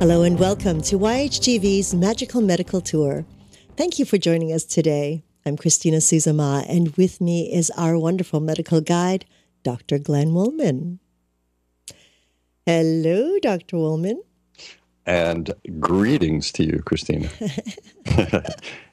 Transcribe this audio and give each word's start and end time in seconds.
Hello 0.00 0.22
and 0.22 0.38
welcome 0.38 0.80
to 0.80 0.98
YHTV's 0.98 1.94
Magical 1.94 2.40
Medical 2.40 2.80
Tour. 2.80 3.26
Thank 3.76 3.98
you 3.98 4.06
for 4.06 4.16
joining 4.16 4.50
us 4.50 4.64
today. 4.64 5.22
I'm 5.44 5.58
Christina 5.58 5.98
Suzama, 5.98 6.64
and 6.70 6.96
with 6.96 7.20
me 7.20 7.52
is 7.52 7.70
our 7.76 7.98
wonderful 7.98 8.40
medical 8.40 8.80
guide, 8.80 9.26
Dr. 9.62 9.98
Glenn 9.98 10.32
Wollman. 10.32 11.00
Hello, 12.64 13.38
Dr. 13.42 13.76
Wollman. 13.76 14.22
And 15.04 15.52
greetings 15.80 16.50
to 16.52 16.64
you, 16.64 16.80
Christina. 16.82 17.28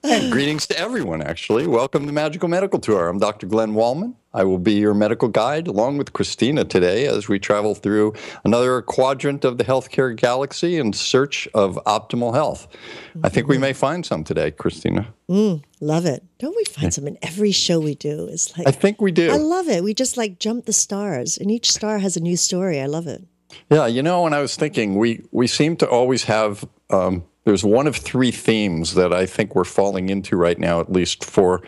and 0.04 0.30
greetings 0.30 0.68
to 0.68 0.78
everyone, 0.78 1.22
actually. 1.22 1.68
Welcome 1.68 2.06
to 2.06 2.12
Magical 2.12 2.50
Medical 2.50 2.80
Tour. 2.80 3.08
I'm 3.08 3.18
Dr. 3.18 3.48
Glenn 3.48 3.76
Wollman. 3.76 4.18
I 4.38 4.44
will 4.44 4.60
be 4.60 4.74
your 4.74 4.94
medical 4.94 5.30
guide 5.30 5.68
along 5.68 5.98
with 5.98 6.14
Christina 6.14 6.64
today 6.64 7.08
as 7.08 7.28
we 7.28 7.40
travel 7.40 7.74
through 7.74 8.14
another 8.46 8.84
quadrant 8.84 9.44
of 9.44 9.58
the 9.58 9.64
healthcare 9.64 10.16
galaxy 10.16 10.78
in 10.78 10.94
search 10.94 11.48
of 11.56 11.80
optimal 11.88 12.36
health. 12.36 12.68
Mm-hmm. 12.70 13.26
I 13.26 13.30
think 13.30 13.48
we 13.48 13.58
may 13.58 13.74
find 13.74 14.06
some 14.06 14.24
today, 14.24 14.52
Christina. 14.52 15.08
Mm, 15.28 15.64
love 15.82 16.06
it. 16.06 16.24
Don't 16.38 16.56
we 16.56 16.64
find 16.66 16.94
some 16.94 17.08
in 17.08 17.18
every 17.24 17.52
show 17.52 17.80
we 17.80 17.96
do? 17.96 18.28
It's 18.28 18.56
like 18.56 18.68
I 18.68 18.72
think 18.72 19.02
we 19.02 19.12
do. 19.12 19.32
I 19.32 19.38
love 19.38 19.68
it. 19.70 19.84
We 19.84 19.96
just 19.96 20.18
like 20.18 20.38
jump 20.38 20.66
the 20.66 20.74
stars, 20.74 21.40
and 21.40 21.50
each 21.50 21.72
star 21.72 21.98
has 21.98 22.16
a 22.16 22.20
new 22.20 22.38
story. 22.38 22.80
I 22.80 22.86
love 22.86 23.08
it. 23.08 23.24
Yeah, 23.72 23.88
you 23.88 24.04
know, 24.04 24.22
when 24.22 24.34
I 24.34 24.40
was 24.40 24.56
thinking, 24.56 24.98
we 24.98 25.24
we 25.32 25.48
seem 25.48 25.78
to 25.78 25.90
always 25.90 26.26
have. 26.26 26.64
Um, 26.92 27.24
there's 27.46 27.64
one 27.64 27.88
of 27.88 27.96
three 27.96 28.32
themes 28.32 28.94
that 28.96 29.14
I 29.14 29.26
think 29.26 29.56
we're 29.56 29.64
falling 29.64 30.10
into 30.10 30.36
right 30.36 30.60
now, 30.60 30.82
at 30.82 30.92
least 30.92 31.24
for 31.24 31.64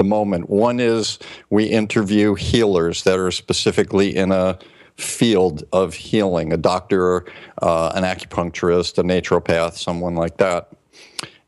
the 0.00 0.04
moment. 0.04 0.48
One 0.48 0.80
is 0.80 1.18
we 1.50 1.64
interview 1.64 2.34
healers 2.34 3.02
that 3.02 3.18
are 3.18 3.30
specifically 3.30 4.16
in 4.16 4.32
a 4.32 4.58
field 4.96 5.62
of 5.74 5.92
healing, 5.92 6.54
a 6.54 6.56
doctor, 6.56 7.26
uh, 7.60 7.92
an 7.94 8.04
acupuncturist, 8.04 8.96
a 8.96 9.02
naturopath, 9.02 9.76
someone 9.76 10.14
like 10.14 10.38
that. 10.38 10.70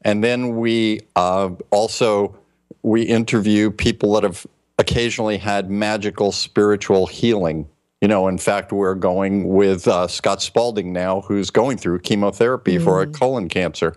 And 0.02 0.22
then 0.22 0.56
we 0.56 1.00
uh, 1.16 1.50
also 1.70 2.36
we 2.82 3.04
interview 3.04 3.70
people 3.70 4.12
that 4.12 4.22
have 4.22 4.46
occasionally 4.78 5.38
had 5.38 5.70
magical 5.70 6.30
spiritual 6.30 7.06
healing 7.06 7.66
you 8.02 8.08
know, 8.08 8.26
in 8.26 8.36
fact, 8.36 8.72
we're 8.72 8.96
going 8.96 9.46
with 9.46 9.86
uh, 9.86 10.08
Scott 10.08 10.42
Spalding 10.42 10.92
now, 10.92 11.20
who's 11.20 11.50
going 11.50 11.78
through 11.78 12.00
chemotherapy 12.00 12.76
mm. 12.76 12.82
for 12.82 13.00
a 13.00 13.06
mm. 13.06 13.14
colon 13.14 13.48
cancer. 13.48 13.94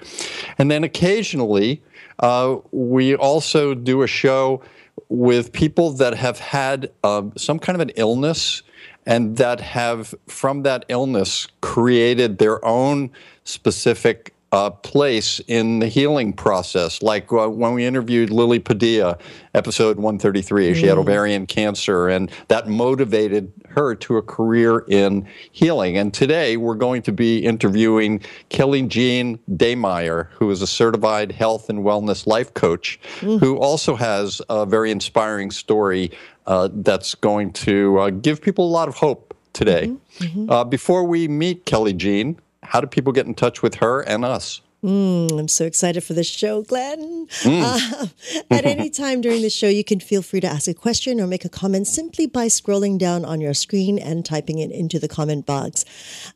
And 0.59 0.69
then 0.69 0.84
occasionally, 0.84 1.81
uh, 2.19 2.58
we 2.71 3.16
also 3.16 3.73
do 3.73 4.02
a 4.02 4.08
show 4.08 4.61
with 5.09 5.52
people 5.52 5.91
that 5.91 6.16
have 6.16 6.39
had 6.39 6.91
uh, 7.03 7.23
some 7.35 7.59
kind 7.59 7.75
of 7.75 7.81
an 7.81 7.94
illness 7.95 8.61
and 9.05 9.38
that 9.38 9.59
have, 9.61 10.16
from 10.27 10.63
that 10.63 10.85
illness, 10.89 11.47
created 11.61 12.38
their 12.38 12.63
own 12.66 13.11
specific 13.44 14.34
uh, 14.56 14.70
place 14.70 15.42
in 15.48 15.80
the 15.80 15.88
healing 15.89 16.31
process. 16.31 17.02
Like 17.02 17.30
uh, 17.34 17.50
when 17.50 17.73
we 17.73 17.86
interviewed 17.86 18.30
Lily 18.30 18.59
Padilla, 18.59 19.17
episode 19.53 19.97
133, 19.97 20.72
mm. 20.72 20.75
she 20.75 20.88
had 20.88 20.97
ovarian 20.97 21.45
cancer, 21.45 22.08
and 22.08 22.31
that 22.47 22.70
motivated 22.70 23.52
her 23.67 23.94
to 23.95 24.16
a 24.16 24.22
career 24.22 24.86
in 24.88 25.28
healing. 25.52 25.97
And 25.97 26.14
today 26.14 26.56
we're 26.56 26.75
going 26.75 27.02
to 27.02 27.12
be 27.12 27.39
interviewing 27.39 28.22
Kelly 28.47 28.84
Jean 28.84 29.39
Daymeyer, 29.52 30.30
who 30.30 30.50
is 30.52 30.62
a 30.62 30.67
certified 30.67 31.34
health 31.34 31.69
and 31.69 31.80
wellness 31.80 32.25
life 32.25 32.53
coach, 32.53 32.97
mm. 33.19 33.38
who 33.42 33.58
also 33.58 33.94
has 33.95 34.42
a 34.47 34.66
very 34.66 34.90
inspiring 34.90 35.52
story 35.52 36.12
uh, 36.47 36.69
that's 36.72 37.14
going 37.14 37.52
to 37.52 38.00
uh, 38.00 38.09
give 38.09 38.42
people 38.42 38.66
a 38.66 38.72
lot 38.72 38.88
of 38.88 38.95
hope 38.95 39.36
today. 39.52 39.88
Mm-hmm. 39.88 40.23
Mm-hmm. 40.23 40.50
Uh, 40.50 40.64
before 40.64 41.03
we 41.03 41.28
meet 41.28 41.66
Kelly 41.66 41.92
Jean, 41.92 42.40
how 42.68 42.81
do 42.81 42.88
people 42.88 43.14
get 43.14 43.26
in 43.26 43.34
touch 43.34 43.62
with 43.62 43.76
her 43.76 44.02
and 44.02 44.26
us? 44.26 44.62
Mm, 44.86 45.40
I'm 45.40 45.48
so 45.48 45.66
excited 45.66 46.03
for 46.03 46.14
this 46.14 46.28
show, 46.28 46.62
Glenn. 46.62 47.26
Mm. 47.42 47.62
Uh, 47.64 48.06
at 48.52 48.66
any 48.66 48.92
time 48.92 49.20
during 49.20 49.42
the 49.42 49.50
show, 49.50 49.68
you 49.68 49.84
can 49.84 50.00
feel 50.00 50.22
free 50.22 50.40
to 50.42 50.48
ask 50.48 50.68
a 50.68 50.76
question 50.76 51.20
or 51.20 51.26
make 51.26 51.44
a 51.44 51.50
comment 51.50 51.88
simply 51.88 52.28
by 52.28 52.46
scrolling 52.46 53.00
down 53.00 53.26
on 53.26 53.42
your 53.42 53.56
screen 53.56 53.98
and 53.98 54.24
typing 54.24 54.59
it 54.59 54.70
into 54.70 55.00
the 55.00 55.08
comment 55.08 55.48
box. 55.48 55.86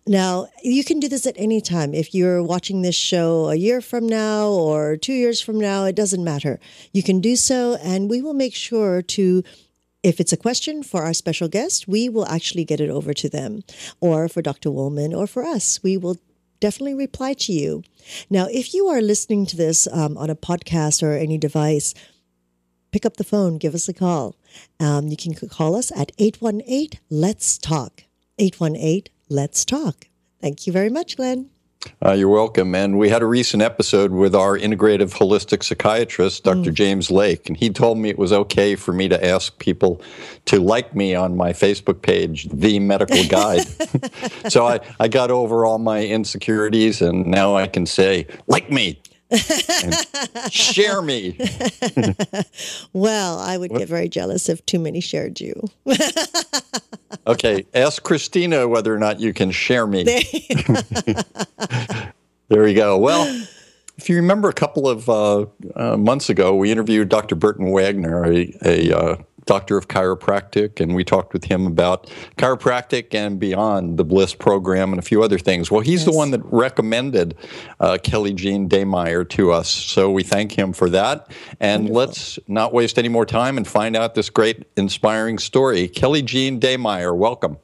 Now, 0.08 0.48
you 0.64 0.84
can 0.84 1.00
do 1.00 1.08
this 1.08 1.28
at 1.28 1.36
any 1.38 1.62
time. 1.62 1.94
If 1.94 2.16
you're 2.16 2.42
watching 2.42 2.82
this 2.82 2.96
show 2.96 3.50
a 3.50 3.56
year 3.56 3.82
from 3.82 4.08
now 4.08 4.48
or 4.48 4.98
two 4.98 5.14
years 5.14 5.40
from 5.42 5.60
now, 5.60 5.86
it 5.86 5.96
doesn't 5.96 6.24
matter. 6.24 6.60
You 6.92 7.04
can 7.04 7.22
do 7.22 7.36
so, 7.36 7.76
and 7.84 8.10
we 8.10 8.20
will 8.20 8.34
make 8.34 8.56
sure 8.56 9.04
to 9.04 9.44
if 10.04 10.20
it's 10.20 10.34
a 10.34 10.38
question 10.38 10.84
for 10.84 11.04
our 11.04 11.14
special 11.14 11.48
guest, 11.48 11.88
we 11.88 12.08
will 12.10 12.26
actually 12.28 12.64
get 12.64 12.80
it 12.80 12.90
over 12.90 13.14
to 13.14 13.30
them, 13.30 13.64
or 14.00 14.28
for 14.30 14.42
Dr. 14.42 14.70
Wollman, 14.72 15.14
or 15.14 15.28
for 15.28 15.44
us. 15.44 15.82
We 15.84 15.98
will 15.98 16.18
definitely 16.60 16.94
reply 16.94 17.34
to 17.34 17.54
you. 17.54 17.84
Now, 18.30 18.48
if 18.52 18.74
you 18.74 18.88
are 18.88 19.02
listening 19.02 19.46
to 19.48 19.58
this 19.58 19.88
um, 19.92 20.18
on 20.18 20.30
a 20.30 20.36
podcast 20.36 21.04
or 21.04 21.14
any 21.14 21.38
device, 21.38 21.94
pick 22.92 23.06
up 23.06 23.18
the 23.18 23.24
phone, 23.24 23.58
give 23.58 23.76
us 23.76 23.90
a 23.90 23.94
call. 23.94 24.36
Um, 24.80 25.08
you 25.08 25.18
can 25.18 25.34
call 25.34 25.76
us 25.76 25.92
at 25.92 26.12
818 26.18 27.00
Let's 27.10 27.58
Talk. 27.58 28.04
818 28.38 29.14
Let's 29.30 29.66
Talk. 29.66 30.06
Thank 30.42 30.66
you 30.66 30.74
very 30.74 30.90
much, 30.90 31.18
Glenn. 31.18 31.50
Uh, 32.06 32.12
you're 32.12 32.30
welcome. 32.30 32.76
And 32.76 32.98
we 32.98 33.08
had 33.10 33.22
a 33.22 33.26
recent 33.26 33.64
episode 33.64 34.12
with 34.12 34.36
our 34.36 34.58
integrative 34.58 35.14
holistic 35.14 35.64
psychiatrist, 35.64 36.44
Dr. 36.44 36.72
Mm. 36.72 36.74
James 36.74 37.12
Lake, 37.12 37.48
and 37.48 37.56
he 37.56 37.70
told 37.70 37.98
me 37.98 38.10
it 38.10 38.18
was 38.18 38.34
okay 38.34 38.76
for 38.76 38.92
me 38.92 39.08
to 39.08 39.26
ask 39.26 39.58
people 39.60 40.02
to 40.46 40.60
like 40.60 40.94
me 40.94 41.16
on 41.16 41.38
my 41.38 41.54
Facebook 41.54 42.02
page, 42.02 42.50
The 42.52 42.80
Medical 42.80 43.24
Guide. 43.26 43.66
so 44.50 44.66
I, 44.68 44.82
I 45.00 45.08
got 45.08 45.32
over 45.32 45.66
all 45.66 45.78
my 45.78 46.06
insecurities, 46.06 47.02
and 47.02 47.26
now 47.28 47.56
I 47.56 47.68
can 47.68 47.86
say, 47.86 48.28
like 48.48 48.70
me 48.70 49.02
share 50.50 51.02
me. 51.02 51.38
well, 52.94 53.40
I 53.40 53.58
would 53.58 53.72
what? 53.72 53.80
get 53.80 53.90
very 53.90 54.10
jealous 54.10 54.50
if 54.50 54.66
too 54.66 54.80
many 54.80 55.00
shared 55.00 55.40
you. 55.40 55.70
okay, 57.28 57.66
ask 57.74 58.04
Christina 58.04 58.68
whether 58.68 58.94
or 58.94 59.00
not 59.00 59.20
you 59.20 59.34
can 59.34 59.52
share 59.52 59.86
me. 59.86 60.04
there 62.48 62.68
you 62.68 62.76
go. 62.76 62.98
Well, 62.98 63.46
if 63.98 64.10
you 64.10 64.16
remember 64.16 64.50
a 64.50 64.54
couple 64.54 64.88
of 64.88 65.10
uh, 65.10 65.46
uh, 65.76 65.98
months 65.98 66.30
ago, 66.30 66.56
we 66.56 66.72
interviewed 66.72 67.10
Dr. 67.10 67.36
Burton 67.36 67.72
Wagner, 67.72 68.26
a, 68.26 68.56
a 68.64 68.98
uh, 68.98 69.18
doctor 69.50 69.78
of 69.78 69.88
chiropractic, 69.88 70.80
and 70.80 70.94
we 70.94 71.04
talked 71.04 71.34
with 71.34 71.44
him 71.44 71.66
about 71.66 72.06
chiropractic 72.38 73.16
and 73.16 73.40
beyond 73.40 73.98
the 73.98 74.06
Bliss 74.06 74.36
program 74.36 74.94
and 74.94 75.00
a 75.00 75.02
few 75.02 75.24
other 75.24 75.40
things. 75.40 75.72
Well, 75.72 75.82
he's 75.82 76.02
yes. 76.02 76.06
the 76.06 76.16
one 76.16 76.30
that 76.32 76.42
recommended 76.46 77.36
uh, 77.80 77.98
Kelly 78.04 78.32
Jean 78.34 78.70
Daymeyer 78.70 79.28
to 79.30 79.52
us, 79.52 79.68
so 79.68 80.12
we 80.12 80.22
thank 80.22 80.52
him 80.52 80.72
for 80.72 80.88
that. 80.92 81.32
And 81.60 81.90
Wonderful. 81.90 81.96
let's 81.96 82.40
not 82.48 82.74
waste 82.74 83.00
any 83.00 83.10
more 83.10 83.26
time 83.26 83.58
and 83.58 83.68
find 83.68 83.96
out 83.96 84.14
this 84.14 84.30
great, 84.30 84.68
inspiring 84.78 85.40
story. 85.40 85.88
Kelly 85.88 86.22
Jean 86.22 86.60
Daymeyer, 86.60 87.18
welcome. 87.18 87.58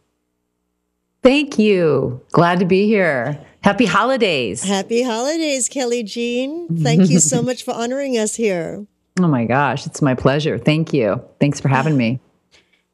Thank 1.22 1.60
you. 1.60 2.20
Glad 2.32 2.60
to 2.60 2.66
be 2.66 2.88
here. 2.88 3.40
Happy 3.62 3.86
holidays. 3.86 4.64
Happy 4.64 5.04
holidays, 5.04 5.70
Kelly 5.70 6.02
Jean. 6.02 6.68
Thank 6.78 7.12
you 7.12 7.20
so 7.20 7.42
much 7.44 7.64
for 7.64 7.76
honoring 7.76 8.18
us 8.18 8.36
here. 8.36 8.88
Oh 9.20 9.28
my 9.28 9.46
gosh, 9.46 9.86
it's 9.86 10.02
my 10.02 10.14
pleasure. 10.14 10.58
Thank 10.58 10.94
you. 10.94 11.24
Thanks 11.40 11.60
for 11.60 11.70
having 11.70 11.96
me. 11.96 12.20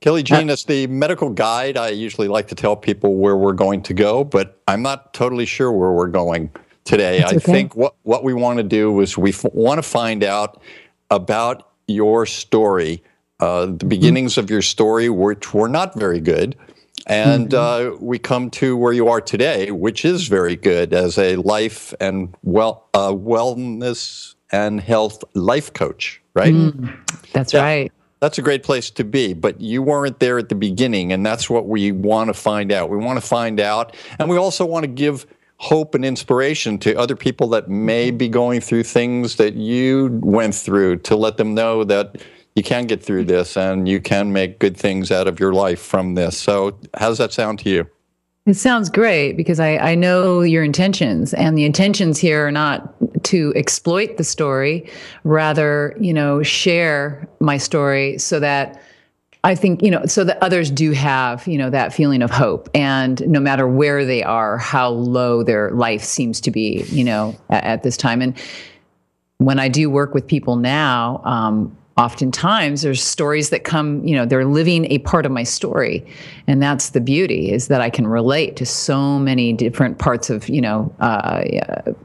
Kelly 0.02 0.24
Jean, 0.24 0.50
as 0.50 0.64
the 0.66 0.88
medical 0.88 1.30
guide, 1.30 1.78
I 1.78 1.90
usually 1.90 2.28
like 2.28 2.48
to 2.48 2.56
tell 2.56 2.76
people 2.76 3.16
where 3.16 3.38
we're 3.38 3.54
going 3.54 3.84
to 3.84 3.94
go, 3.94 4.24
but 4.24 4.60
I'm 4.68 4.82
not 4.82 5.14
totally 5.14 5.46
sure 5.46 5.72
where 5.72 5.92
we're 5.92 6.08
going 6.08 6.52
today. 6.84 7.24
I 7.24 7.38
think 7.38 7.76
what, 7.76 7.96
what 8.04 8.24
we 8.24 8.34
want 8.34 8.58
to 8.58 8.64
do 8.64 9.00
is 9.02 9.18
we 9.18 9.30
f- 9.30 9.46
want 9.54 9.78
to 9.78 9.84
find 9.84 10.24
out 10.24 10.62
about 11.12 11.70
your 11.88 12.26
story, 12.26 13.04
uh, 13.40 13.68
the 13.68 13.86
beginnings 13.86 14.34
mm-hmm. 14.34 14.42
of 14.42 14.50
your 14.50 14.64
story, 14.64 15.10
which 15.10 15.54
were 15.54 15.70
not 15.70 15.98
very 15.98 16.20
good. 16.20 16.56
And 17.08 17.50
mm-hmm. 17.50 17.94
uh, 17.94 17.98
we 18.00 18.20
come 18.20 18.50
to 18.52 18.78
where 18.78 18.94
you 18.94 19.08
are 19.08 19.22
today, 19.22 19.72
which 19.72 20.06
is 20.06 20.28
very 20.28 20.56
good 20.56 20.94
as 20.94 21.18
a 21.18 21.36
life 21.38 21.94
and 22.00 22.36
well 22.44 22.90
uh, 22.94 23.12
wellness 23.12 24.36
and 24.52 24.80
health 24.80 25.24
life 25.34 25.74
coach, 25.74 26.22
right? 26.34 26.54
Mm, 26.54 26.96
that's 27.34 27.54
yeah, 27.54 27.62
right. 27.62 27.92
That's 28.20 28.38
a 28.38 28.44
great 28.44 28.62
place 28.62 28.92
to 28.92 29.04
be, 29.04 29.34
but 29.34 29.60
you 29.60 29.82
weren't 29.82 30.20
there 30.20 30.38
at 30.38 30.50
the 30.50 30.56
beginning, 30.56 31.12
and 31.12 31.26
that's 31.26 31.50
what 31.50 31.68
we 31.68 31.92
want 31.92 32.28
to 32.28 32.36
find 32.36 32.72
out. 32.72 32.90
We 32.92 32.98
want 32.98 33.20
to 33.20 33.26
find 33.26 33.60
out, 33.60 33.96
and 34.20 34.30
we 34.30 34.38
also 34.38 34.64
want 34.64 34.84
to 34.84 34.88
give 34.88 35.26
hope 35.58 35.96
and 35.96 36.04
inspiration 36.04 36.78
to 36.80 36.96
other 36.98 37.16
people 37.16 37.48
that 37.50 37.70
may 37.70 38.10
mm-hmm. 38.10 38.18
be 38.18 38.28
going 38.28 38.62
through 38.62 38.84
things 38.84 39.38
that 39.38 39.56
you 39.56 40.20
went 40.22 40.54
through 40.54 40.98
to 40.98 41.16
let 41.16 41.38
them 41.38 41.54
know 41.54 41.84
that 41.84 42.22
you 42.56 42.64
can 42.64 42.86
get 42.86 43.04
through 43.04 43.26
this 43.26 43.56
and 43.56 43.88
you 43.88 44.02
can 44.02 44.34
make 44.34 44.60
good 44.60 44.76
things 44.76 45.12
out 45.12 45.28
of 45.28 45.40
your 45.40 45.54
life 45.54 45.80
from 45.80 46.16
this. 46.16 46.38
So, 46.38 46.78
how 46.96 47.10
does 47.10 47.18
that 47.18 47.32
sound 47.32 47.60
to 47.60 47.70
you? 47.70 47.88
It 48.48 48.56
sounds 48.56 48.90
great 48.90 49.38
because 49.38 49.60
I, 49.60 49.78
I 49.78 49.96
know 49.96 50.42
your 50.42 50.64
intentions, 50.64 51.34
and 51.34 51.56
the 51.56 51.64
intentions 51.64 52.18
here 52.18 52.48
are 52.48 52.52
not 52.52 52.94
to 53.26 53.54
exploit 53.56 54.18
the 54.18 54.24
story, 54.24 54.90
rather, 55.24 55.96
you 56.00 56.12
know, 56.12 56.42
share 56.42 57.28
my 57.40 57.58
story 57.58 58.18
so 58.18 58.40
that 58.40 58.82
I 59.44 59.54
think, 59.54 59.84
you 59.84 59.92
know, 59.92 60.06
so 60.06 60.24
that 60.24 60.42
others 60.42 60.72
do 60.72 60.92
have, 60.92 61.48
you 61.48 61.58
know, 61.58 61.70
that 61.70 61.94
feeling 61.94 62.24
of 62.24 62.32
hope. 62.32 62.68
And 62.74 63.26
no 63.28 63.40
matter 63.40 63.68
where 63.68 64.06
they 64.06 64.24
are, 64.24 64.58
how 64.58 64.90
low 64.90 65.44
their 65.44 65.70
life 65.72 66.04
seems 66.04 66.42
to 66.42 66.52
be, 66.52 66.84
you 66.88 67.04
know, 67.04 67.36
at, 67.50 67.64
at 67.64 67.84
this 67.84 67.96
time. 67.96 68.22
And 68.22 68.36
when 69.38 69.60
I 69.60 69.68
do 69.68 69.90
work 69.90 70.14
with 70.14 70.26
people 70.26 70.56
now, 70.56 71.22
um, 71.26 71.76
oftentimes 72.02 72.82
there's 72.82 73.04
stories 73.04 73.52
that 73.52 73.64
come, 73.64 74.04
you 74.04 74.16
know, 74.16 74.26
they're 74.26 74.46
living 74.46 74.92
a 74.92 74.98
part 75.00 75.26
of 75.26 75.32
my 75.32 75.44
story. 75.44 76.04
And 76.48 76.62
that's 76.62 76.90
the 76.90 77.02
beauty 77.02 77.52
is 77.52 77.68
that 77.68 77.80
I 77.80 77.92
can 77.92 78.08
relate 78.08 78.56
to 78.56 78.66
so 78.66 79.20
many 79.20 79.54
different 79.54 80.00
parts 80.00 80.32
of, 80.32 80.50
you 80.50 80.62
know, 80.62 80.94
uh, 81.00 81.44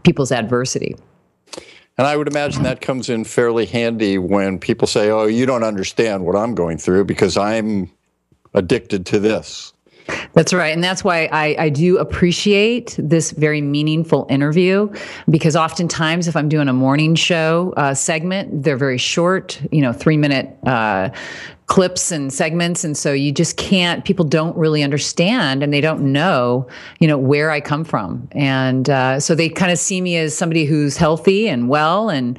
people's 0.03 0.33
adversity. 0.33 0.95
And 1.97 2.07
I 2.07 2.15
would 2.15 2.29
imagine 2.29 2.63
that 2.65 2.83
comes 2.83 3.09
in 3.09 3.25
fairly 3.25 3.65
handy 3.65 4.19
when 4.19 4.59
people 4.59 4.87
say, 4.87 5.11
"Oh, 5.11 5.25
you 5.25 5.47
don't 5.47 5.65
understand 5.65 6.27
what 6.27 6.37
I'm 6.37 6.55
going 6.55 6.77
through 6.77 7.07
because 7.07 7.39
I'm 7.39 7.91
addicted 8.53 9.07
to 9.07 9.19
this." 9.19 9.73
That's 10.35 10.53
right. 10.53 10.73
And 10.73 10.85
that's 10.85 11.03
why 11.03 11.29
I, 11.33 11.57
I 11.59 11.69
do 11.69 11.99
appreciate 11.99 12.95
this 12.99 13.33
very 13.33 13.61
meaningful 13.61 14.27
interview 14.29 14.93
because 15.31 15.57
oftentimes, 15.57 16.29
if 16.29 16.37
I'm 16.37 16.49
doing 16.49 16.69
a 16.69 16.73
morning 16.73 17.15
show 17.15 17.73
uh, 17.77 17.95
segment, 17.95 18.63
they're 18.63 18.77
very 18.77 18.99
short, 18.99 19.61
you 19.73 19.81
know, 19.81 19.93
three 19.93 20.17
minute 20.17 20.57
uh, 20.67 21.11
clips 21.67 22.13
and 22.13 22.33
segments 22.33 22.85
and 22.85 22.97
so 22.97 23.13
you 23.13 23.33
just 23.33 23.57
can't 23.57 24.05
people 24.05 24.25
don't 24.25 24.57
really 24.57 24.85
understand 24.85 25.65
and 25.65 25.73
they 25.73 25.81
don't 25.81 26.01
know 26.01 26.65
you 27.01 27.09
know 27.09 27.19
where 27.19 27.51
i 27.51 27.61
come 27.61 27.83
from 27.83 28.29
and 28.33 28.89
uh, 28.89 29.19
so 29.19 29.35
they 29.35 29.49
kind 29.49 29.73
of 29.73 29.79
see 29.79 30.01
me 30.01 30.17
as 30.17 30.37
somebody 30.37 30.65
who's 30.65 30.97
healthy 30.97 31.49
and 31.49 31.69
well 31.69 32.09
and 32.09 32.39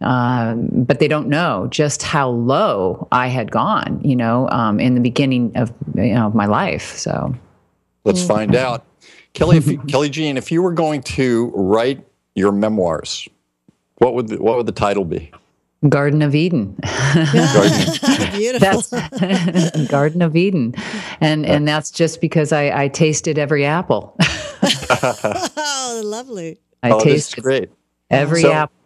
um, 0.00 0.68
but 0.72 1.00
they 1.00 1.08
don't 1.08 1.28
know 1.28 1.66
just 1.70 2.02
how 2.02 2.28
low 2.28 3.08
i 3.12 3.26
had 3.28 3.50
gone 3.50 4.00
you 4.02 4.16
know 4.16 4.48
um, 4.50 4.78
in 4.80 4.94
the 4.94 5.00
beginning 5.00 5.52
of 5.56 5.72
you 5.96 6.14
know 6.14 6.30
my 6.30 6.46
life 6.46 6.96
so 6.96 7.34
let's 8.04 8.24
find 8.24 8.54
out 8.54 8.84
kelly 9.34 9.58
if, 9.58 9.86
kelly 9.88 10.08
jean 10.08 10.36
if 10.36 10.52
you 10.52 10.62
were 10.62 10.72
going 10.72 11.02
to 11.02 11.52
write 11.54 12.04
your 12.34 12.52
memoirs 12.52 13.28
what 13.96 14.14
would 14.14 14.28
the, 14.28 14.36
what 14.42 14.56
would 14.56 14.66
the 14.66 14.72
title 14.72 15.04
be 15.04 15.32
Garden 15.88 16.22
of 16.22 16.34
Eden. 16.34 16.76
Beautiful. 18.32 18.82
That's 18.82 19.88
Garden 19.88 20.22
of 20.22 20.34
Eden, 20.34 20.74
and 21.20 21.46
and 21.46 21.68
that's 21.68 21.92
just 21.92 22.20
because 22.20 22.52
I, 22.52 22.84
I 22.84 22.88
tasted 22.88 23.38
every 23.38 23.64
apple. 23.64 24.16
oh, 24.60 26.02
lovely! 26.04 26.58
I 26.82 26.90
oh, 26.90 27.00
tasted 27.00 27.42
great. 27.42 27.70
Every 28.10 28.42
so, 28.42 28.52
apple. 28.52 28.77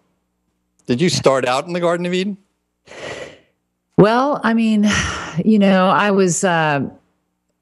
Did 0.87 1.01
you 1.01 1.09
start 1.09 1.47
out 1.47 1.67
in 1.67 1.73
the 1.73 1.81
Garden 1.81 2.07
of 2.07 2.15
Eden? 2.15 2.37
Well, 3.97 4.41
I 4.43 4.55
mean, 4.55 4.89
you 5.45 5.59
know, 5.59 5.89
I 5.89 6.11
was. 6.11 6.45
Uh, 6.45 6.89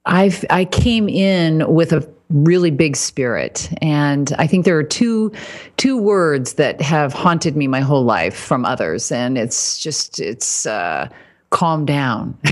I 0.07 0.33
I 0.49 0.65
came 0.65 1.09
in 1.09 1.73
with 1.73 1.93
a 1.93 2.09
really 2.31 2.71
big 2.71 2.97
spirit. 2.97 3.69
And 3.83 4.33
i 4.39 4.47
think 4.47 4.65
there 4.65 4.79
are 4.79 4.85
two 4.85 5.33
two 5.77 5.99
words 5.99 6.55
that 6.55 6.81
have 6.81 7.13
haunted 7.13 7.57
me 7.57 7.67
my 7.67 7.81
whole 7.81 8.05
life 8.05 8.37
from 8.37 8.65
others. 8.65 9.13
And 9.13 9.37
it's 9.37 9.79
just 9.79 10.21
it's 10.21 10.67
uh 10.67 11.09
calm 11.51 11.85
down. 11.85 12.39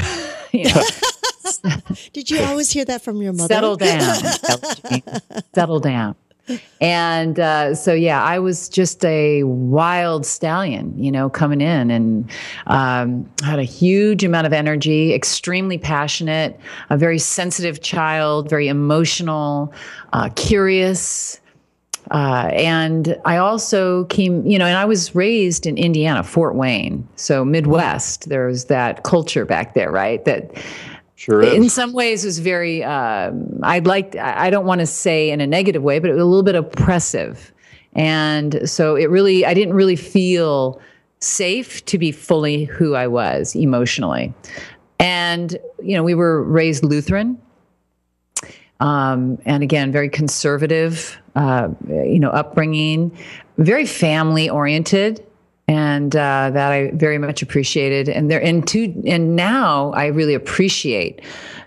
Did 2.12 2.30
you 2.30 2.40
always 2.40 2.70
hear 2.70 2.84
that 2.84 3.02
from 3.02 3.22
your 3.22 3.32
mother? 3.32 3.54
Settle 3.54 3.76
down. 3.76 4.16
Settle 5.54 5.80
down 5.80 6.16
and 6.80 7.38
uh, 7.38 7.74
so 7.74 7.92
yeah 7.92 8.22
i 8.22 8.38
was 8.38 8.68
just 8.68 9.04
a 9.04 9.42
wild 9.44 10.24
stallion 10.24 10.92
you 10.96 11.10
know 11.10 11.28
coming 11.28 11.60
in 11.60 11.90
and 11.90 12.30
um, 12.66 13.28
had 13.42 13.58
a 13.58 13.64
huge 13.64 14.24
amount 14.24 14.46
of 14.46 14.52
energy 14.52 15.12
extremely 15.12 15.78
passionate 15.78 16.58
a 16.90 16.96
very 16.96 17.18
sensitive 17.18 17.80
child 17.80 18.48
very 18.48 18.68
emotional 18.68 19.72
uh, 20.12 20.28
curious 20.36 21.40
uh, 22.10 22.50
and 22.54 23.16
I 23.24 23.36
also 23.36 24.04
came, 24.04 24.46
you 24.46 24.58
know, 24.58 24.64
and 24.64 24.76
I 24.76 24.84
was 24.84 25.14
raised 25.14 25.66
in 25.66 25.76
Indiana, 25.76 26.22
Fort 26.22 26.54
Wayne, 26.54 27.06
so 27.16 27.44
Midwest. 27.44 28.28
There 28.28 28.46
was 28.46 28.66
that 28.66 29.04
culture 29.04 29.44
back 29.44 29.74
there, 29.74 29.90
right? 29.90 30.24
That 30.24 30.50
Sure 31.18 31.42
is. 31.42 31.52
In 31.52 31.68
some 31.68 31.92
ways, 31.94 32.24
was 32.24 32.38
very. 32.38 32.84
Uh, 32.84 33.32
I'd 33.64 33.88
like. 33.88 34.14
I 34.14 34.50
don't 34.50 34.66
want 34.66 34.82
to 34.82 34.86
say 34.86 35.30
in 35.32 35.40
a 35.40 35.48
negative 35.48 35.82
way, 35.82 35.98
but 35.98 36.10
it 36.10 36.12
was 36.12 36.22
a 36.22 36.24
little 36.24 36.44
bit 36.44 36.54
oppressive, 36.54 37.52
and 37.94 38.60
so 38.70 38.94
it 38.94 39.10
really. 39.10 39.44
I 39.44 39.52
didn't 39.52 39.74
really 39.74 39.96
feel 39.96 40.80
safe 41.18 41.84
to 41.86 41.98
be 41.98 42.12
fully 42.12 42.66
who 42.66 42.94
I 42.94 43.08
was 43.08 43.56
emotionally, 43.56 44.32
and 45.00 45.58
you 45.82 45.96
know, 45.96 46.04
we 46.04 46.14
were 46.14 46.44
raised 46.44 46.84
Lutheran, 46.84 47.36
um, 48.78 49.38
and 49.44 49.64
again, 49.64 49.90
very 49.90 50.08
conservative. 50.08 51.18
Uh, 51.34 51.70
you 51.88 52.20
know, 52.20 52.30
upbringing, 52.30 53.10
very 53.56 53.86
family 53.86 54.48
oriented 54.48 55.26
and 55.68 56.16
uh, 56.16 56.50
that 56.52 56.72
I 56.72 56.90
very 56.94 57.18
much 57.18 57.42
appreciated. 57.42 58.08
And 58.08 58.30
there, 58.30 58.42
and 58.42 58.66
to, 58.68 59.02
and 59.06 59.36
now 59.36 59.92
I 59.92 60.06
really 60.06 60.34
appreciate 60.34 61.20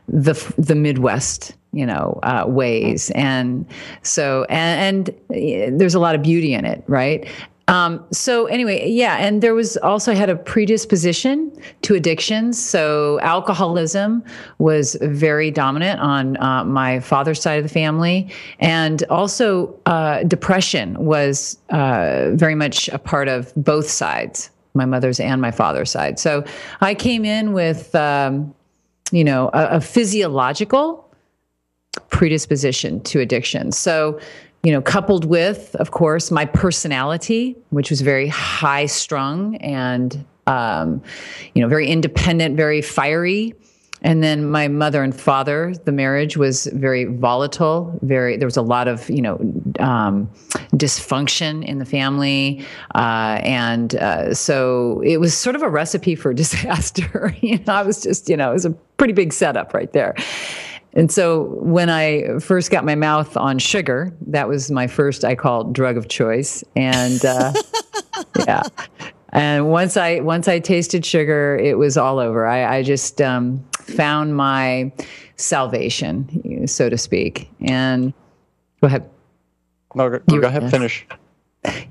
the 0.08 0.34
the 0.58 0.76
Midwest, 0.76 1.56
you 1.72 1.86
know, 1.86 2.20
uh, 2.24 2.46
ways. 2.48 3.12
And 3.12 3.66
so, 4.02 4.46
and, 4.50 5.10
and, 5.30 5.80
there's 5.80 5.96
a 5.96 6.00
lot 6.00 6.16
of 6.16 6.22
beauty 6.22 6.54
in 6.54 6.66
it, 6.66 6.84
right? 6.88 7.26
Um, 7.72 8.06
so 8.12 8.48
anyway, 8.48 8.90
yeah, 8.90 9.16
and 9.16 9.42
there 9.42 9.56
was 9.56 9.78
also 9.78 10.14
had 10.14 10.30
a 10.30 10.36
predisposition 10.36 11.52
to 11.84 11.96
addictions. 11.96 12.62
So 12.62 13.18
alcoholism 13.22 14.24
was 14.58 14.98
very 15.02 15.52
dominant 15.52 16.02
on 16.02 16.36
uh, 16.44 16.66
my 16.66 17.00
father's 17.00 17.42
side 17.42 17.60
of 17.60 17.64
the 17.64 17.74
family, 17.74 18.30
and 18.60 19.04
also 19.10 19.74
uh, 19.86 20.24
depression 20.24 20.96
was 21.06 21.58
uh, 21.70 22.32
very 22.34 22.56
much 22.56 22.90
a 22.90 23.00
part 23.00 23.30
of 23.30 23.54
both 23.56 23.90
sides, 23.90 24.52
my 24.74 24.86
mother's 24.86 25.22
and 25.22 25.42
my 25.42 25.52
father's 25.52 25.92
side. 25.92 26.20
So 26.20 26.44
I 26.82 26.94
came 26.94 27.24
in 27.24 27.54
with, 27.54 27.96
um, 27.96 28.54
you 29.14 29.24
know, 29.24 29.50
a, 29.54 29.78
a 29.78 29.82
physiological 29.82 31.08
predisposition 32.10 33.02
to 33.04 33.22
addiction. 33.22 33.72
So 33.72 34.20
you 34.64 34.72
know, 34.72 34.82
coupled 34.82 35.26
with, 35.26 35.76
of 35.76 35.92
course, 35.92 36.30
my 36.30 36.46
personality, 36.46 37.56
which 37.70 37.90
was 37.90 38.02
very 38.02 38.28
high 38.28 38.86
strung 38.86 39.56
and, 39.58 40.24
um, 40.48 41.02
you 41.56 41.62
know, 41.62 41.68
very 41.68 41.88
independent, 41.88 42.58
very 42.58 42.82
fiery. 42.82 43.56
And 44.04 44.24
then 44.24 44.50
my 44.50 44.68
mother 44.68 45.04
and 45.04 45.16
father, 45.16 45.74
the 45.86 45.92
marriage 45.92 46.36
was 46.36 46.66
very 46.74 47.06
volatile. 47.06 48.00
Very, 48.02 48.36
there 48.36 48.48
was 48.48 48.58
a 48.58 48.64
lot 48.64 48.88
of 48.88 49.08
you 49.12 49.22
know 49.22 49.36
um, 49.80 50.28
dysfunction 50.74 51.64
in 51.64 51.78
the 51.78 51.86
family, 51.86 52.66
uh, 52.96 53.40
and 53.44 53.94
uh, 53.96 54.34
so 54.34 55.02
it 55.06 55.18
was 55.18 55.36
sort 55.36 55.56
of 55.56 55.62
a 55.62 55.70
recipe 55.70 56.16
for 56.16 56.34
disaster. 56.44 57.36
you 57.42 57.60
know, 57.60 57.74
I 57.74 57.84
was 57.84 58.02
just 58.02 58.28
you 58.28 58.36
know 58.36 58.50
it 58.50 58.54
was 58.54 58.66
a 58.66 58.72
pretty 58.98 59.14
big 59.14 59.34
setup 59.34 59.72
right 59.72 59.94
there. 59.94 60.16
And 60.94 61.12
so 61.12 61.44
when 61.60 61.90
I 61.90 62.40
first 62.40 62.70
got 62.70 62.84
my 62.84 62.96
mouth 62.96 63.38
on 63.38 63.60
sugar, 63.60 64.14
that 64.28 64.48
was 64.48 64.70
my 64.70 64.88
first, 64.88 65.24
I 65.24 65.36
call 65.36 65.62
it 65.62 65.74
drug 65.74 65.98
of 65.98 66.10
choice. 66.10 66.64
And 66.76 67.24
uh, 67.24 67.54
yeah. 68.48 68.64
And 69.34 69.70
once 69.70 69.96
I 69.96 70.20
once 70.20 70.50
I 70.50 70.60
tasted 70.60 71.06
sugar, 71.06 71.58
it 71.58 71.78
was 71.78 71.96
all 71.96 72.20
over. 72.20 72.46
I, 72.46 72.78
I 72.78 72.84
just 72.84 73.22
um, 73.22 73.64
found 73.80 74.36
my 74.36 74.92
salvation, 75.38 76.68
so 76.68 76.90
to 76.90 76.98
speak. 76.98 77.50
And 77.62 78.14
go 78.82 78.88
ahead. 78.88 79.10
No, 79.96 80.10
go, 80.10 80.20
go 80.28 80.48
ahead. 80.48 80.70
Finish. 80.70 81.06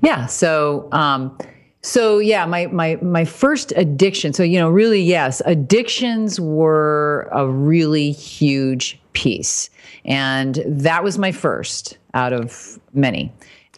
Yeah. 0.01 0.25
So 0.25 0.89
um, 0.91 1.37
so 1.81 2.19
yeah, 2.19 2.45
my 2.45 2.67
my 2.67 2.97
my 3.01 3.25
first 3.25 3.73
addiction. 3.75 4.33
So 4.33 4.43
you 4.43 4.59
know, 4.59 4.69
really, 4.69 5.01
yes, 5.01 5.41
addictions 5.45 6.39
were 6.39 7.27
a 7.31 7.47
really 7.47 8.11
huge 8.11 8.99
piece, 9.13 9.69
and 10.05 10.61
that 10.65 11.03
was 11.03 11.17
my 11.17 11.31
first 11.31 11.97
out 12.13 12.33
of 12.33 12.79
many. 12.93 13.31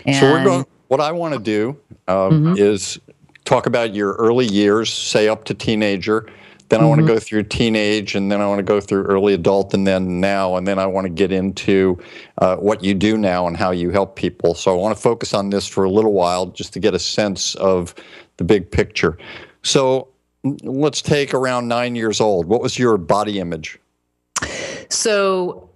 And, 0.05 0.15
so 0.17 0.31
we're 0.31 0.43
going. 0.43 0.65
What 0.89 0.99
I 0.99 1.11
want 1.11 1.33
to 1.33 1.39
do 1.39 1.69
um, 2.07 2.43
mm-hmm. 2.43 2.57
is 2.57 2.99
talk 3.45 3.65
about 3.65 3.95
your 3.95 4.13
early 4.13 4.45
years, 4.45 4.93
say 4.93 5.27
up 5.27 5.45
to 5.45 5.53
teenager, 5.53 6.27
then 6.73 6.79
I 6.79 6.83
mm-hmm. 6.83 6.89
want 6.89 7.01
to 7.01 7.07
go 7.07 7.19
through 7.19 7.43
teenage, 7.43 8.15
and 8.15 8.31
then 8.31 8.41
I 8.41 8.47
want 8.47 8.57
to 8.57 8.63
go 8.63 8.81
through 8.81 9.03
early 9.03 9.35
adult, 9.35 9.73
and 9.75 9.85
then 9.85 10.19
now, 10.19 10.55
and 10.55 10.67
then 10.67 10.79
I 10.79 10.87
want 10.87 11.05
to 11.05 11.09
get 11.09 11.31
into 11.31 11.99
uh, 12.39 12.55
what 12.55 12.83
you 12.83 12.95
do 12.95 13.15
now 13.15 13.45
and 13.45 13.55
how 13.55 13.69
you 13.69 13.91
help 13.91 14.15
people. 14.15 14.55
So 14.55 14.73
I 14.73 14.75
want 14.75 14.95
to 14.95 15.01
focus 15.01 15.35
on 15.35 15.51
this 15.51 15.67
for 15.67 15.83
a 15.83 15.89
little 15.89 16.13
while 16.13 16.47
just 16.47 16.73
to 16.73 16.79
get 16.79 16.95
a 16.95 16.99
sense 16.99 17.53
of 17.55 17.93
the 18.37 18.43
big 18.43 18.71
picture. 18.71 19.19
So 19.61 20.07
let's 20.63 21.01
take 21.03 21.33
around 21.35 21.67
nine 21.67 21.95
years 21.95 22.19
old. 22.19 22.47
What 22.47 22.61
was 22.61 22.79
your 22.79 22.97
body 22.97 23.39
image? 23.39 23.79
So, 24.89 25.69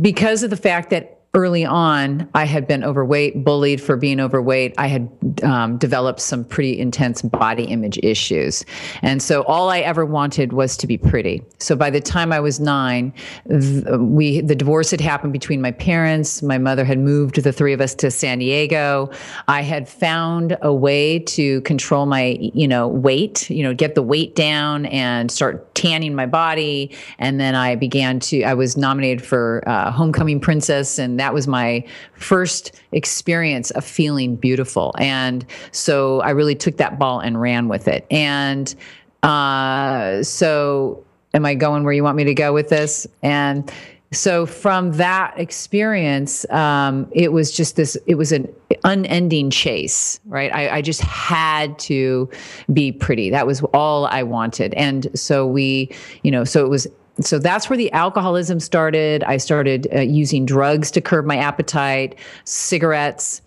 because 0.00 0.42
of 0.42 0.50
the 0.50 0.56
fact 0.56 0.90
that 0.90 1.17
early 1.38 1.64
on, 1.64 2.28
I 2.34 2.44
had 2.44 2.66
been 2.66 2.82
overweight, 2.82 3.44
bullied 3.44 3.80
for 3.80 3.96
being 3.96 4.18
overweight. 4.18 4.74
I 4.76 4.88
had 4.88 5.08
um, 5.44 5.78
developed 5.78 6.20
some 6.20 6.44
pretty 6.44 6.78
intense 6.78 7.22
body 7.22 7.64
image 7.64 7.98
issues. 8.02 8.64
And 9.02 9.22
so 9.22 9.42
all 9.44 9.70
I 9.70 9.78
ever 9.78 10.04
wanted 10.04 10.52
was 10.52 10.76
to 10.78 10.86
be 10.88 10.98
pretty. 10.98 11.44
So 11.60 11.76
by 11.76 11.90
the 11.90 12.00
time 12.00 12.32
I 12.32 12.40
was 12.40 12.58
nine, 12.58 13.12
we 13.46 14.40
the 14.40 14.56
divorce 14.56 14.90
had 14.90 15.00
happened 15.00 15.32
between 15.32 15.60
my 15.60 15.70
parents. 15.70 16.42
My 16.42 16.58
mother 16.58 16.84
had 16.84 16.98
moved 16.98 17.40
the 17.42 17.52
three 17.52 17.72
of 17.72 17.80
us 17.80 17.94
to 17.96 18.10
San 18.10 18.40
Diego. 18.40 19.10
I 19.46 19.62
had 19.62 19.88
found 19.88 20.56
a 20.62 20.74
way 20.74 21.20
to 21.20 21.60
control 21.60 22.06
my, 22.06 22.36
you 22.40 22.66
know, 22.66 22.88
weight, 22.88 23.48
you 23.48 23.62
know, 23.62 23.74
get 23.74 23.94
the 23.94 24.02
weight 24.02 24.34
down 24.34 24.86
and 24.86 25.30
start 25.30 25.72
tanning 25.76 26.14
my 26.16 26.26
body. 26.26 26.90
And 27.20 27.38
then 27.38 27.54
I 27.54 27.76
began 27.76 28.18
to, 28.20 28.42
I 28.42 28.54
was 28.54 28.76
nominated 28.76 29.24
for 29.24 29.62
uh, 29.68 29.92
Homecoming 29.92 30.40
Princess, 30.40 30.98
and 30.98 31.20
that 31.20 31.27
was 31.34 31.46
my 31.46 31.84
first 32.14 32.72
experience 32.92 33.70
of 33.72 33.84
feeling 33.84 34.36
beautiful. 34.36 34.94
And 34.98 35.44
so 35.72 36.20
I 36.20 36.30
really 36.30 36.54
took 36.54 36.76
that 36.78 36.98
ball 36.98 37.20
and 37.20 37.40
ran 37.40 37.68
with 37.68 37.88
it. 37.88 38.06
And 38.10 38.74
uh, 39.22 40.22
so, 40.22 41.04
am 41.34 41.44
I 41.44 41.54
going 41.54 41.84
where 41.84 41.92
you 41.92 42.04
want 42.04 42.16
me 42.16 42.24
to 42.24 42.34
go 42.34 42.52
with 42.52 42.68
this? 42.68 43.06
And 43.22 43.70
so 44.12 44.46
from 44.46 44.92
that 44.92 45.38
experience 45.38 46.48
um, 46.50 47.08
it 47.12 47.32
was 47.32 47.52
just 47.52 47.76
this 47.76 47.96
it 48.06 48.14
was 48.14 48.32
an 48.32 48.48
unending 48.84 49.50
chase 49.50 50.20
right 50.26 50.54
I, 50.54 50.76
I, 50.76 50.82
just 50.82 51.00
had 51.00 51.78
to 51.80 52.30
be 52.72 52.92
pretty 52.92 53.28
that 53.30 53.46
was 53.46 53.62
all 53.74 54.06
i 54.06 54.22
wanted 54.22 54.72
and 54.74 55.08
so 55.18 55.46
we 55.46 55.90
you 56.22 56.30
know 56.30 56.44
so 56.44 56.64
it 56.64 56.68
was 56.68 56.86
so 57.20 57.38
that's 57.38 57.68
where 57.68 57.76
the 57.76 57.90
alcoholism 57.92 58.60
started 58.60 59.22
i 59.24 59.36
started 59.36 59.86
uh, 59.94 60.00
using 60.00 60.44
drugs 60.46 60.90
to 60.90 61.00
curb 61.00 61.24
my 61.24 61.36
appetite 61.36 62.18
cigarettes 62.44 63.42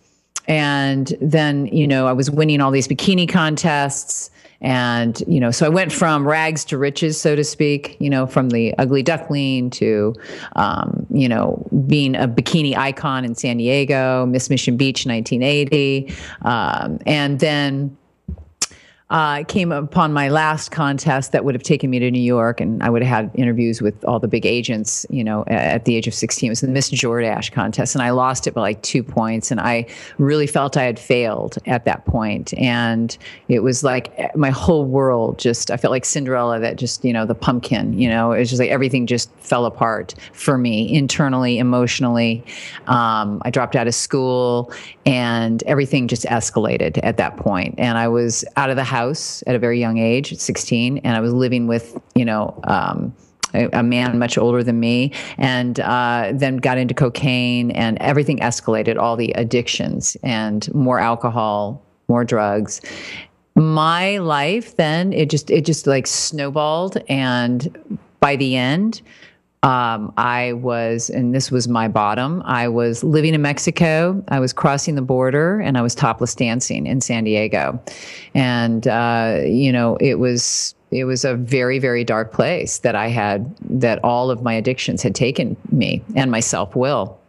and 0.48 1.14
then 1.22 1.68
you 1.68 1.88
know 1.88 2.08
i 2.08 2.14
was 2.14 2.30
winning 2.30 2.62
all 2.62 2.72
these 2.72 2.88
bikini 2.88 3.28
contests 3.28 4.32
and, 4.62 5.24
you 5.28 5.40
know, 5.40 5.50
so 5.50 5.66
I 5.66 5.70
went 5.70 5.92
from 5.92 6.28
rags 6.28 6.64
to 6.66 6.78
riches, 6.78 7.20
so 7.20 7.36
to 7.36 7.44
speak, 7.44 7.98
you 8.00 8.12
know, 8.12 8.28
from 8.28 8.50
the 8.50 8.78
ugly 8.78 9.02
duckling 9.02 9.72
to, 9.72 10.14
um, 10.56 11.08
you 11.10 11.28
know, 11.28 11.68
being 11.88 12.16
a 12.16 12.28
bikini 12.28 12.78
icon 12.78 13.26
in 13.26 13.34
San 13.34 13.58
Diego, 13.58 14.28
Miss 14.28 14.52
Mission 14.52 14.78
Beach 14.78 15.08
1980. 15.08 16.14
Um, 16.44 17.00
and 17.08 17.40
then 17.40 17.98
uh, 19.12 19.44
came 19.44 19.74
upon 19.74 20.14
my 20.14 20.30
last 20.30 20.72
contest 20.72 21.34
that 21.34 21.44
would 21.44 21.54
have 21.54 21.64
taken 21.64 21.90
me 21.90 22.00
to 22.00 22.10
New 22.10 22.22
York, 22.22 22.62
and 22.62 22.82
I 22.82 22.90
would 22.90 23.04
have 23.04 23.26
had 23.26 23.32
interviews 23.36 23.82
with 23.82 24.02
all 24.06 24.20
the 24.20 24.28
big 24.28 24.46
agents, 24.46 25.06
you 25.10 25.22
know, 25.22 25.44
at 25.48 25.84
the 25.84 25.98
age 25.98 26.08
of 26.08 26.14
16. 26.14 26.48
It 26.48 26.50
was 26.50 26.62
the 26.62 26.70
Miss 26.70 26.90
Jordache 26.90 27.52
contest, 27.52 27.94
and 27.94 28.02
I 28.02 28.12
lost 28.12 28.48
it 28.48 28.54
by 28.54 28.62
like 28.62 28.82
two 28.84 29.04
points, 29.04 29.52
and 29.52 29.60
I 29.60 29.86
really 30.18 30.48
felt 30.48 30.78
I 30.78 30.84
had 30.84 30.98
failed 30.98 31.58
at 31.66 31.84
that 31.84 32.06
point. 32.06 32.54
And 32.54 33.18
it 33.50 33.60
was 33.60 33.84
like 33.84 34.14
eh, 34.18 34.30
my 34.34 34.50
whole 34.50 34.86
world 34.86 35.40
just, 35.40 35.72
I 35.72 35.76
felt 35.76 35.92
like 35.92 36.06
Cinderella 36.06 36.62
that 36.62 36.78
just, 36.78 37.04
you 37.04 37.12
know, 37.12 37.26
the 37.26 37.36
pumpkin, 37.36 38.00
you 38.00 38.08
know, 38.08 38.32
it 38.32 38.40
was 38.40 38.50
just 38.50 38.62
like 38.62 38.70
everything 38.70 39.08
just 39.08 39.30
fell 39.40 39.66
apart 39.66 40.16
for 40.32 40.58
me 40.58 40.90
internally, 40.94 41.60
emotionally. 41.60 42.46
Um, 42.88 43.42
I 43.44 43.50
dropped 43.50 43.76
out 43.76 43.88
of 43.88 43.94
school, 43.94 44.72
and 45.06 45.62
everything 45.64 46.08
just 46.08 46.24
escalated 46.24 46.98
at 47.04 47.18
that 47.18 47.36
point. 47.36 47.76
And 47.78 47.98
I 47.98 48.08
was 48.08 48.46
out 48.56 48.70
of 48.70 48.78
the 48.78 48.86
house 48.86 49.01
house 49.02 49.44
at 49.48 49.56
a 49.56 49.60
very 49.60 49.80
young 49.80 49.98
age, 49.98 50.32
at 50.32 50.40
16, 50.40 51.00
and 51.00 51.18
I 51.18 51.20
was 51.20 51.34
living 51.34 51.68
with, 51.68 52.00
you 52.16 52.26
know, 52.26 52.60
um, 52.66 53.14
a, 53.54 53.70
a, 53.74 53.84
man 53.84 54.18
much 54.18 54.38
older 54.38 54.64
than 54.64 54.80
me, 54.80 55.12
and 55.38 55.80
uh, 55.80 56.32
then 56.34 56.58
got 56.58 56.78
into 56.78 56.94
cocaine, 56.94 57.72
and 57.72 57.98
everything 58.00 58.40
escalated. 58.40 58.98
All 58.98 59.16
the 59.18 59.32
addictions 59.34 60.16
and 60.24 60.74
more 60.74 61.00
alcohol, 61.00 61.84
more 62.08 62.24
drugs. 62.24 62.82
My 63.56 64.18
life 64.20 64.78
then 64.78 65.12
it 65.12 65.30
just 65.30 65.52
it 65.52 65.66
just 65.66 65.86
like 65.86 66.08
snowballed, 66.08 66.98
and 67.10 68.00
by 68.22 68.38
the 68.38 68.56
end, 68.56 69.02
um, 69.64 70.12
I 70.18 70.54
was, 70.54 71.12
and 71.12 71.36
this 71.36 71.52
was 71.52 71.68
my 71.68 71.88
bottom. 71.88 72.42
I 72.46 72.68
was 72.68 73.04
living 73.04 73.36
in 73.36 73.44
Mexico. 73.44 74.24
I 74.30 74.40
was 74.40 74.54
crossing 74.54 74.96
the 74.96 75.04
border, 75.04 75.60
and 75.60 75.78
I 75.78 75.84
was 75.84 75.94
topless 75.94 76.34
dancing 76.34 76.88
in 76.88 77.00
San 77.00 77.26
Diego, 77.26 77.80
and 78.34 78.88
uh, 78.88 79.42
you 79.46 79.72
know 79.72 79.98
it 79.98 80.16
was 80.16 80.74
it 80.90 81.04
was 81.04 81.24
a 81.24 81.36
very 81.36 81.78
very 81.78 82.04
dark 82.04 82.34
place 82.34 82.80
that 82.80 82.96
I 82.96 83.10
had 83.10 83.56
that 83.70 84.04
all 84.04 84.32
of 84.32 84.42
my 84.42 84.54
addictions 84.54 85.04
had 85.04 85.14
taken 85.14 85.56
me 85.72 86.02
and 86.16 86.32
my 86.32 86.40
self 86.40 86.76
will. 86.76 87.20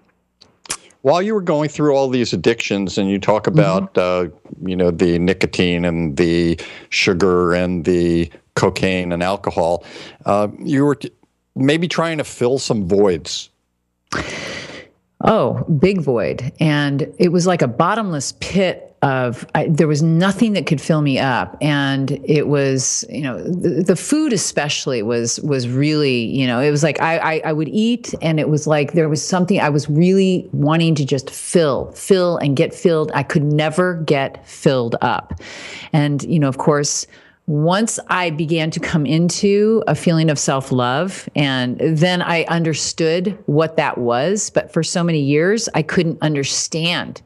While 1.02 1.20
you 1.20 1.34
were 1.34 1.42
going 1.42 1.68
through 1.68 1.94
all 1.94 2.08
these 2.08 2.32
addictions, 2.32 2.96
and 2.96 3.10
you 3.10 3.18
talk 3.18 3.44
mm-hmm. 3.44 3.58
about 3.58 3.92
mm-hmm. 3.92 4.32
uh, 4.32 4.66
you 4.66 4.76
know 4.76 4.90
the 4.90 5.18
nicotine 5.18 5.84
and 5.84 6.16
the 6.16 6.58
sugar 6.88 7.52
and 7.52 7.84
the 7.84 8.30
cocaine 8.54 9.12
and 9.12 9.22
alcohol, 9.22 9.84
uh, 10.24 10.48
you 10.58 10.86
were. 10.86 10.94
T- 10.94 11.10
maybe 11.54 11.88
trying 11.88 12.18
to 12.18 12.24
fill 12.24 12.58
some 12.58 12.86
voids? 12.86 13.50
Oh, 15.24 15.64
big 15.64 16.00
void. 16.00 16.52
And 16.58 17.12
it 17.18 17.30
was 17.30 17.46
like 17.46 17.62
a 17.62 17.68
bottomless 17.68 18.34
pit 18.40 18.92
of 19.02 19.44
I, 19.56 19.66
there 19.66 19.88
was 19.88 20.00
nothing 20.00 20.52
that 20.52 20.66
could 20.66 20.80
fill 20.80 21.02
me 21.02 21.18
up 21.18 21.56
and 21.60 22.12
it 22.24 22.46
was 22.46 23.04
you 23.10 23.22
know 23.22 23.42
the, 23.42 23.82
the, 23.82 23.96
food 23.96 24.32
especially 24.32 25.02
was 25.02 25.40
was 25.40 25.68
really 25.68 26.24
you 26.26 26.46
know 26.46 26.60
it 26.60 26.70
was 26.70 26.84
like 26.84 27.00
I, 27.00 27.18
I, 27.18 27.42
I 27.46 27.52
would 27.52 27.68
eat 27.68 28.14
and 28.22 28.38
it 28.38 28.48
was 28.48 28.68
like 28.68 28.92
there 28.92 29.08
was 29.08 29.26
something 29.26 29.58
i 29.58 29.68
was 29.68 29.90
really 29.90 30.48
wanting 30.52 30.94
to 30.94 31.04
just 31.04 31.30
fill 31.30 31.90
fill 31.92 32.36
and 32.36 32.56
get 32.56 32.72
filled 32.72 33.10
i 33.12 33.24
could 33.24 33.42
never 33.42 33.94
get 33.94 34.46
filled 34.46 34.94
up 35.00 35.40
and 35.92 36.22
you 36.22 36.38
know 36.38 36.48
of 36.48 36.58
course 36.58 37.04
once 37.46 37.98
I 38.08 38.30
began 38.30 38.70
to 38.70 38.80
come 38.80 39.04
into 39.04 39.82
a 39.86 39.94
feeling 39.94 40.30
of 40.30 40.38
self 40.38 40.70
love, 40.70 41.28
and 41.34 41.78
then 41.80 42.22
I 42.22 42.44
understood 42.44 43.36
what 43.46 43.76
that 43.76 43.98
was. 43.98 44.50
But 44.50 44.72
for 44.72 44.82
so 44.82 45.02
many 45.02 45.20
years, 45.20 45.68
I 45.74 45.82
couldn't 45.82 46.18
understand 46.22 47.20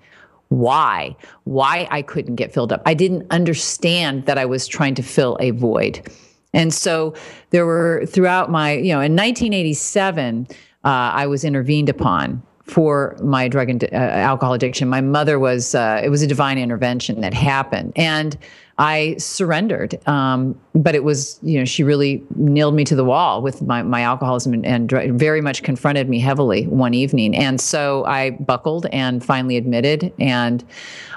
why, 0.49 1.17
why 1.45 1.89
I 1.91 2.03
couldn't 2.03 2.37
get 2.37 2.53
filled 2.53 2.73
up. 2.73 2.83
I 2.87 2.95
didn't 2.95 3.27
understand 3.31 4.27
that 4.27 4.39
I 4.39 4.45
was 4.45 4.67
trying 4.67 4.95
to 4.95 5.03
fill 5.03 5.37
a 5.41 5.51
void. 5.51 6.09
And 6.55 6.73
so 6.73 7.15
there 7.51 7.67
were 7.67 8.07
throughout 8.07 8.51
my, 8.51 8.73
you 8.73 8.93
know, 8.93 9.01
in 9.01 9.13
1987, 9.13 10.47
uh, 10.51 10.57
I 10.85 11.27
was 11.27 11.45
intervened 11.45 11.89
upon 11.89 12.43
for 12.63 13.17
my 13.23 13.49
drug 13.49 13.69
and 13.69 13.85
uh, 13.85 13.89
alcohol 13.97 14.55
addiction. 14.55 14.89
My 14.89 15.01
mother 15.01 15.39
was, 15.39 15.75
uh, 15.75 16.01
it 16.03 16.09
was 16.09 16.23
a 16.23 16.27
divine 16.27 16.59
intervention 16.59 17.21
that 17.21 17.35
happened. 17.35 17.93
And 17.97 18.37
I 18.79 19.17
surrendered. 19.19 19.99
Um, 20.07 20.59
but 20.75 20.95
it 20.95 21.03
was, 21.03 21.39
you 21.43 21.59
know, 21.59 21.65
she 21.65 21.83
really 21.83 22.23
nailed 22.35 22.75
me 22.75 22.85
to 22.85 22.95
the 22.95 23.05
wall 23.05 23.41
with 23.41 23.63
my, 23.63 23.83
my 23.83 24.03
alcoholism 24.03 24.53
and, 24.53 24.67
and, 24.67 25.19
very 25.19 25.41
much 25.41 25.63
confronted 25.63 26.11
me 26.11 26.19
heavily 26.19 26.67
one 26.67 26.93
evening. 26.93 27.35
And 27.35 27.59
so 27.59 28.05
I 28.05 28.31
buckled 28.31 28.87
and 28.93 29.25
finally 29.25 29.57
admitted 29.57 30.13
and 30.21 30.63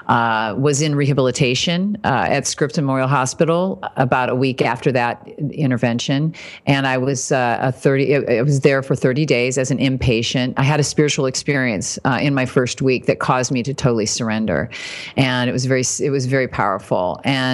uh, 0.06 0.54
was 0.58 0.80
in 0.80 0.94
rehabilitation 0.94 1.96
uh, 2.04 2.26
at 2.28 2.46
Scripps 2.46 2.76
Memorial 2.76 3.06
Hospital 3.06 3.78
about 3.96 4.30
a 4.30 4.34
week 4.34 4.62
after 4.62 4.90
that 4.90 5.28
intervention. 5.52 6.34
And 6.66 6.86
I 6.86 6.96
was 6.96 7.30
uh, 7.30 7.58
a 7.60 7.70
30, 7.70 8.38
I 8.38 8.42
was 8.42 8.60
there 8.60 8.82
for 8.82 8.96
30 8.96 9.26
days 9.26 9.58
as 9.58 9.70
an 9.70 9.78
inpatient. 9.78 10.54
I 10.56 10.62
had 10.62 10.80
a 10.80 10.84
spiritual 10.84 11.26
experience 11.26 11.98
uh, 12.04 12.18
in 12.20 12.34
my 12.34 12.46
first 12.46 12.82
week 12.82 13.06
that 13.06 13.20
caused 13.20 13.52
me 13.52 13.62
to 13.62 13.74
totally 13.74 14.06
surrender. 14.06 14.70
And 15.16 15.48
it 15.48 15.52
was 15.52 15.66
very, 15.66 15.84
it 16.00 16.10
was 16.10 16.26
very 16.26 16.48
powerful. 16.48 17.20
And 17.22 17.49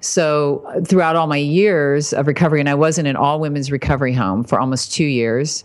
so 0.00 0.82
throughout 0.86 1.16
all 1.16 1.26
my 1.26 1.36
years 1.36 2.12
of 2.12 2.26
recovery, 2.26 2.60
and 2.60 2.68
I 2.68 2.74
was 2.74 2.98
in 2.98 3.06
an 3.06 3.16
all 3.16 3.40
women's 3.40 3.70
recovery 3.70 4.12
home 4.12 4.44
for 4.44 4.60
almost 4.60 4.92
two 4.92 5.04
years. 5.04 5.64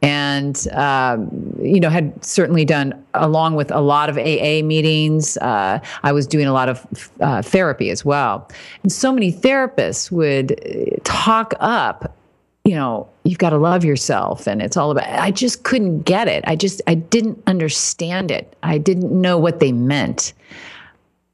And 0.00 0.56
um, 0.74 1.28
you 1.60 1.80
know 1.80 1.90
had 1.90 2.24
certainly 2.24 2.64
done 2.64 3.04
along 3.14 3.56
with 3.56 3.72
a 3.72 3.80
lot 3.80 4.08
of 4.08 4.16
aa 4.16 4.62
meetings 4.62 5.36
uh, 5.38 5.80
i 6.04 6.12
was 6.12 6.24
doing 6.24 6.46
a 6.46 6.52
lot 6.52 6.68
of 6.68 7.10
uh, 7.20 7.42
therapy 7.42 7.90
as 7.90 8.04
well. 8.04 8.48
And 8.84 8.92
so 8.92 9.12
many 9.12 9.32
therapists 9.32 10.12
would 10.12 10.52
uh, 10.52 10.96
talk 11.02 11.52
up 11.58 12.16
you 12.64 12.76
know 12.76 13.08
you've 13.24 13.38
got 13.38 13.50
to 13.50 13.58
love 13.58 13.84
yourself 13.84 14.46
and 14.46 14.62
it's 14.62 14.76
all 14.76 14.92
about 14.92 15.08
i 15.08 15.32
just 15.32 15.64
couldn't 15.64 16.02
get 16.02 16.28
it. 16.28 16.44
I 16.46 16.54
just 16.54 16.80
i 16.86 16.94
didn't 16.94 17.42
understand 17.48 18.30
it. 18.30 18.54
I 18.62 18.78
didn't 18.78 19.10
know 19.10 19.36
what 19.36 19.58
they 19.58 19.72
meant 19.72 20.32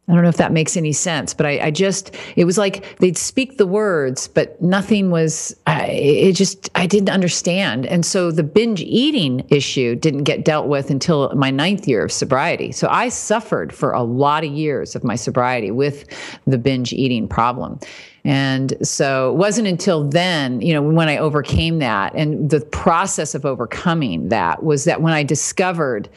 I 0.06 0.12
don't 0.12 0.22
know 0.22 0.28
if 0.28 0.36
that 0.36 0.52
makes 0.52 0.76
any 0.76 0.92
sense, 0.92 1.32
but 1.32 1.46
I, 1.46 1.58
I, 1.66 1.70
just, 1.70 2.14
it 2.36 2.44
was 2.44 2.58
like 2.58 2.98
they'd 2.98 3.16
speak 3.16 3.56
the 3.56 3.66
words, 3.66 4.28
but 4.28 4.60
nothing 4.60 5.10
was, 5.10 5.56
I, 5.66 5.86
it 5.86 6.32
just, 6.32 6.70
I 6.74 6.86
didn't 6.86 7.08
understand. 7.08 7.86
And 7.86 8.04
so 8.04 8.30
the 8.30 8.42
binge 8.42 8.82
eating 8.82 9.46
issue 9.48 9.94
didn't 9.94 10.24
get 10.24 10.44
dealt 10.44 10.66
with 10.66 10.90
until 10.90 11.34
my 11.34 11.50
ninth 11.50 11.88
year 11.88 12.04
of 12.04 12.12
sobriety. 12.12 12.70
So 12.70 12.86
I 12.90 13.08
suffered 13.08 13.72
for 13.72 13.92
a 13.92 14.02
lot 14.02 14.44
of 14.44 14.52
years 14.52 14.94
of 14.94 15.04
my 15.04 15.14
sobriety 15.14 15.70
with 15.70 16.04
the 16.46 16.58
binge 16.58 16.92
eating 16.92 17.26
problem. 17.26 17.80
And 18.26 18.74
so 18.86 19.32
it 19.32 19.36
wasn't 19.36 19.68
until 19.68 20.04
then, 20.04 20.60
you 20.60 20.74
know, 20.74 20.82
when 20.82 21.08
I 21.08 21.16
overcame 21.16 21.78
that 21.78 22.14
and 22.14 22.50
the 22.50 22.60
process 22.60 23.34
of 23.34 23.46
overcoming 23.46 24.28
that 24.28 24.62
was 24.64 24.84
that 24.84 25.00
when 25.00 25.14
I 25.14 25.22
discovered 25.22 26.10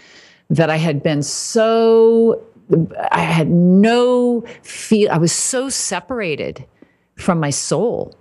that 0.49 0.69
I 0.69 0.77
had 0.77 1.03
been 1.03 1.21
so, 1.21 2.41
I 3.11 3.21
had 3.21 3.49
no 3.49 4.41
feel, 4.61 5.11
I 5.11 5.17
was 5.17 5.31
so 5.31 5.69
separated 5.69 6.65
from 7.15 7.39
my 7.39 7.49
soul. 7.49 8.15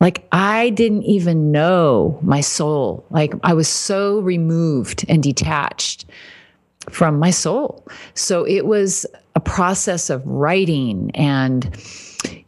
Like 0.00 0.26
I 0.30 0.70
didn't 0.70 1.04
even 1.04 1.50
know 1.50 2.18
my 2.22 2.40
soul. 2.40 3.04
Like 3.10 3.34
I 3.42 3.54
was 3.54 3.68
so 3.68 4.20
removed 4.20 5.04
and 5.08 5.22
detached 5.22 6.06
from 6.90 7.18
my 7.18 7.30
soul. 7.30 7.86
So 8.14 8.44
it 8.46 8.66
was 8.66 9.06
a 9.34 9.40
process 9.40 10.10
of 10.10 10.26
writing 10.26 11.10
and, 11.14 11.76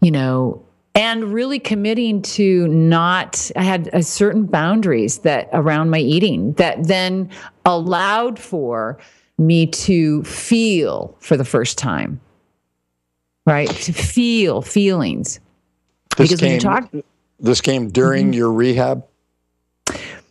you 0.00 0.10
know, 0.10 0.64
and 0.94 1.32
really 1.32 1.60
committing 1.60 2.20
to 2.20 2.66
not 2.66 3.50
i 3.54 3.62
had 3.62 3.88
a 3.92 4.02
certain 4.02 4.44
boundaries 4.44 5.18
that 5.18 5.48
around 5.52 5.88
my 5.88 6.00
eating 6.00 6.52
that 6.54 6.82
then 6.88 7.30
allowed 7.64 8.40
for 8.40 8.98
me 9.40 9.66
to 9.66 10.22
feel 10.22 11.16
for 11.20 11.36
the 11.36 11.44
first 11.44 11.78
time 11.78 12.20
right? 13.46 13.68
To 13.68 13.92
feel 13.92 14.62
feelings. 14.62 15.40
This 16.16 16.28
because 16.28 16.40
came, 16.40 16.46
when 16.46 16.54
you 16.54 16.60
talk 16.60 16.90
this 17.38 17.60
came 17.60 17.88
during 17.90 18.26
mm-hmm. 18.26 18.34
your 18.34 18.52
rehab? 18.52 19.06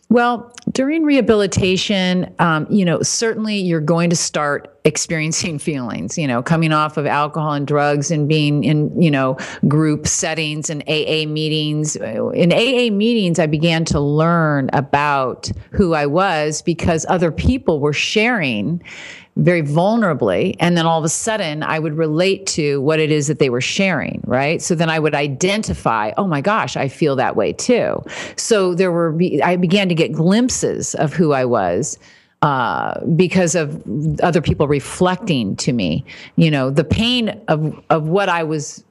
Well, 0.08 0.52
during 0.72 1.04
rehabilitation, 1.04 2.34
um, 2.38 2.66
you 2.70 2.84
know, 2.84 3.02
certainly 3.02 3.56
you're 3.56 3.80
going 3.80 4.10
to 4.10 4.16
start 4.16 4.79
experiencing 4.84 5.58
feelings, 5.58 6.16
you 6.16 6.26
know, 6.26 6.42
coming 6.42 6.72
off 6.72 6.96
of 6.96 7.06
alcohol 7.06 7.52
and 7.52 7.66
drugs 7.66 8.10
and 8.10 8.28
being 8.28 8.64
in, 8.64 9.00
you 9.00 9.10
know, 9.10 9.36
group 9.68 10.06
settings 10.06 10.70
and 10.70 10.82
AA 10.88 11.26
meetings. 11.26 11.96
In 11.96 12.52
AA 12.52 12.90
meetings, 12.90 13.38
I 13.38 13.46
began 13.46 13.84
to 13.86 14.00
learn 14.00 14.70
about 14.72 15.50
who 15.70 15.94
I 15.94 16.06
was 16.06 16.62
because 16.62 17.04
other 17.08 17.30
people 17.30 17.80
were 17.80 17.92
sharing 17.92 18.82
very 19.36 19.62
vulnerably. 19.62 20.56
And 20.60 20.76
then 20.76 20.86
all 20.86 20.98
of 20.98 21.04
a 21.04 21.08
sudden, 21.08 21.62
I 21.62 21.78
would 21.78 21.96
relate 21.96 22.46
to 22.48 22.80
what 22.80 22.98
it 22.98 23.10
is 23.10 23.26
that 23.28 23.38
they 23.38 23.48
were 23.48 23.60
sharing, 23.60 24.22
right? 24.26 24.60
So 24.60 24.74
then 24.74 24.90
I 24.90 24.98
would 24.98 25.14
identify, 25.14 26.12
oh 26.16 26.26
my 26.26 26.40
gosh, 26.40 26.76
I 26.76 26.88
feel 26.88 27.16
that 27.16 27.36
way 27.36 27.52
too. 27.52 28.02
So 28.36 28.74
there 28.74 28.92
were, 28.92 29.16
I 29.42 29.56
began 29.56 29.88
to 29.88 29.94
get 29.94 30.12
glimpses 30.12 30.94
of 30.96 31.12
who 31.12 31.32
I 31.32 31.44
was. 31.44 31.98
Uh, 32.42 33.04
because 33.16 33.54
of 33.54 33.82
other 34.22 34.40
people 34.40 34.66
reflecting 34.66 35.54
to 35.56 35.74
me, 35.74 36.02
you 36.36 36.50
know, 36.50 36.70
the 36.70 36.84
pain 36.84 37.28
of 37.48 37.78
of 37.90 38.08
what 38.08 38.30
I 38.30 38.42
was 38.44 38.82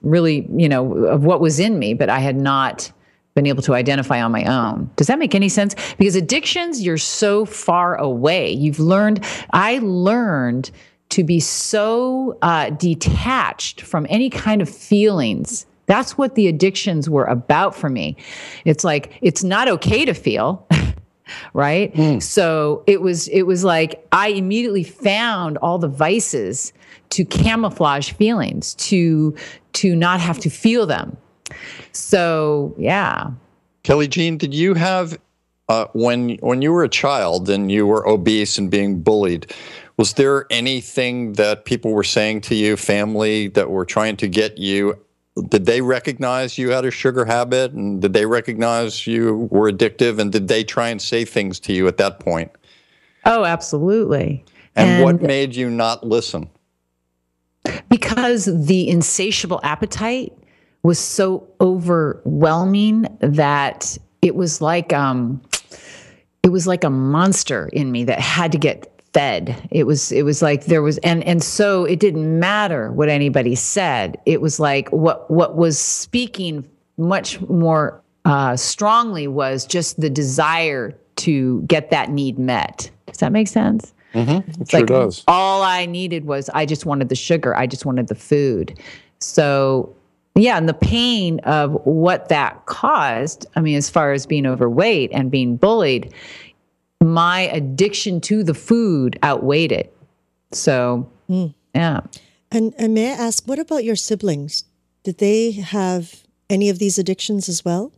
really, 0.00 0.46
you 0.56 0.68
know, 0.68 1.04
of 1.04 1.24
what 1.24 1.40
was 1.40 1.60
in 1.60 1.78
me, 1.78 1.92
but 1.92 2.08
I 2.08 2.20
had 2.20 2.36
not 2.36 2.90
been 3.34 3.46
able 3.46 3.62
to 3.62 3.74
identify 3.74 4.22
on 4.22 4.32
my 4.32 4.44
own. 4.44 4.90
Does 4.96 5.08
that 5.08 5.18
make 5.18 5.34
any 5.34 5.48
sense? 5.48 5.74
Because 5.98 6.14
addictions, 6.14 6.82
you're 6.82 6.98
so 6.98 7.44
far 7.44 7.96
away. 7.96 8.50
You've 8.50 8.78
learned, 8.78 9.24
I 9.52 9.80
learned 9.82 10.70
to 11.10 11.24
be 11.24 11.40
so 11.40 12.38
uh, 12.42 12.70
detached 12.70 13.80
from 13.80 14.06
any 14.08 14.30
kind 14.30 14.62
of 14.62 14.68
feelings. 14.68 15.66
That's 15.86 16.16
what 16.16 16.34
the 16.34 16.46
addictions 16.46 17.10
were 17.10 17.24
about 17.24 17.74
for 17.74 17.90
me. 17.90 18.16
It's 18.64 18.84
like, 18.84 19.18
it's 19.20 19.44
not 19.44 19.68
okay 19.68 20.04
to 20.04 20.14
feel. 20.14 20.66
right 21.52 21.94
mm. 21.94 22.22
so 22.22 22.82
it 22.86 23.00
was 23.00 23.28
it 23.28 23.42
was 23.42 23.64
like 23.64 24.06
i 24.12 24.28
immediately 24.28 24.84
found 24.84 25.56
all 25.58 25.78
the 25.78 25.88
vices 25.88 26.72
to 27.10 27.24
camouflage 27.24 28.12
feelings 28.12 28.74
to 28.74 29.34
to 29.72 29.96
not 29.96 30.20
have 30.20 30.38
to 30.38 30.50
feel 30.50 30.86
them 30.86 31.16
so 31.92 32.74
yeah. 32.78 33.30
Kelly 33.82 34.08
Jean, 34.08 34.38
did 34.38 34.54
you 34.54 34.74
have 34.74 35.18
uh, 35.68 35.86
when 35.92 36.36
when 36.36 36.62
you 36.62 36.72
were 36.72 36.84
a 36.84 36.88
child 36.88 37.48
and 37.48 37.70
you 37.70 37.86
were 37.86 38.06
obese 38.08 38.58
and 38.58 38.70
being 38.70 39.00
bullied? 39.00 39.52
Was 39.96 40.14
there 40.14 40.46
anything 40.50 41.34
that 41.34 41.64
people 41.64 41.92
were 41.92 42.04
saying 42.04 42.40
to 42.42 42.54
you, 42.54 42.76
family, 42.76 43.48
that 43.48 43.70
were 43.70 43.84
trying 43.84 44.16
to 44.18 44.28
get 44.28 44.58
you? 44.58 44.98
Did 45.48 45.66
they 45.66 45.80
recognize 45.80 46.58
you 46.58 46.70
had 46.70 46.84
a 46.84 46.90
sugar 46.90 47.24
habit, 47.24 47.72
and 47.72 48.00
did 48.00 48.12
they 48.12 48.24
recognize 48.24 49.06
you 49.06 49.48
were 49.50 49.70
addictive, 49.70 50.18
and 50.18 50.30
did 50.30 50.46
they 50.48 50.62
try 50.62 50.88
and 50.88 51.02
say 51.02 51.24
things 51.24 51.58
to 51.60 51.72
you 51.72 51.88
at 51.88 51.96
that 51.96 52.20
point? 52.20 52.52
Oh, 53.24 53.44
absolutely. 53.44 54.44
And, 54.76 54.90
and 54.90 55.04
what 55.04 55.22
made 55.22 55.56
you 55.56 55.70
not 55.70 56.04
listen? 56.04 56.48
Because 57.88 58.44
the 58.44 58.88
insatiable 58.88 59.60
appetite 59.62 60.32
was 60.82 60.98
so 60.98 61.48
overwhelming 61.60 63.06
that 63.20 63.96
it 64.22 64.36
was 64.36 64.60
like 64.60 64.92
um 64.92 65.40
it 66.42 66.48
was 66.50 66.66
like 66.66 66.84
a 66.84 66.90
monster 66.90 67.70
in 67.72 67.90
me 67.90 68.04
that 68.04 68.20
had 68.20 68.52
to 68.52 68.58
get 68.58 68.93
fed. 69.14 69.68
It 69.70 69.84
was 69.84 70.12
it 70.12 70.24
was 70.24 70.42
like 70.42 70.66
there 70.66 70.82
was 70.82 70.98
and 70.98 71.24
and 71.24 71.42
so 71.42 71.84
it 71.84 72.00
didn't 72.00 72.38
matter 72.38 72.92
what 72.92 73.08
anybody 73.08 73.54
said. 73.54 74.18
It 74.26 74.40
was 74.40 74.60
like 74.60 74.90
what 74.90 75.30
what 75.30 75.56
was 75.56 75.78
speaking 75.78 76.68
much 76.98 77.40
more 77.42 78.02
uh, 78.24 78.56
strongly 78.56 79.26
was 79.26 79.66
just 79.66 80.00
the 80.00 80.10
desire 80.10 80.98
to 81.16 81.62
get 81.62 81.90
that 81.90 82.10
need 82.10 82.38
met. 82.38 82.90
Does 83.06 83.18
that 83.18 83.32
make 83.32 83.48
sense? 83.48 83.94
Mm-hmm. 84.14 84.62
it 84.62 84.70
sure 84.70 84.80
like 84.80 84.86
does. 84.86 85.24
all 85.26 85.64
i 85.64 85.86
needed 85.86 86.24
was 86.24 86.48
i 86.54 86.64
just 86.64 86.86
wanted 86.86 87.08
the 87.08 87.16
sugar. 87.16 87.56
I 87.56 87.66
just 87.66 87.84
wanted 87.84 88.06
the 88.08 88.14
food. 88.14 88.78
So 89.18 89.94
yeah, 90.36 90.56
and 90.56 90.68
the 90.68 90.74
pain 90.74 91.38
of 91.40 91.74
what 91.84 92.28
that 92.28 92.66
caused, 92.66 93.46
I 93.54 93.60
mean, 93.60 93.76
as 93.76 93.88
far 93.88 94.12
as 94.12 94.26
being 94.26 94.46
overweight 94.46 95.10
and 95.12 95.30
being 95.30 95.56
bullied, 95.56 96.12
my 97.04 97.42
addiction 97.42 98.20
to 98.22 98.42
the 98.42 98.54
food 98.54 99.18
outweighed 99.22 99.72
it. 99.72 99.96
So, 100.52 101.10
mm. 101.28 101.54
yeah. 101.74 102.00
And, 102.50 102.74
and 102.78 102.94
may 102.94 103.10
I 103.10 103.14
ask, 103.14 103.46
what 103.46 103.58
about 103.58 103.84
your 103.84 103.96
siblings? 103.96 104.64
Did 105.02 105.18
they 105.18 105.52
have 105.52 106.24
any 106.48 106.70
of 106.70 106.78
these 106.78 106.98
addictions 106.98 107.48
as 107.48 107.64
well? 107.64 107.92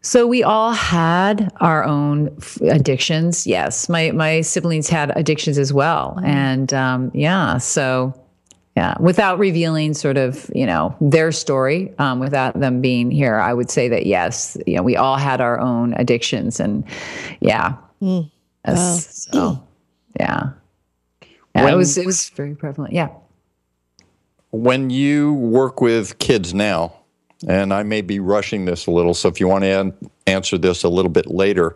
So 0.00 0.26
we 0.26 0.42
all 0.42 0.72
had 0.72 1.52
our 1.60 1.84
own 1.84 2.36
addictions. 2.68 3.46
Yes, 3.46 3.88
my 3.88 4.10
my 4.10 4.40
siblings 4.40 4.88
had 4.88 5.16
addictions 5.16 5.58
as 5.58 5.72
well, 5.72 6.16
mm. 6.18 6.26
and 6.26 6.74
um, 6.74 7.10
yeah. 7.14 7.58
So 7.58 8.12
yeah 8.76 8.94
without 9.00 9.38
revealing 9.38 9.94
sort 9.94 10.16
of 10.16 10.50
you 10.54 10.66
know 10.66 10.94
their 11.00 11.32
story 11.32 11.92
um, 11.98 12.20
without 12.20 12.58
them 12.58 12.80
being 12.80 13.10
here 13.10 13.38
i 13.38 13.52
would 13.52 13.70
say 13.70 13.88
that 13.88 14.06
yes 14.06 14.56
you 14.66 14.76
know 14.76 14.82
we 14.82 14.96
all 14.96 15.16
had 15.16 15.40
our 15.40 15.58
own 15.60 15.92
addictions 15.94 16.58
and 16.58 16.84
yeah 17.40 17.74
mm. 18.00 18.30
Wow. 18.66 18.96
so 18.96 19.66
yeah, 20.18 20.50
yeah 21.54 21.64
when, 21.64 21.74
it 21.74 21.76
was 21.76 21.98
it 21.98 22.06
was 22.06 22.28
very 22.30 22.54
prevalent 22.54 22.92
yeah 22.92 23.08
when 24.50 24.90
you 24.90 25.34
work 25.34 25.80
with 25.80 26.18
kids 26.18 26.54
now 26.54 26.92
and 27.48 27.72
i 27.72 27.82
may 27.82 28.00
be 28.00 28.20
rushing 28.20 28.64
this 28.64 28.86
a 28.86 28.90
little 28.90 29.14
so 29.14 29.28
if 29.28 29.40
you 29.40 29.48
want 29.48 29.62
to 29.62 29.80
an- 29.80 30.10
answer 30.26 30.58
this 30.58 30.84
a 30.84 30.88
little 30.88 31.10
bit 31.10 31.26
later 31.26 31.74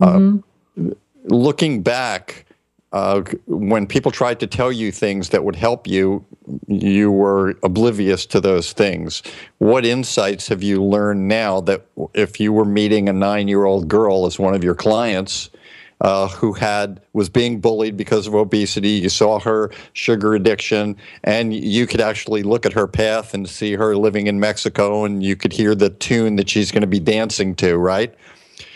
uh, 0.00 0.12
mm-hmm. 0.12 0.90
uh, 0.90 0.94
looking 1.24 1.82
back 1.82 2.44
uh, 2.92 3.22
when 3.46 3.86
people 3.86 4.10
tried 4.10 4.40
to 4.40 4.46
tell 4.46 4.72
you 4.72 4.90
things 4.90 5.28
that 5.28 5.44
would 5.44 5.56
help 5.56 5.86
you, 5.86 6.24
you 6.66 7.12
were 7.12 7.54
oblivious 7.62 8.24
to 8.24 8.40
those 8.40 8.72
things. 8.72 9.22
What 9.58 9.84
insights 9.84 10.48
have 10.48 10.62
you 10.62 10.82
learned 10.82 11.28
now 11.28 11.60
that 11.62 11.86
if 12.14 12.40
you 12.40 12.50
were 12.52 12.64
meeting 12.64 13.08
a 13.08 13.12
nine-year-old 13.12 13.88
girl 13.88 14.24
as 14.24 14.38
one 14.38 14.54
of 14.54 14.64
your 14.64 14.74
clients 14.74 15.50
uh, 16.00 16.28
who 16.28 16.52
had 16.52 17.00
was 17.12 17.28
being 17.28 17.60
bullied 17.60 17.96
because 17.96 18.26
of 18.26 18.34
obesity, 18.34 18.90
you 18.90 19.08
saw 19.08 19.38
her 19.40 19.70
sugar 19.92 20.34
addiction, 20.34 20.96
and 21.24 21.54
you 21.54 21.86
could 21.86 22.00
actually 22.00 22.42
look 22.42 22.64
at 22.64 22.72
her 22.72 22.86
path 22.86 23.34
and 23.34 23.48
see 23.48 23.74
her 23.74 23.96
living 23.96 24.26
in 24.26 24.38
Mexico, 24.38 25.04
and 25.04 25.22
you 25.22 25.34
could 25.36 25.52
hear 25.52 25.74
the 25.74 25.90
tune 25.90 26.36
that 26.36 26.48
she's 26.48 26.70
going 26.70 26.82
to 26.82 26.86
be 26.86 27.00
dancing 27.00 27.54
to, 27.56 27.76
right? 27.76 28.14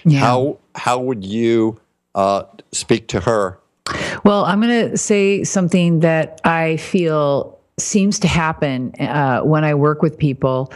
Yeah. 0.04 0.20
How 0.20 0.58
how 0.74 0.98
would 1.00 1.24
you 1.24 1.80
uh, 2.14 2.44
speak 2.72 3.08
to 3.08 3.20
her? 3.20 3.58
Well, 4.24 4.44
I'm 4.44 4.60
going 4.60 4.90
to 4.90 4.96
say 4.96 5.44
something 5.44 6.00
that 6.00 6.40
I 6.44 6.76
feel 6.76 7.58
seems 7.78 8.18
to 8.20 8.28
happen 8.28 8.94
uh, 9.00 9.40
when 9.40 9.64
I 9.64 9.74
work 9.74 10.02
with 10.02 10.18
people, 10.18 10.72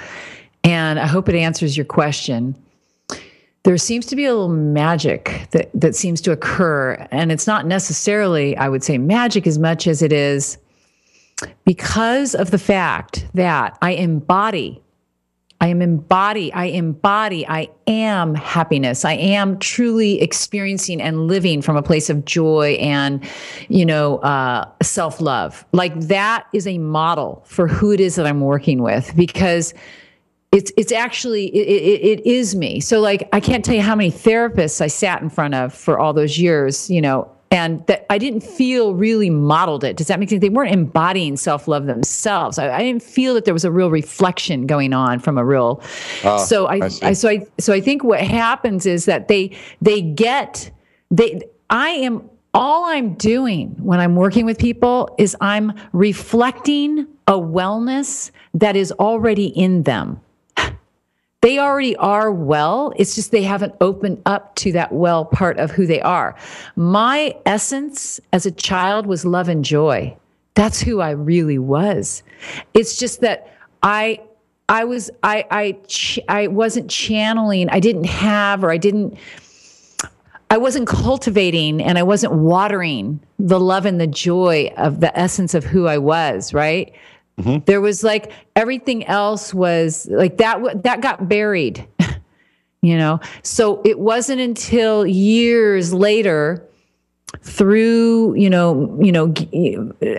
and 0.64 0.98
I 0.98 1.06
hope 1.06 1.28
it 1.28 1.34
answers 1.34 1.76
your 1.76 1.86
question. 1.86 2.56
There 3.66 3.76
seems 3.76 4.06
to 4.06 4.14
be 4.14 4.26
a 4.26 4.32
little 4.32 4.48
magic 4.48 5.48
that, 5.50 5.72
that 5.74 5.96
seems 5.96 6.20
to 6.20 6.30
occur, 6.30 7.04
and 7.10 7.32
it's 7.32 7.48
not 7.48 7.66
necessarily, 7.66 8.56
I 8.56 8.68
would 8.68 8.84
say, 8.84 8.96
magic 8.96 9.44
as 9.44 9.58
much 9.58 9.88
as 9.88 10.02
it 10.02 10.12
is 10.12 10.56
because 11.64 12.36
of 12.36 12.52
the 12.52 12.60
fact 12.60 13.26
that 13.34 13.76
I 13.82 13.90
embody 13.90 14.84
I 15.60 15.68
am 15.68 15.80
embody, 15.80 16.52
I 16.52 16.66
embody, 16.66 17.46
I 17.48 17.70
am 17.86 18.34
happiness. 18.34 19.06
I 19.06 19.14
am 19.14 19.58
truly 19.58 20.20
experiencing 20.20 21.00
and 21.00 21.28
living 21.28 21.62
from 21.62 21.76
a 21.76 21.82
place 21.82 22.10
of 22.10 22.26
joy 22.26 22.76
and, 22.78 23.26
you 23.68 23.86
know, 23.86 24.18
uh, 24.18 24.70
self 24.82 25.18
love. 25.18 25.64
Like 25.72 25.98
that 26.00 26.46
is 26.52 26.66
a 26.66 26.76
model 26.76 27.42
for 27.46 27.68
who 27.68 27.90
it 27.90 28.00
is 28.00 28.16
that 28.16 28.26
I'm 28.26 28.42
working 28.42 28.82
with 28.82 29.16
because 29.16 29.72
it's 30.56 30.72
it's 30.76 30.90
actually 30.90 31.46
it, 31.54 31.68
it, 31.68 32.20
it 32.20 32.26
is 32.26 32.56
me. 32.56 32.80
So 32.80 33.00
like 33.00 33.28
i 33.32 33.40
can't 33.40 33.64
tell 33.64 33.74
you 33.74 33.82
how 33.82 33.94
many 33.94 34.10
therapists 34.10 34.80
i 34.80 34.86
sat 34.86 35.20
in 35.20 35.28
front 35.28 35.54
of 35.54 35.74
for 35.74 35.98
all 35.98 36.12
those 36.12 36.38
years 36.38 36.88
you 36.88 37.02
know 37.02 37.30
and 37.50 37.86
that 37.86 38.06
i 38.10 38.16
didn't 38.18 38.40
feel 38.40 38.94
really 38.94 39.30
modeled 39.30 39.84
it. 39.84 39.96
Does 39.96 40.06
that 40.08 40.18
make 40.18 40.30
sense? 40.30 40.40
They 40.40 40.48
weren't 40.48 40.72
embodying 40.72 41.36
self-love 41.36 41.86
themselves. 41.86 42.58
I, 42.58 42.74
I 42.74 42.78
didn't 42.78 43.02
feel 43.02 43.34
that 43.34 43.44
there 43.44 43.54
was 43.54 43.64
a 43.64 43.70
real 43.70 43.90
reflection 43.90 44.66
going 44.66 44.92
on 44.92 45.18
from 45.20 45.36
a 45.38 45.44
real 45.44 45.82
Ah, 46.24 46.38
so 46.38 46.66
I, 46.66 46.76
I. 46.76 46.90
I 47.02 47.12
so 47.12 47.28
i 47.28 47.46
so 47.58 47.72
i 47.72 47.80
think 47.80 48.02
what 48.02 48.20
happens 48.20 48.86
is 48.86 49.04
that 49.04 49.28
they 49.28 49.56
they 49.82 50.00
get 50.00 50.70
they 51.10 51.42
i 51.68 51.90
am 51.90 52.28
all 52.54 52.86
i'm 52.86 53.14
doing 53.14 53.76
when 53.78 54.00
i'm 54.00 54.16
working 54.16 54.46
with 54.46 54.58
people 54.58 55.14
is 55.18 55.36
i'm 55.40 55.72
reflecting 55.92 57.06
a 57.28 57.34
wellness 57.34 58.30
that 58.54 58.74
is 58.76 58.90
already 58.92 59.48
in 59.48 59.82
them 59.82 60.20
they 61.46 61.60
already 61.60 61.94
are 61.98 62.32
well. 62.32 62.92
It's 62.96 63.14
just 63.14 63.30
they 63.30 63.44
haven't 63.44 63.76
opened 63.80 64.20
up 64.26 64.56
to 64.56 64.72
that 64.72 64.90
well 64.90 65.24
part 65.24 65.60
of 65.60 65.70
who 65.70 65.86
they 65.86 66.00
are. 66.00 66.34
My 66.74 67.36
essence 67.46 68.18
as 68.32 68.46
a 68.46 68.50
child 68.50 69.06
was 69.06 69.24
love 69.24 69.48
and 69.48 69.64
joy. 69.64 70.16
That's 70.54 70.80
who 70.80 71.00
I 71.00 71.10
really 71.10 71.60
was. 71.60 72.24
It's 72.74 72.98
just 72.98 73.20
that 73.20 73.48
I 73.84 74.18
I 74.68 74.86
was 74.86 75.08
I 75.22 75.44
I 75.52 75.78
ch- 75.86 76.18
I 76.28 76.48
wasn't 76.48 76.90
channeling. 76.90 77.68
I 77.68 77.78
didn't 77.78 78.06
have 78.06 78.64
or 78.64 78.72
I 78.72 78.76
didn't 78.76 79.16
I 80.50 80.56
wasn't 80.56 80.88
cultivating 80.88 81.80
and 81.80 81.96
I 81.96 82.02
wasn't 82.02 82.32
watering 82.32 83.20
the 83.38 83.60
love 83.60 83.86
and 83.86 84.00
the 84.00 84.08
joy 84.08 84.72
of 84.76 84.98
the 84.98 85.16
essence 85.16 85.54
of 85.54 85.62
who 85.62 85.86
I 85.86 85.98
was, 85.98 86.52
right? 86.52 86.92
Mm-hmm. 87.38 87.64
There 87.66 87.80
was 87.80 88.02
like 88.02 88.32
everything 88.54 89.04
else 89.06 89.52
was 89.52 90.08
like 90.10 90.38
that 90.38 90.82
that 90.84 91.00
got 91.00 91.28
buried. 91.28 91.86
you 92.82 92.96
know. 92.96 93.20
So 93.42 93.82
it 93.84 93.98
wasn't 93.98 94.40
until 94.40 95.06
years 95.06 95.92
later 95.92 96.66
through, 97.42 98.34
you 98.34 98.48
know, 98.48 98.98
you 99.02 99.12
know, 99.12 99.34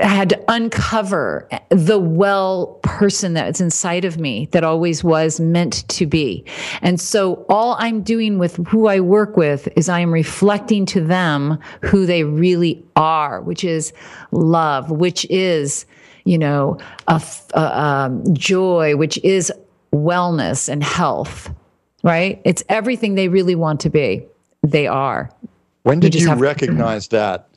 I 0.02 0.06
had 0.06 0.30
to 0.30 0.44
uncover 0.50 1.48
the 1.70 2.00
well 2.00 2.80
person 2.84 3.34
that's 3.34 3.62
inside 3.62 4.06
of 4.06 4.20
me 4.20 4.48
that 4.52 4.64
always 4.64 5.04
was 5.04 5.40
meant 5.40 5.88
to 5.90 6.06
be. 6.06 6.46
And 6.82 7.00
so 7.00 7.46
all 7.50 7.76
I'm 7.80 8.02
doing 8.02 8.38
with 8.38 8.58
who 8.68 8.88
I 8.88 9.00
work 9.00 9.38
with 9.38 9.68
is 9.76 9.90
I 9.90 10.02
am 10.02 10.14
reflecting 10.14 10.86
to 10.88 11.02
them 11.02 11.60
who 11.82 12.06
they 12.06 12.24
really 12.24 12.84
are, 12.96 13.42
which 13.42 13.64
is 13.64 13.94
love, 14.32 14.92
which 14.92 15.26
is, 15.30 15.86
you 16.28 16.38
know, 16.38 16.78
a, 17.08 17.14
f- 17.16 17.50
a, 17.54 17.80
um, 17.82 18.24
joy, 18.36 18.96
which 18.96 19.18
is 19.24 19.52
wellness 19.94 20.68
and 20.70 20.84
health, 20.84 21.50
right? 22.04 22.42
It's 22.44 22.64
everything 22.70 23.16
they 23.16 23.30
really 23.30 23.56
want 23.56 23.80
to 23.82 23.90
be. 23.90 24.26
They 24.64 24.88
are. 24.88 25.32
When 25.84 26.00
did 26.00 26.12
just 26.12 26.24
you 26.24 26.30
have 26.30 26.38
to- 26.38 26.44
recognize 26.44 27.08
that? 27.10 27.48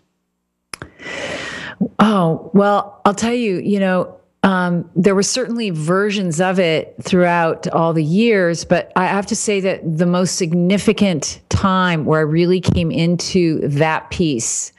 Oh, 1.98 2.50
well, 2.54 3.00
I'll 3.04 3.14
tell 3.14 3.34
you, 3.34 3.56
you 3.58 3.80
know, 3.80 4.16
um, 4.42 4.88
there 4.96 5.14
were 5.14 5.22
certainly 5.22 5.70
versions 5.70 6.40
of 6.40 6.58
it 6.58 6.94
throughout 7.02 7.68
all 7.68 7.92
the 7.92 8.04
years, 8.04 8.64
but 8.64 8.90
I 8.96 9.06
have 9.06 9.26
to 9.26 9.36
say 9.36 9.60
that 9.60 9.98
the 9.98 10.06
most 10.06 10.36
significant 10.36 11.40
time 11.48 12.04
where 12.06 12.20
I 12.20 12.22
really 12.22 12.60
came 12.60 12.90
into 12.90 13.60
that 13.68 14.10
piece 14.10 14.72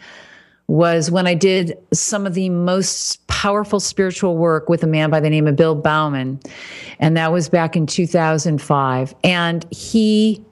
was 0.71 1.11
when 1.11 1.27
I 1.27 1.33
did 1.33 1.77
some 1.91 2.25
of 2.25 2.33
the 2.33 2.47
most 2.47 3.27
powerful 3.27 3.81
spiritual 3.81 4.37
work 4.37 4.69
with 4.69 4.83
a 4.83 4.87
man 4.87 5.09
by 5.09 5.19
the 5.19 5.29
name 5.29 5.45
of 5.45 5.57
Bill 5.57 5.75
Bauman. 5.75 6.39
And 6.97 7.17
that 7.17 7.33
was 7.33 7.49
back 7.49 7.75
in 7.75 7.85
2005. 7.85 9.13
And 9.21 9.67
he 9.69 10.45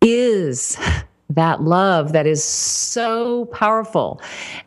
is 0.00 0.76
that 1.30 1.62
love 1.62 2.12
that 2.12 2.26
is 2.26 2.42
so 2.42 3.44
powerful. 3.46 4.20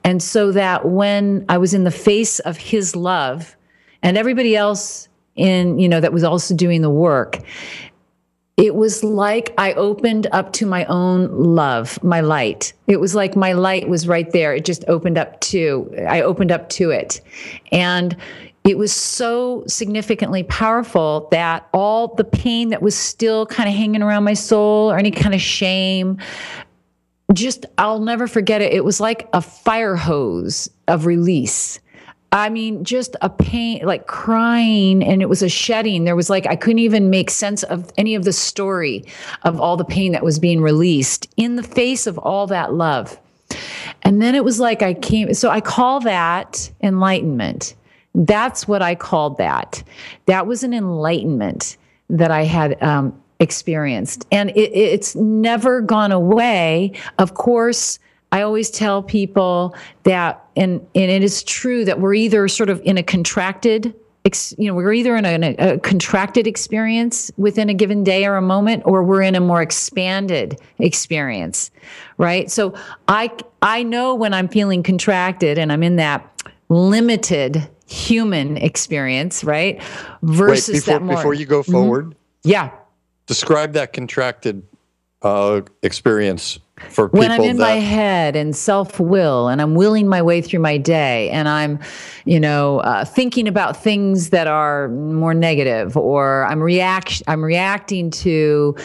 And 0.05 0.23
so 0.23 0.53
that 0.53 0.87
when 0.87 1.43
I 1.49 1.57
was 1.57 1.73
in 1.73 1.83
the 1.83 1.91
face 1.91 2.39
of 2.39 2.55
his 2.55 2.95
love 2.95 3.57
and 4.01 4.17
everybody 4.17 4.55
else 4.55 5.09
in, 5.35 5.77
you 5.77 5.89
know, 5.89 5.99
that 5.99 6.13
was 6.13 6.23
also 6.23 6.55
doing 6.55 6.81
the 6.81 6.89
work, 6.89 7.39
it 8.57 8.75
was 8.75 9.03
like 9.03 9.53
I 9.57 9.73
opened 9.73 10.27
up 10.31 10.53
to 10.53 10.65
my 10.65 10.85
own 10.85 11.29
love, 11.29 12.01
my 12.03 12.21
light. 12.21 12.71
It 12.87 13.01
was 13.01 13.13
like 13.13 13.35
my 13.35 13.51
light 13.51 13.89
was 13.89 14.07
right 14.07 14.31
there. 14.31 14.53
It 14.55 14.63
just 14.63 14.85
opened 14.87 15.17
up 15.17 15.41
to, 15.41 15.93
I 16.07 16.21
opened 16.21 16.51
up 16.51 16.69
to 16.69 16.89
it. 16.89 17.19
And 17.73 18.15
it 18.63 18.77
was 18.77 18.93
so 18.93 19.63
significantly 19.67 20.43
powerful 20.43 21.27
that 21.31 21.67
all 21.73 22.15
the 22.15 22.23
pain 22.23 22.69
that 22.69 22.81
was 22.81 22.95
still 22.95 23.45
kind 23.45 23.67
of 23.67 23.75
hanging 23.75 24.01
around 24.01 24.23
my 24.23 24.33
soul 24.33 24.89
or 24.89 24.97
any 24.97 25.11
kind 25.11 25.35
of 25.35 25.41
shame, 25.41 26.17
just, 27.33 27.65
I'll 27.77 27.99
never 27.99 28.25
forget 28.25 28.61
it. 28.61 28.71
It 28.71 28.85
was 28.85 29.01
like 29.01 29.27
a 29.33 29.41
fire 29.41 29.97
hose 29.97 30.69
of 30.87 31.05
release. 31.05 31.79
I 32.31 32.49
mean, 32.49 32.83
just 32.83 33.15
a 33.21 33.29
pain, 33.29 33.85
like 33.85 34.07
crying, 34.07 35.03
and 35.03 35.21
it 35.21 35.29
was 35.29 35.41
a 35.41 35.47
shedding. 35.47 36.03
There 36.03 36.15
was 36.15 36.29
like, 36.29 36.45
I 36.47 36.55
couldn't 36.55 36.79
even 36.79 37.09
make 37.09 37.29
sense 37.29 37.63
of 37.63 37.91
any 37.97 38.13
of 38.15 38.25
the 38.25 38.33
story 38.33 39.05
of 39.43 39.61
all 39.61 39.77
the 39.77 39.85
pain 39.85 40.11
that 40.11 40.23
was 40.23 40.37
being 40.37 40.61
released 40.61 41.31
in 41.37 41.55
the 41.55 41.63
face 41.63 42.07
of 42.07 42.17
all 42.17 42.47
that 42.47 42.73
love. 42.73 43.17
And 44.01 44.21
then 44.21 44.35
it 44.35 44.43
was 44.43 44.59
like 44.59 44.81
I 44.81 44.95
came, 44.95 45.33
so 45.33 45.49
I 45.49 45.61
call 45.61 46.01
that 46.01 46.69
enlightenment. 46.81 47.75
That's 48.13 48.67
what 48.67 48.81
I 48.81 48.95
called 48.95 49.37
that. 49.37 49.83
That 50.25 50.45
was 50.45 50.63
an 50.63 50.73
enlightenment 50.73 51.77
that 52.09 52.31
I 52.31 52.43
had 52.43 52.81
um, 52.83 53.19
experienced. 53.39 54.25
And 54.31 54.49
it, 54.51 54.71
it's 54.73 55.15
never 55.15 55.81
gone 55.81 56.11
away. 56.11 56.93
Of 57.17 57.33
course, 57.33 57.99
I 58.31 58.41
always 58.41 58.69
tell 58.69 59.01
people 59.03 59.75
that, 60.03 60.44
and, 60.55 60.85
and 60.95 61.11
it 61.11 61.23
is 61.23 61.43
true 61.43 61.85
that 61.85 61.99
we're 61.99 62.13
either 62.13 62.47
sort 62.47 62.69
of 62.69 62.81
in 62.83 62.97
a 62.97 63.03
contracted, 63.03 63.93
ex, 64.23 64.53
you 64.57 64.67
know, 64.67 64.73
we're 64.73 64.93
either 64.93 65.15
in 65.15 65.25
a, 65.25 65.55
a, 65.57 65.79
contracted 65.79 66.47
experience 66.47 67.31
within 67.37 67.69
a 67.69 67.73
given 67.73 68.03
day 68.03 68.25
or 68.25 68.35
a 68.35 68.41
moment, 68.41 68.83
or 68.85 69.03
we're 69.03 69.21
in 69.21 69.35
a 69.35 69.39
more 69.39 69.61
expanded 69.61 70.59
experience, 70.79 71.71
right? 72.17 72.49
So 72.49 72.73
I, 73.07 73.31
I 73.61 73.83
know 73.83 74.15
when 74.15 74.33
I'm 74.33 74.47
feeling 74.47 74.83
contracted 74.83 75.57
and 75.57 75.71
I'm 75.71 75.83
in 75.83 75.97
that 75.97 76.53
limited 76.69 77.69
human 77.87 78.57
experience, 78.57 79.43
right? 79.43 79.81
Versus 80.23 80.67
Wait, 80.67 80.79
before, 80.79 80.93
that 80.93 81.05
more, 81.05 81.15
before 81.15 81.33
you 81.33 81.45
go 81.45 81.61
forward, 81.61 82.15
yeah. 82.43 82.71
describe 83.27 83.73
that 83.73 83.93
contracted 83.93 84.63
uh, 85.21 85.61
experience 85.83 86.59
for 86.89 87.07
people 87.07 87.19
when 87.19 87.31
I'm 87.31 87.41
in 87.41 87.57
that 87.57 87.63
my 87.63 87.79
head 87.79 88.35
and 88.35 88.55
self 88.55 88.99
will, 88.99 89.47
and 89.47 89.61
I'm 89.61 89.75
willing 89.75 90.07
my 90.07 90.21
way 90.21 90.41
through 90.41 90.59
my 90.59 90.77
day, 90.77 91.29
and 91.29 91.47
I'm, 91.47 91.79
you 92.25 92.39
know, 92.39 92.79
uh, 92.79 93.05
thinking 93.05 93.47
about 93.47 93.81
things 93.81 94.31
that 94.31 94.47
are 94.47 94.89
more 94.89 95.33
negative, 95.33 95.95
or 95.95 96.45
I'm 96.45 96.61
react, 96.61 97.23
I'm 97.27 97.43
reacting 97.43 98.11
to. 98.11 98.75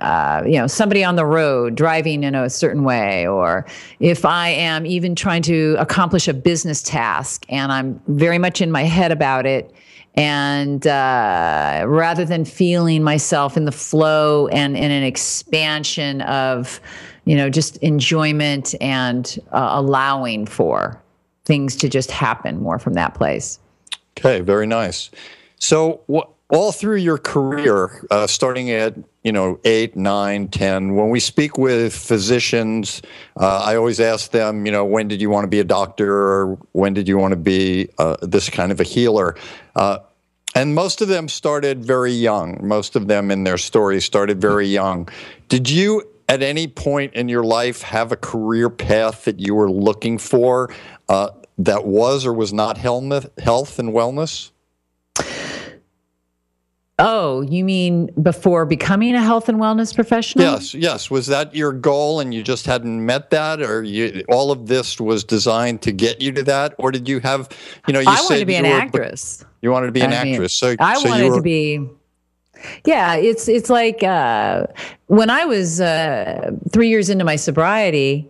Uh, 0.00 0.44
you 0.46 0.52
know, 0.52 0.68
somebody 0.68 1.02
on 1.02 1.16
the 1.16 1.26
road 1.26 1.74
driving 1.74 2.22
in 2.22 2.32
a 2.36 2.48
certain 2.48 2.84
way, 2.84 3.26
or 3.26 3.66
if 3.98 4.24
I 4.24 4.50
am 4.50 4.86
even 4.86 5.16
trying 5.16 5.42
to 5.42 5.74
accomplish 5.76 6.28
a 6.28 6.34
business 6.34 6.84
task 6.84 7.44
and 7.48 7.72
I'm 7.72 8.00
very 8.06 8.38
much 8.38 8.60
in 8.60 8.70
my 8.70 8.84
head 8.84 9.10
about 9.10 9.44
it, 9.44 9.74
and 10.14 10.86
uh, 10.86 11.82
rather 11.84 12.24
than 12.24 12.44
feeling 12.44 13.02
myself 13.02 13.56
in 13.56 13.64
the 13.64 13.72
flow 13.72 14.46
and 14.48 14.76
in 14.76 14.92
an 14.92 15.02
expansion 15.02 16.20
of 16.22 16.80
you 17.28 17.36
know 17.36 17.48
just 17.50 17.76
enjoyment 17.78 18.74
and 18.80 19.38
uh, 19.52 19.68
allowing 19.72 20.46
for 20.46 21.00
things 21.44 21.76
to 21.76 21.88
just 21.88 22.10
happen 22.10 22.60
more 22.60 22.78
from 22.78 22.94
that 22.94 23.14
place 23.14 23.58
Okay, 24.18 24.40
very 24.40 24.66
nice. 24.66 25.10
So, 25.60 26.00
all 26.50 26.72
through 26.72 26.96
your 26.96 27.18
career, 27.18 28.04
uh, 28.10 28.26
starting 28.26 28.70
at 28.70 28.94
you 29.22 29.30
know 29.30 29.60
eight, 29.64 29.96
nine, 29.96 30.48
ten, 30.48 30.96
when 30.96 31.10
we 31.10 31.20
speak 31.20 31.56
with 31.56 31.94
physicians, 31.94 33.00
uh, 33.36 33.62
I 33.64 33.76
always 33.76 34.00
ask 34.00 34.32
them, 34.32 34.66
you 34.66 34.72
know, 34.72 34.84
when 34.84 35.06
did 35.06 35.20
you 35.20 35.30
want 35.30 35.44
to 35.44 35.48
be 35.48 35.60
a 35.60 35.64
doctor, 35.64 36.12
or 36.12 36.58
when 36.72 36.94
did 36.94 37.06
you 37.06 37.16
want 37.16 37.30
to 37.30 37.36
be 37.36 37.88
uh, 37.98 38.16
this 38.22 38.50
kind 38.50 38.72
of 38.72 38.80
a 38.80 38.84
healer? 38.84 39.36
Uh, 39.76 39.98
and 40.56 40.74
most 40.74 41.00
of 41.00 41.06
them 41.06 41.28
started 41.28 41.84
very 41.84 42.12
young. 42.12 42.58
Most 42.66 42.96
of 42.96 43.06
them 43.06 43.30
in 43.30 43.44
their 43.44 43.58
stories 43.58 44.04
started 44.04 44.40
very 44.40 44.66
young. 44.66 45.08
Did 45.48 45.70
you, 45.70 46.02
at 46.28 46.42
any 46.42 46.68
point 46.68 47.14
in 47.14 47.28
your 47.28 47.42
life, 47.42 47.82
have 47.82 48.12
a 48.12 48.16
career 48.16 48.68
path 48.70 49.24
that 49.24 49.40
you 49.40 49.54
were 49.54 49.70
looking 49.70 50.18
for 50.18 50.72
uh, 51.08 51.30
that 51.58 51.86
was 51.86 52.26
or 52.26 52.32
was 52.32 52.52
not 52.52 52.76
health 52.78 53.26
health 53.38 53.78
and 53.78 53.90
wellness? 53.92 54.50
oh 57.00 57.42
you 57.42 57.64
mean 57.64 58.06
before 58.22 58.66
becoming 58.66 59.14
a 59.14 59.22
health 59.22 59.48
and 59.48 59.58
wellness 59.58 59.94
professional 59.94 60.44
Yes, 60.44 60.74
yes. 60.74 61.10
Was 61.10 61.28
that 61.28 61.54
your 61.54 61.72
goal 61.72 62.18
and 62.18 62.34
you 62.34 62.42
just 62.42 62.66
hadn't 62.66 63.04
met 63.06 63.30
that, 63.30 63.62
or 63.62 63.84
you, 63.84 64.24
all 64.28 64.50
of 64.50 64.66
this 64.66 65.00
was 65.00 65.22
designed 65.22 65.80
to 65.82 65.92
get 65.92 66.20
you 66.20 66.32
to 66.32 66.42
that, 66.44 66.74
or 66.78 66.90
did 66.90 67.08
you 67.08 67.20
have, 67.20 67.48
you 67.86 67.92
know, 67.92 68.00
you 68.00 68.08
i 68.08 68.16
said 68.16 68.24
wanted 68.24 68.40
to 68.40 68.46
be 68.46 68.54
an 68.56 68.64
were- 68.64 68.70
actress 68.70 69.44
You 69.62 69.70
wanted 69.70 69.86
to 69.86 69.92
be 69.92 70.00
an 70.00 70.12
I 70.12 70.24
mean, 70.24 70.34
actress, 70.34 70.52
so 70.54 70.74
i 70.80 70.94
so 71.00 71.08
wanted 71.08 71.24
you 71.24 71.30
were, 71.30 71.36
to 71.36 71.42
be 71.42 71.88
Yeah, 72.84 73.14
it's 73.16 73.48
it's 73.48 73.70
like 73.70 74.02
uh, 74.02 74.66
when 75.06 75.30
I 75.30 75.44
was 75.44 75.80
uh, 75.80 76.52
three 76.72 76.88
years 76.88 77.10
into 77.10 77.24
my 77.24 77.36
sobriety, 77.36 78.28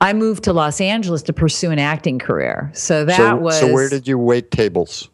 I 0.00 0.12
moved 0.12 0.44
to 0.44 0.52
Los 0.52 0.80
Angeles 0.80 1.22
to 1.22 1.32
pursue 1.32 1.70
an 1.70 1.78
acting 1.78 2.18
career. 2.18 2.70
So 2.74 3.04
that 3.04 3.16
so, 3.16 3.36
was. 3.36 3.60
So 3.60 3.72
where 3.72 3.88
did 3.88 4.06
you 4.06 4.18
wait 4.18 4.50
tables? 4.50 5.08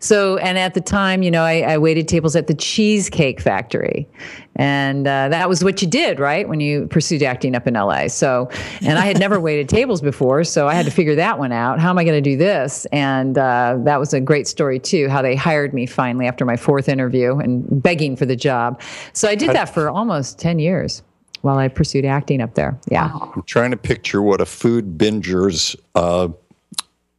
So, 0.00 0.36
and 0.38 0.58
at 0.58 0.74
the 0.74 0.80
time, 0.80 1.22
you 1.22 1.30
know, 1.30 1.42
I, 1.42 1.60
I 1.60 1.78
waited 1.78 2.08
tables 2.08 2.36
at 2.36 2.46
the 2.46 2.54
Cheesecake 2.54 3.40
Factory. 3.40 4.08
And 4.56 5.06
uh, 5.06 5.28
that 5.28 5.48
was 5.48 5.62
what 5.62 5.82
you 5.82 5.88
did, 5.88 6.18
right? 6.18 6.48
When 6.48 6.60
you 6.60 6.86
pursued 6.86 7.22
acting 7.22 7.54
up 7.54 7.66
in 7.66 7.74
LA. 7.74 8.08
So, 8.08 8.48
and 8.80 8.98
I 8.98 9.04
had 9.04 9.18
never 9.18 9.38
waited 9.48 9.68
tables 9.68 10.00
before. 10.00 10.44
So 10.44 10.66
I 10.66 10.74
had 10.74 10.86
to 10.86 10.90
figure 10.90 11.14
that 11.14 11.38
one 11.38 11.52
out. 11.52 11.78
How 11.78 11.90
am 11.90 11.98
I 11.98 12.04
going 12.04 12.22
to 12.22 12.30
do 12.30 12.36
this? 12.36 12.86
And 12.86 13.36
uh, 13.36 13.78
that 13.84 14.00
was 14.00 14.14
a 14.14 14.20
great 14.20 14.48
story, 14.48 14.78
too, 14.78 15.08
how 15.08 15.20
they 15.20 15.36
hired 15.36 15.74
me 15.74 15.86
finally 15.86 16.26
after 16.26 16.44
my 16.44 16.56
fourth 16.56 16.88
interview 16.88 17.36
and 17.36 17.82
begging 17.82 18.16
for 18.16 18.26
the 18.26 18.36
job. 18.36 18.80
So 19.12 19.28
I 19.28 19.34
did 19.34 19.50
that 19.50 19.72
for 19.72 19.90
almost 19.90 20.38
10 20.38 20.58
years 20.58 21.02
while 21.42 21.58
I 21.58 21.68
pursued 21.68 22.04
acting 22.04 22.40
up 22.40 22.54
there. 22.54 22.78
Yeah. 22.90 23.10
I'm 23.12 23.42
trying 23.42 23.70
to 23.70 23.76
picture 23.76 24.22
what 24.22 24.40
a 24.40 24.46
food 24.46 24.98
binger's 24.98 25.76
uh, 25.94 26.28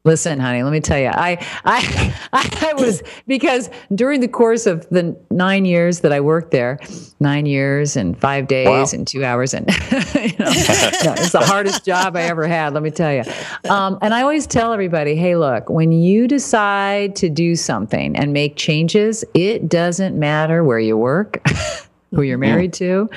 Listen, 0.07 0.39
honey, 0.39 0.63
let 0.63 0.71
me 0.71 0.79
tell 0.79 0.97
you, 0.97 1.09
I, 1.09 1.45
I, 1.65 2.15
I 2.31 2.73
was 2.75 3.03
because 3.27 3.69
during 3.93 4.21
the 4.21 4.29
course 4.29 4.65
of 4.65 4.87
the 4.87 5.19
nine 5.31 5.65
years 5.65 5.99
that 5.99 6.13
I 6.13 6.21
worked 6.21 6.51
there, 6.51 6.79
nine 7.19 7.45
years 7.45 7.97
and 7.97 8.17
five 8.17 8.47
days 8.47 8.67
wow. 8.69 8.85
and 8.93 9.05
two 9.05 9.25
hours, 9.25 9.53
and 9.53 9.67
you 9.91 10.37
know, 10.39 10.47
it's 10.47 11.33
the 11.33 11.43
hardest 11.43 11.83
job 11.83 12.15
I 12.15 12.21
ever 12.21 12.47
had. 12.47 12.73
Let 12.73 12.83
me 12.83 12.89
tell 12.89 13.13
you. 13.13 13.23
Um, 13.69 13.99
and 14.01 14.13
I 14.13 14.21
always 14.21 14.47
tell 14.47 14.71
everybody, 14.71 15.13
hey, 15.13 15.35
look, 15.35 15.69
when 15.69 15.91
you 15.91 16.25
decide 16.25 17.13
to 17.17 17.29
do 17.29 17.57
something 17.57 18.15
and 18.15 18.31
make 18.31 18.55
changes, 18.55 19.25
it 19.33 19.67
doesn't 19.67 20.17
matter 20.17 20.63
where 20.63 20.79
you 20.79 20.95
work. 20.95 21.45
who 22.11 22.21
you're 22.21 22.37
married 22.37 22.71
to, 22.71 23.09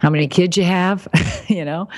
how 0.00 0.10
many 0.10 0.26
kids 0.26 0.56
you 0.56 0.64
have, 0.64 1.06
you 1.46 1.64
know, 1.64 1.88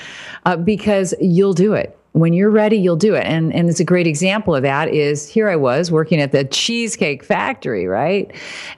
uh, 0.44 0.54
because 0.54 1.14
you'll 1.18 1.54
do 1.54 1.72
it 1.72 1.98
when 2.14 2.32
you're 2.32 2.50
ready, 2.50 2.76
you'll 2.76 2.94
do 2.94 3.16
it. 3.16 3.26
And 3.26 3.52
and 3.52 3.68
it's 3.68 3.80
a 3.80 3.84
great 3.84 4.06
example 4.06 4.54
of 4.54 4.62
that 4.62 4.88
is 4.88 5.28
here 5.28 5.48
I 5.48 5.56
was 5.56 5.90
working 5.90 6.20
at 6.20 6.30
the 6.30 6.44
Cheesecake 6.44 7.24
Factory, 7.24 7.86
right? 7.86 8.32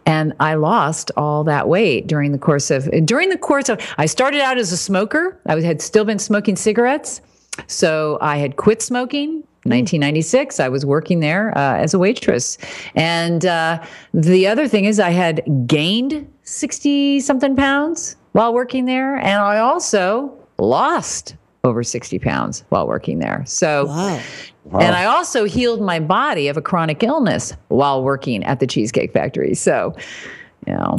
And 0.06 0.32
I 0.40 0.54
lost 0.54 1.10
all 1.18 1.44
that 1.44 1.68
weight 1.68 2.06
during 2.06 2.32
the 2.32 2.38
course 2.38 2.70
of 2.70 2.88
during 3.04 3.28
the 3.28 3.36
course 3.36 3.68
of 3.68 3.78
I 3.98 4.06
started 4.06 4.40
out 4.40 4.56
as 4.56 4.72
a 4.72 4.76
smoker. 4.76 5.38
I 5.46 5.54
was, 5.54 5.64
had 5.64 5.82
still 5.82 6.04
been 6.04 6.18
smoking 6.18 6.56
cigarettes. 6.56 7.20
So 7.66 8.16
I 8.22 8.38
had 8.38 8.56
quit 8.56 8.82
smoking 8.82 9.44
1996 9.64 10.60
i 10.60 10.68
was 10.68 10.86
working 10.86 11.18
there 11.18 11.50
uh, 11.58 11.76
as 11.76 11.92
a 11.92 11.98
waitress 11.98 12.56
and 12.94 13.44
uh, 13.44 13.82
the 14.14 14.46
other 14.46 14.68
thing 14.68 14.84
is 14.84 15.00
i 15.00 15.10
had 15.10 15.42
gained 15.66 16.30
60 16.44 17.18
something 17.18 17.56
pounds 17.56 18.14
while 18.30 18.54
working 18.54 18.84
there 18.84 19.16
and 19.16 19.40
i 19.40 19.58
also 19.58 20.32
lost 20.58 21.34
over 21.66 21.82
60 21.82 22.18
pounds 22.20 22.64
while 22.70 22.86
working 22.86 23.18
there. 23.18 23.44
So, 23.46 23.86
wow. 23.86 24.20
Wow. 24.64 24.80
and 24.80 24.96
I 24.96 25.04
also 25.04 25.44
healed 25.44 25.80
my 25.80 26.00
body 26.00 26.48
of 26.48 26.56
a 26.56 26.62
chronic 26.62 27.02
illness 27.02 27.52
while 27.68 28.02
working 28.02 28.42
at 28.44 28.58
the 28.58 28.66
Cheesecake 28.66 29.12
Factory. 29.12 29.54
So, 29.54 29.94
you 30.66 30.72
know, 30.72 30.96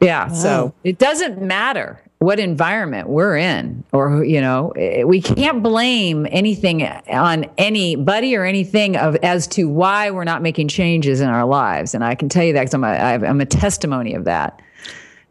yeah. 0.00 0.28
Wow. 0.28 0.34
So 0.34 0.74
it 0.82 0.98
doesn't 0.98 1.40
matter 1.40 2.00
what 2.18 2.40
environment 2.40 3.08
we're 3.08 3.36
in, 3.36 3.84
or, 3.92 4.24
you 4.24 4.40
know, 4.40 4.72
we 5.04 5.20
can't 5.20 5.62
blame 5.62 6.26
anything 6.30 6.82
on 6.82 7.44
anybody 7.58 8.34
or 8.34 8.44
anything 8.44 8.96
of 8.96 9.14
as 9.16 9.46
to 9.48 9.68
why 9.68 10.10
we're 10.10 10.24
not 10.24 10.40
making 10.40 10.68
changes 10.68 11.20
in 11.20 11.28
our 11.28 11.44
lives. 11.44 11.94
And 11.94 12.02
I 12.02 12.14
can 12.14 12.28
tell 12.30 12.44
you 12.44 12.54
that 12.54 12.62
because 12.62 12.74
I'm 12.74 12.84
a, 12.84 13.26
I'm 13.26 13.40
a 13.40 13.46
testimony 13.46 14.14
of 14.14 14.24
that. 14.24 14.60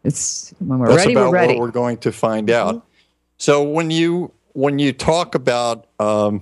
It's 0.04 0.54
when 0.60 0.78
we're 0.78 0.88
That's 0.88 0.98
ready, 0.98 1.12
about 1.14 1.30
we're 1.30 1.34
ready. 1.34 1.54
What 1.54 1.60
we're 1.60 1.70
going 1.72 1.98
to 1.98 2.12
find 2.12 2.48
out. 2.48 2.76
Mm-hmm. 2.76 2.86
So 3.38 3.62
when 3.62 3.90
you 3.90 4.30
when 4.54 4.78
you 4.78 4.92
talk 4.92 5.34
about 5.34 5.86
um, 6.00 6.40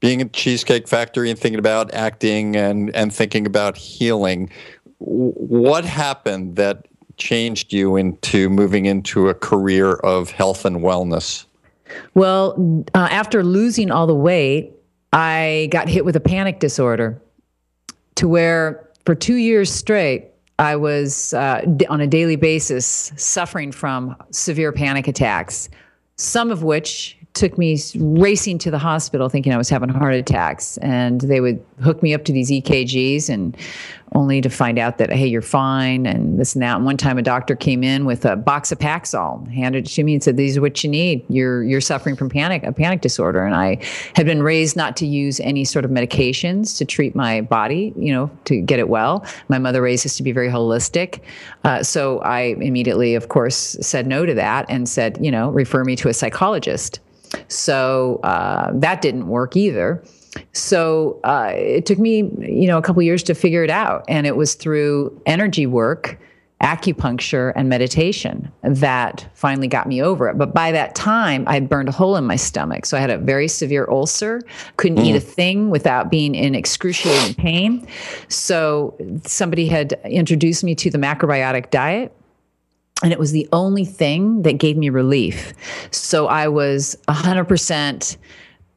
being 0.00 0.22
a 0.22 0.24
cheesecake 0.24 0.88
factory 0.88 1.30
and 1.30 1.38
thinking 1.38 1.58
about 1.58 1.92
acting 1.92 2.56
and, 2.56 2.94
and 2.96 3.12
thinking 3.12 3.46
about 3.46 3.76
healing, 3.76 4.50
what 4.98 5.84
happened 5.84 6.56
that 6.56 6.86
changed 7.16 7.72
you 7.72 7.96
into 7.96 8.48
moving 8.48 8.86
into 8.86 9.28
a 9.28 9.34
career 9.34 9.94
of 9.94 10.30
health 10.30 10.64
and 10.64 10.78
wellness? 10.78 11.44
Well, 12.14 12.84
uh, 12.94 13.08
after 13.10 13.42
losing 13.42 13.90
all 13.90 14.06
the 14.06 14.14
weight, 14.14 14.72
I 15.12 15.68
got 15.70 15.88
hit 15.88 16.04
with 16.04 16.16
a 16.16 16.20
panic 16.20 16.60
disorder 16.60 17.20
to 18.14 18.28
where 18.28 18.88
for 19.04 19.14
two 19.14 19.36
years 19.36 19.70
straight, 19.72 20.26
I 20.58 20.76
was 20.76 21.34
uh, 21.34 21.62
on 21.88 22.00
a 22.00 22.06
daily 22.06 22.36
basis 22.36 23.12
suffering 23.16 23.72
from 23.72 24.14
severe 24.30 24.72
panic 24.72 25.08
attacks 25.08 25.68
some 26.20 26.50
of 26.50 26.62
which 26.62 27.16
took 27.34 27.56
me 27.56 27.78
racing 27.96 28.58
to 28.58 28.70
the 28.70 28.78
hospital 28.78 29.28
thinking 29.28 29.52
I 29.52 29.56
was 29.56 29.68
having 29.68 29.88
heart 29.88 30.14
attacks. 30.14 30.76
And 30.78 31.20
they 31.20 31.40
would 31.40 31.64
hook 31.82 32.02
me 32.02 32.12
up 32.12 32.24
to 32.24 32.32
these 32.32 32.50
EKGs 32.50 33.28
and 33.28 33.56
only 34.12 34.40
to 34.40 34.50
find 34.50 34.78
out 34.78 34.98
that, 34.98 35.12
hey, 35.12 35.26
you're 35.26 35.40
fine 35.40 36.04
and 36.04 36.40
this 36.40 36.54
and 36.54 36.62
that. 36.62 36.76
And 36.76 36.84
one 36.84 36.96
time 36.96 37.16
a 37.18 37.22
doctor 37.22 37.54
came 37.54 37.84
in 37.84 38.04
with 38.04 38.24
a 38.24 38.34
box 38.34 38.72
of 38.72 38.78
Paxil, 38.78 39.48
handed 39.52 39.86
it 39.86 39.90
to 39.90 40.02
me 40.02 40.14
and 40.14 40.22
said, 40.22 40.36
these 40.36 40.56
are 40.56 40.60
what 40.60 40.82
you 40.82 40.90
need. 40.90 41.24
You're, 41.28 41.62
you're 41.62 41.80
suffering 41.80 42.16
from 42.16 42.28
panic, 42.28 42.64
a 42.64 42.72
panic 42.72 43.00
disorder. 43.00 43.44
And 43.44 43.54
I 43.54 43.78
had 44.16 44.26
been 44.26 44.42
raised 44.42 44.76
not 44.76 44.96
to 44.96 45.06
use 45.06 45.38
any 45.40 45.64
sort 45.64 45.84
of 45.84 45.92
medications 45.92 46.76
to 46.78 46.84
treat 46.84 47.14
my 47.14 47.42
body, 47.42 47.92
you 47.96 48.12
know, 48.12 48.30
to 48.46 48.60
get 48.60 48.80
it 48.80 48.88
well. 48.88 49.24
My 49.48 49.58
mother 49.58 49.80
raised 49.80 50.04
us 50.04 50.16
to 50.16 50.24
be 50.24 50.32
very 50.32 50.48
holistic. 50.48 51.20
Uh, 51.62 51.84
so 51.84 52.18
I 52.20 52.56
immediately, 52.60 53.14
of 53.14 53.28
course, 53.28 53.76
said 53.80 54.08
no 54.08 54.26
to 54.26 54.34
that 54.34 54.66
and 54.68 54.88
said, 54.88 55.18
you 55.20 55.30
know, 55.30 55.50
refer 55.50 55.84
me 55.84 55.94
to 55.96 56.08
a 56.08 56.14
psychologist. 56.14 56.98
So 57.48 58.20
uh, 58.22 58.70
that 58.74 59.02
didn't 59.02 59.28
work 59.28 59.56
either. 59.56 60.02
So 60.52 61.20
uh, 61.24 61.52
it 61.54 61.86
took 61.86 61.98
me, 61.98 62.18
you 62.38 62.66
know, 62.66 62.78
a 62.78 62.82
couple 62.82 63.02
years 63.02 63.22
to 63.24 63.34
figure 63.34 63.64
it 63.64 63.70
out, 63.70 64.04
and 64.08 64.26
it 64.26 64.36
was 64.36 64.54
through 64.54 65.20
energy 65.26 65.66
work, 65.66 66.20
acupuncture, 66.62 67.52
and 67.56 67.68
meditation 67.68 68.52
that 68.62 69.26
finally 69.34 69.66
got 69.66 69.88
me 69.88 70.02
over 70.02 70.28
it. 70.28 70.38
But 70.38 70.54
by 70.54 70.72
that 70.72 70.94
time, 70.94 71.44
I 71.48 71.54
had 71.54 71.68
burned 71.68 71.88
a 71.88 71.92
hole 71.92 72.16
in 72.16 72.24
my 72.24 72.36
stomach, 72.36 72.86
so 72.86 72.96
I 72.96 73.00
had 73.00 73.10
a 73.10 73.18
very 73.18 73.48
severe 73.48 73.88
ulcer. 73.90 74.40
Couldn't 74.76 74.98
mm. 74.98 75.06
eat 75.06 75.16
a 75.16 75.20
thing 75.20 75.70
without 75.70 76.10
being 76.10 76.34
in 76.34 76.54
excruciating 76.54 77.34
pain. 77.34 77.86
So 78.28 78.96
somebody 79.24 79.66
had 79.66 79.98
introduced 80.04 80.62
me 80.62 80.74
to 80.76 80.90
the 80.90 80.98
macrobiotic 80.98 81.70
diet 81.70 82.12
and 83.02 83.12
it 83.12 83.18
was 83.18 83.32
the 83.32 83.48
only 83.52 83.84
thing 83.84 84.42
that 84.42 84.54
gave 84.54 84.76
me 84.76 84.90
relief. 84.90 85.52
So 85.90 86.26
I 86.26 86.48
was 86.48 86.96
100% 87.08 88.16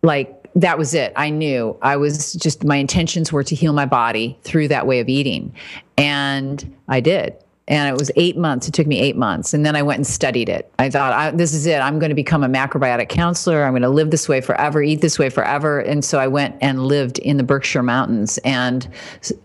like, 0.01 0.39
that 0.55 0.77
was 0.77 0.93
it. 0.93 1.11
I 1.15 1.29
knew 1.29 1.75
I 1.81 1.97
was 1.97 2.33
just, 2.33 2.63
my 2.63 2.75
intentions 2.75 3.33
were 3.33 3.43
to 3.43 3.55
heal 3.55 3.73
my 3.73 3.85
body 3.85 4.37
through 4.43 4.67
that 4.67 4.85
way 4.85 4.99
of 4.99 5.09
eating. 5.09 5.53
And 5.97 6.75
I 6.87 6.99
did 6.99 7.35
and 7.67 7.87
it 7.87 7.97
was 7.97 8.11
eight 8.17 8.35
months. 8.35 8.67
It 8.67 8.73
took 8.73 8.87
me 8.87 8.99
eight 8.99 9.15
months. 9.15 9.53
And 9.53 9.65
then 9.65 9.75
I 9.75 9.81
went 9.81 9.97
and 9.97 10.07
studied 10.07 10.49
it. 10.49 10.71
I 10.79 10.89
thought, 10.89 11.13
I, 11.13 11.31
this 11.31 11.53
is 11.53 11.65
it. 11.65 11.79
I'm 11.79 11.97
going 11.97 12.09
to 12.09 12.15
become 12.15 12.43
a 12.43 12.49
macrobiotic 12.49 13.07
counselor. 13.07 13.63
I'm 13.63 13.71
going 13.71 13.83
to 13.83 13.89
live 13.89 14.11
this 14.11 14.27
way 14.27 14.41
forever, 14.41 14.83
eat 14.83 14.99
this 14.99 15.17
way 15.17 15.29
forever. 15.29 15.79
And 15.79 16.03
so 16.03 16.19
I 16.19 16.27
went 16.27 16.57
and 16.59 16.85
lived 16.85 17.19
in 17.19 17.37
the 17.37 17.43
Berkshire 17.43 17.83
Mountains. 17.83 18.37
And 18.39 18.87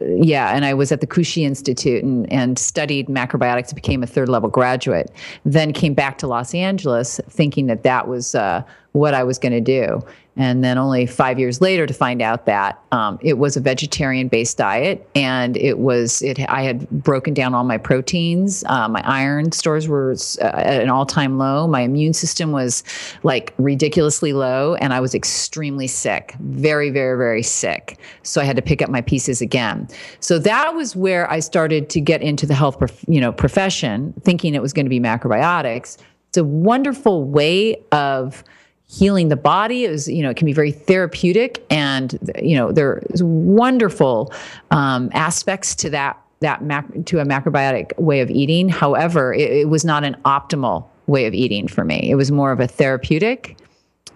yeah, 0.01 0.55
and 0.55 0.65
I 0.65 0.75
was 0.75 0.91
at 0.91 1.01
the 1.01 1.07
Kushi 1.07 1.43
Institute 1.45 2.03
and, 2.03 2.31
and 2.33 2.59
studied 2.59 3.07
macrobiotics, 3.07 3.73
became 3.73 4.03
a 4.03 4.07
third 4.07 4.29
level 4.29 4.49
graduate. 4.49 5.13
Then 5.45 5.73
came 5.73 5.95
back 5.95 6.19
to 6.19 6.27
Los 6.27 6.55
Angeles 6.55 7.21
thinking 7.31 7.67
that 7.67 7.85
that 7.85 8.09
was 8.09 8.35
uh, 8.35 8.65
what 8.99 9.15
I 9.15 9.25
was 9.25 9.39
going 9.39 9.53
to 9.53 9.61
do. 9.61 10.03
And 10.39 10.63
then 10.63 10.79
only 10.79 11.05
five 11.05 11.41
years 11.41 11.61
later 11.61 11.85
to 11.85 11.93
find 11.93 12.23
out 12.23 12.47
that 12.47 12.81
um, 12.93 13.19
it 13.21 13.39
was 13.39 13.57
a 13.57 13.61
vegetarian 13.61 14.29
based 14.29 14.57
diet 14.57 15.07
and 15.17 15.57
it 15.57 15.81
was 15.81 16.23
it 16.23 16.39
i 16.49 16.63
had 16.63 16.89
broken 16.91 17.35
down 17.35 17.55
all 17.55 17.65
my 17.65 17.77
proteins. 17.77 18.63
Uh, 18.69 18.89
my 18.89 19.03
iron 19.05 19.51
stores 19.51 19.89
were 19.89 20.15
uh, 20.41 20.45
at 20.45 20.81
an 20.81 20.91
all-time 20.91 21.39
low. 21.39 21.67
My 21.67 21.81
immune 21.81 22.13
system 22.13 22.53
was 22.53 22.85
like 23.25 23.53
ridiculously 23.59 24.33
low 24.33 24.77
and 24.77 24.95
i 24.95 25.01
was 25.01 25.13
extremely 25.13 25.89
sick 25.89 26.37
very 26.39 26.91
very 26.91 27.19
very 27.19 27.43
sick. 27.43 27.99
So 28.23 28.41
i 28.41 28.45
had 28.45 28.55
to 28.55 28.63
pick 28.63 28.81
up 28.81 28.89
my 28.89 29.01
pieces 29.01 29.41
again. 29.41 29.89
So 30.21 30.39
that 30.39 30.73
was 30.75 30.95
where 30.95 31.29
i 31.33 31.41
started 31.41 31.91
to 31.91 32.01
get 32.01 32.23
into 32.23 32.47
the 32.47 32.55
health 32.55 32.79
prof- 32.79 33.05
you 33.09 33.21
know 33.21 33.33
profession 33.33 34.15
thinking 34.23 34.55
it 34.55 34.63
was 34.63 34.73
going 34.73 34.87
to 34.87 34.91
be 34.91 35.01
macrobiotics. 35.01 35.99
It's 36.29 36.39
a 36.39 36.45
wonderful 36.45 37.25
way 37.25 37.83
of 37.91 38.45
healing 38.89 39.29
the 39.29 39.37
body. 39.37 39.85
It 39.85 39.91
was, 39.91 40.09
you 40.09 40.23
know, 40.23 40.31
it 40.31 40.37
can 40.37 40.47
be 40.47 40.53
very 40.53 40.73
therapeutic, 40.73 41.65
and 41.71 42.19
you 42.43 42.57
know, 42.57 42.73
there's 42.73 43.23
wonderful 43.23 44.33
um, 44.71 45.11
aspects 45.13 45.75
to 45.77 45.91
that 45.91 46.21
that 46.41 46.63
mac- 46.63 47.05
to 47.07 47.19
a 47.21 47.25
macrobiotic 47.25 47.97
way 47.99 48.21
of 48.21 48.31
eating. 48.31 48.69
However, 48.69 49.35
it, 49.35 49.51
it 49.51 49.69
was 49.69 49.85
not 49.85 50.05
an 50.05 50.17
optimal 50.25 50.87
way 51.07 51.27
of 51.27 51.35
eating 51.35 51.69
for 51.69 51.85
me. 51.85 52.11
It 52.11 52.15
was 52.15 52.31
more 52.31 52.53
of 52.53 52.61
a 52.61 52.67
therapeutic 52.67 53.57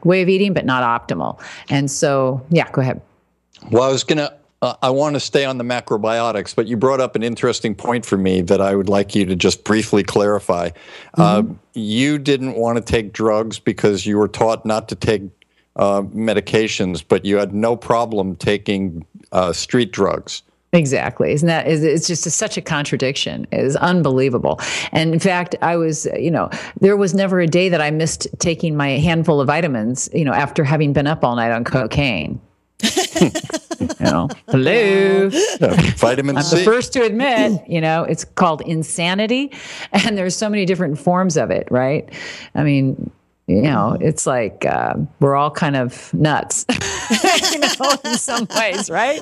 way 0.05 0.23
of 0.23 0.29
eating, 0.29 0.53
but 0.53 0.65
not 0.65 0.83
optimal. 0.83 1.41
And 1.69 1.91
so, 1.91 2.45
yeah, 2.51 2.71
go 2.71 2.81
ahead. 2.81 3.01
Well, 3.71 3.85
I 3.85 3.93
was 3.93 4.05
gonna 4.05 4.35
uh, 4.63 4.77
I 4.81 4.91
want 4.91 5.15
to 5.15 5.21
stay 5.21 5.45
on 5.45 5.59
the 5.59 5.65
macrobiotics, 5.65 6.55
but 6.55 6.69
you 6.69 6.77
brought 6.77 7.01
up 7.01 7.17
an 7.17 7.25
interesting 7.25 7.75
point 7.75 8.07
for 8.07 8.17
me 8.17 8.41
that 8.43 8.61
I 8.61 8.77
would 8.77 8.89
like 8.89 9.15
you 9.15 9.27
to 9.27 9.35
just 9.35 9.65
briefly 9.65 10.05
clarify. 10.05 10.71
Uh, 11.15 11.43
mm-hmm. 11.43 11.53
Uh, 11.53 11.55
you 11.75 12.17
didn't 12.17 12.55
want 12.55 12.77
to 12.77 12.83
take 12.83 13.13
drugs 13.13 13.59
because 13.59 14.07
you 14.07 14.17
were 14.17 14.29
taught 14.29 14.65
not 14.65 14.89
to 14.91 14.95
take 14.95 15.23
uh, 15.75 16.03
medications, 16.03 17.03
but 17.07 17.25
you 17.25 17.39
had 17.39 17.53
no 17.53 17.75
problem 17.75 18.37
taking 18.37 19.05
uh, 19.33 19.53
street 19.53 19.91
drugs. 19.91 20.43
Exactly. 20.75 21.33
Isn't 21.33 21.49
that 21.49 21.67
is 21.67 21.83
it's 21.83 22.07
just 22.07 22.25
a, 22.25 22.31
such 22.31 22.57
a 22.57 22.63
contradiction. 22.63 23.47
It 23.51 23.61
is 23.61 23.77
unbelievable. 23.77 24.59
And 24.93 25.13
in 25.13 25.21
fact, 25.21 25.55
I 25.61 25.77
was, 25.77 26.07
you 26.17 26.31
know, 26.31 26.49
there 26.81 26.97
was 26.97 27.15
never 27.15 27.41
a 27.41 27.47
day 27.47 27.69
that 27.69 27.83
I 27.83 27.91
missed 27.91 28.27
taking 28.39 28.75
my 28.77 28.91
handful 28.91 29.41
of 29.41 29.49
vitamins, 29.49 30.09
you 30.15 30.25
know, 30.25 30.33
after 30.33 30.65
having 30.65 30.93
been 30.93 31.07
up 31.07 31.25
all 31.25 31.37
night 31.37 31.51
on 31.51 31.65
cocaine. 31.65 32.41
you 33.83 34.07
know, 34.07 34.29
hello. 34.49 35.31
vitamin 35.97 36.37
I'm 36.37 36.43
C. 36.43 36.57
the 36.57 36.65
first 36.65 36.93
to 36.95 37.03
admit, 37.03 37.63
you 37.69 37.81
know, 37.81 38.05
it's 38.05 38.25
called 38.25 38.61
insanity, 38.63 39.53
and 39.93 40.17
there's 40.17 40.37
so 40.37 40.49
many 40.49 40.65
different 40.65 40.99
forms 40.99 41.37
of 41.37 41.51
it, 41.51 41.69
right? 41.71 42.09
I 42.55 42.63
mean, 42.63 43.11
you 43.49 43.61
know, 43.63 43.97
it's 44.01 44.27
like 44.27 44.65
uh, 44.65 44.95
we're 45.21 45.35
all 45.35 45.51
kind 45.51 45.75
of 45.77 46.15
nuts, 46.15 46.65
you 47.53 47.59
know, 47.59 47.97
in 48.05 48.15
some 48.17 48.47
ways, 48.57 48.89
right? 48.89 49.21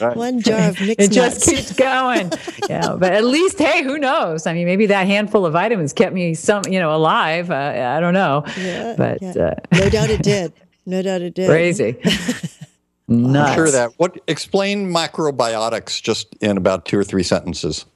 right. 0.00 0.16
One 0.16 0.40
jar 0.40 0.70
of 0.70 0.80
mixed 0.80 0.98
It 0.98 1.12
just 1.12 1.44
keeps 1.44 1.72
going. 1.74 2.32
yeah, 2.68 2.96
but 2.98 3.12
at 3.12 3.24
least, 3.24 3.58
hey, 3.58 3.82
who 3.84 3.98
knows? 3.98 4.46
I 4.46 4.54
mean, 4.54 4.66
maybe 4.66 4.86
that 4.86 5.06
handful 5.06 5.44
of 5.44 5.52
vitamins 5.52 5.92
kept 5.92 6.14
me 6.14 6.34
some, 6.34 6.62
you 6.68 6.80
know, 6.80 6.94
alive. 6.94 7.50
Uh, 7.50 7.94
I 7.96 8.00
don't 8.00 8.14
know, 8.14 8.44
yeah, 8.58 8.94
but 8.96 9.20
yeah. 9.20 9.32
Uh, 9.32 9.54
no 9.72 9.90
doubt 9.90 10.10
it 10.10 10.22
did. 10.34 10.52
No 10.86 11.02
doubt 11.02 11.20
it 11.20 11.34
did. 11.34 11.48
Crazy. 11.48 11.96
Nuts. 13.08 13.50
I'm 13.50 13.54
sure 13.56 13.70
that. 13.70 13.92
What 13.96 14.20
explain 14.28 14.92
macrobiotics 14.92 16.02
just 16.02 16.34
in 16.40 16.56
about 16.56 16.84
two 16.84 16.98
or 16.98 17.04
three 17.04 17.22
sentences? 17.22 17.86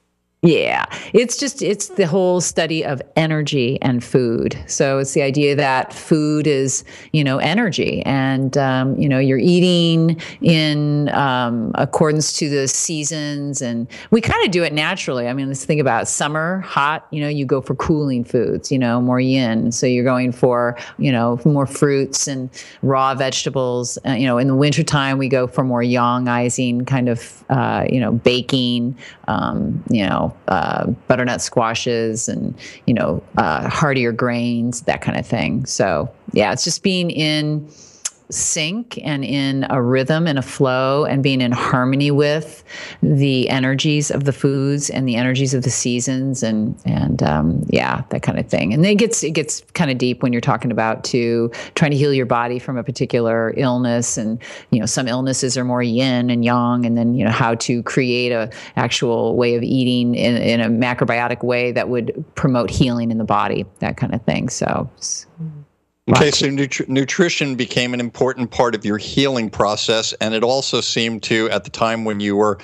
Yeah, 0.45 0.83
it's 1.13 1.37
just 1.37 1.61
it's 1.61 1.87
the 1.87 2.05
whole 2.05 2.41
study 2.41 2.83
of 2.83 3.01
energy 3.15 3.81
and 3.81 4.03
food. 4.03 4.57
So 4.67 4.97
it's 4.97 5.13
the 5.13 5.21
idea 5.21 5.55
that 5.55 5.93
food 5.93 6.47
is 6.47 6.83
you 7.13 7.23
know 7.23 7.37
energy, 7.37 8.01
and 8.05 8.57
um, 8.57 8.93
you 8.97 9.07
know 9.07 9.19
you're 9.19 9.37
eating 9.37 10.19
in 10.41 11.07
um, 11.15 11.71
accordance 11.75 12.33
to 12.39 12.49
the 12.49 12.67
seasons, 12.67 13.61
and 13.61 13.87
we 14.11 14.19
kind 14.19 14.45
of 14.45 14.51
do 14.51 14.63
it 14.65 14.73
naturally. 14.73 15.29
I 15.29 15.33
mean, 15.33 15.47
let's 15.47 15.63
think 15.63 15.79
about 15.79 16.09
summer, 16.09 16.59
hot. 16.59 17.07
You 17.09 17.21
know, 17.21 17.29
you 17.29 17.45
go 17.45 17.61
for 17.61 17.73
cooling 17.75 18.25
foods. 18.25 18.69
You 18.69 18.79
know, 18.79 18.99
more 18.99 19.21
yin. 19.21 19.71
So 19.71 19.85
you're 19.85 20.03
going 20.03 20.33
for 20.33 20.77
you 20.97 21.13
know 21.13 21.39
more 21.45 21.65
fruits 21.65 22.27
and 22.27 22.49
raw 22.81 23.15
vegetables. 23.15 23.97
Uh, 24.05 24.11
you 24.11 24.27
know, 24.27 24.37
in 24.37 24.47
the 24.49 24.55
wintertime, 24.55 25.17
we 25.19 25.29
go 25.29 25.47
for 25.47 25.63
more 25.63 25.81
yangizing 25.83 26.85
kind 26.85 27.07
of 27.07 27.45
uh, 27.49 27.85
you 27.89 28.01
know 28.01 28.11
baking. 28.11 28.97
Um, 29.29 29.81
you 29.89 30.05
know 30.05 30.32
uh, 30.47 30.87
butternut 31.07 31.41
squashes 31.41 32.27
and 32.27 32.53
you 32.85 32.93
know 32.93 33.23
uh, 33.37 33.69
heartier 33.69 34.11
grains, 34.11 34.81
that 34.81 35.01
kind 35.01 35.17
of 35.17 35.25
thing. 35.25 35.65
So 35.65 36.09
yeah, 36.33 36.51
it's 36.51 36.63
just 36.63 36.83
being 36.83 37.11
in 37.11 37.67
sync 38.33 38.99
and 39.03 39.23
in 39.23 39.65
a 39.69 39.81
rhythm 39.81 40.27
and 40.27 40.39
a 40.39 40.41
flow 40.41 41.05
and 41.05 41.23
being 41.23 41.41
in 41.41 41.51
harmony 41.51 42.11
with 42.11 42.63
the 43.01 43.49
energies 43.49 44.11
of 44.11 44.23
the 44.23 44.33
foods 44.33 44.89
and 44.89 45.07
the 45.07 45.15
energies 45.15 45.53
of 45.53 45.63
the 45.63 45.69
seasons 45.69 46.43
and 46.43 46.75
and 46.85 47.23
um, 47.23 47.63
yeah 47.69 48.03
that 48.09 48.21
kind 48.21 48.39
of 48.39 48.47
thing. 48.47 48.73
And 48.73 48.85
it 48.85 48.95
gets 48.95 49.23
it 49.23 49.31
gets 49.31 49.61
kind 49.73 49.91
of 49.91 49.97
deep 49.97 50.23
when 50.23 50.33
you're 50.33 50.41
talking 50.41 50.71
about 50.71 51.03
to 51.05 51.51
trying 51.75 51.91
to 51.91 51.97
heal 51.97 52.13
your 52.13 52.25
body 52.25 52.59
from 52.59 52.77
a 52.77 52.83
particular 52.83 53.53
illness 53.57 54.17
and 54.17 54.39
you 54.71 54.79
know 54.79 54.85
some 54.85 55.07
illnesses 55.07 55.57
are 55.57 55.63
more 55.63 55.83
yin 55.83 56.29
and 56.29 56.43
yang 56.43 56.85
and 56.85 56.97
then 56.97 57.13
you 57.15 57.23
know 57.23 57.31
how 57.31 57.55
to 57.55 57.83
create 57.83 58.31
a 58.31 58.49
actual 58.75 59.35
way 59.35 59.55
of 59.55 59.63
eating 59.63 60.15
in, 60.15 60.37
in 60.37 60.59
a 60.59 60.67
macrobiotic 60.67 61.43
way 61.43 61.71
that 61.71 61.89
would 61.89 62.23
promote 62.35 62.69
healing 62.69 63.11
in 63.11 63.17
the 63.17 63.23
body 63.23 63.65
that 63.79 63.97
kind 63.97 64.13
of 64.13 64.21
thing. 64.23 64.49
So 64.49 64.89
Okay, 66.09 66.31
so 66.31 66.47
nutri- 66.47 66.87
nutrition 66.89 67.55
became 67.55 67.93
an 67.93 68.01
important 68.01 68.51
part 68.51 68.75
of 68.75 68.83
your 68.83 68.97
healing 68.97 69.49
process, 69.49 70.11
and 70.13 70.33
it 70.33 70.43
also 70.43 70.81
seemed 70.81 71.23
to, 71.23 71.49
at 71.49 71.63
the 71.63 71.69
time 71.69 72.03
when 72.03 72.19
you 72.19 72.35
were 72.35 72.57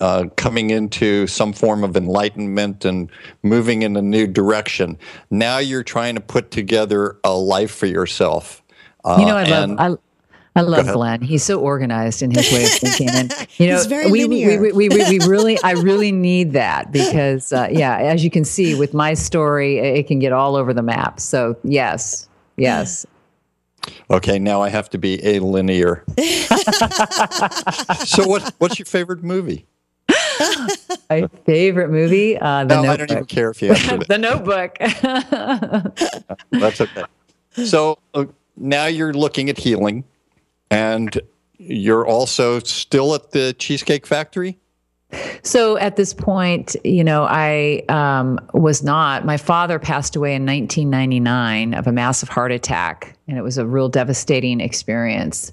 uh, 0.00 0.24
coming 0.36 0.68
into 0.68 1.26
some 1.26 1.54
form 1.54 1.82
of 1.82 1.96
enlightenment 1.96 2.84
and 2.84 3.10
moving 3.42 3.80
in 3.80 3.96
a 3.96 4.02
new 4.02 4.26
direction, 4.26 4.98
now 5.30 5.56
you're 5.56 5.82
trying 5.82 6.16
to 6.16 6.20
put 6.20 6.50
together 6.50 7.18
a 7.24 7.34
life 7.34 7.74
for 7.74 7.86
yourself. 7.86 8.62
Uh, 9.04 9.16
you 9.20 9.26
know, 9.26 9.36
I 9.36 9.44
love. 9.44 9.76
I, 9.78 9.96
I 10.54 10.62
love 10.62 10.86
Glenn. 10.92 11.20
He's 11.20 11.42
so 11.42 11.60
organized 11.60 12.22
in 12.22 12.30
his 12.30 12.50
way 12.50 12.64
of 12.64 12.70
thinking, 12.72 13.10
and 13.10 13.32
you 13.56 13.68
know, 13.68 13.84
we, 14.10 14.26
we, 14.26 14.58
we, 14.58 14.72
we, 14.72 14.88
we, 14.88 15.18
really, 15.26 15.58
I 15.62 15.72
really 15.72 16.12
need 16.12 16.52
that 16.52 16.92
because, 16.92 17.52
uh, 17.52 17.68
yeah, 17.70 17.96
as 17.98 18.24
you 18.24 18.30
can 18.30 18.44
see 18.44 18.74
with 18.74 18.92
my 18.92 19.14
story, 19.14 19.78
it 19.78 20.06
can 20.06 20.18
get 20.18 20.32
all 20.32 20.56
over 20.56 20.72
the 20.72 20.82
map. 20.82 21.20
So, 21.20 21.56
yes, 21.62 22.26
Yes. 22.56 23.06
Okay, 24.10 24.38
now 24.38 24.62
I 24.62 24.68
have 24.68 24.90
to 24.90 24.98
be 24.98 25.24
a 25.24 25.38
linear. 25.40 26.04
so 28.04 28.26
what 28.26 28.54
what's 28.58 28.78
your 28.78 28.86
favorite 28.86 29.22
movie? 29.22 29.66
My 31.08 31.28
favorite 31.44 31.90
movie? 31.90 32.38
Uh, 32.38 32.64
the 32.64 32.74
no, 32.74 32.82
Notebook. 32.82 32.90
I 32.90 32.96
don't 32.96 33.10
even 33.12 33.24
care 33.26 33.50
if 33.50 33.62
you 33.62 33.70
answered 33.70 34.02
it. 34.02 34.08
the 34.08 34.18
Notebook. 34.18 34.76
That's 36.50 36.80
okay. 36.80 37.04
So 37.64 37.98
uh, 38.14 38.26
now 38.56 38.86
you're 38.86 39.12
looking 39.12 39.48
at 39.48 39.58
healing, 39.58 40.04
and 40.70 41.18
you're 41.58 42.06
also 42.06 42.58
still 42.60 43.14
at 43.14 43.30
the 43.30 43.54
Cheesecake 43.58 44.06
Factory. 44.06 44.58
So 45.42 45.76
at 45.78 45.96
this 45.96 46.12
point, 46.12 46.76
you 46.84 47.04
know, 47.04 47.24
I 47.24 47.82
um, 47.88 48.40
was 48.52 48.82
not. 48.82 49.24
My 49.24 49.36
father 49.36 49.78
passed 49.78 50.16
away 50.16 50.34
in 50.34 50.44
1999 50.46 51.74
of 51.74 51.86
a 51.86 51.92
massive 51.92 52.28
heart 52.28 52.52
attack, 52.52 53.16
and 53.28 53.38
it 53.38 53.42
was 53.42 53.58
a 53.58 53.66
real 53.66 53.88
devastating 53.88 54.60
experience. 54.60 55.52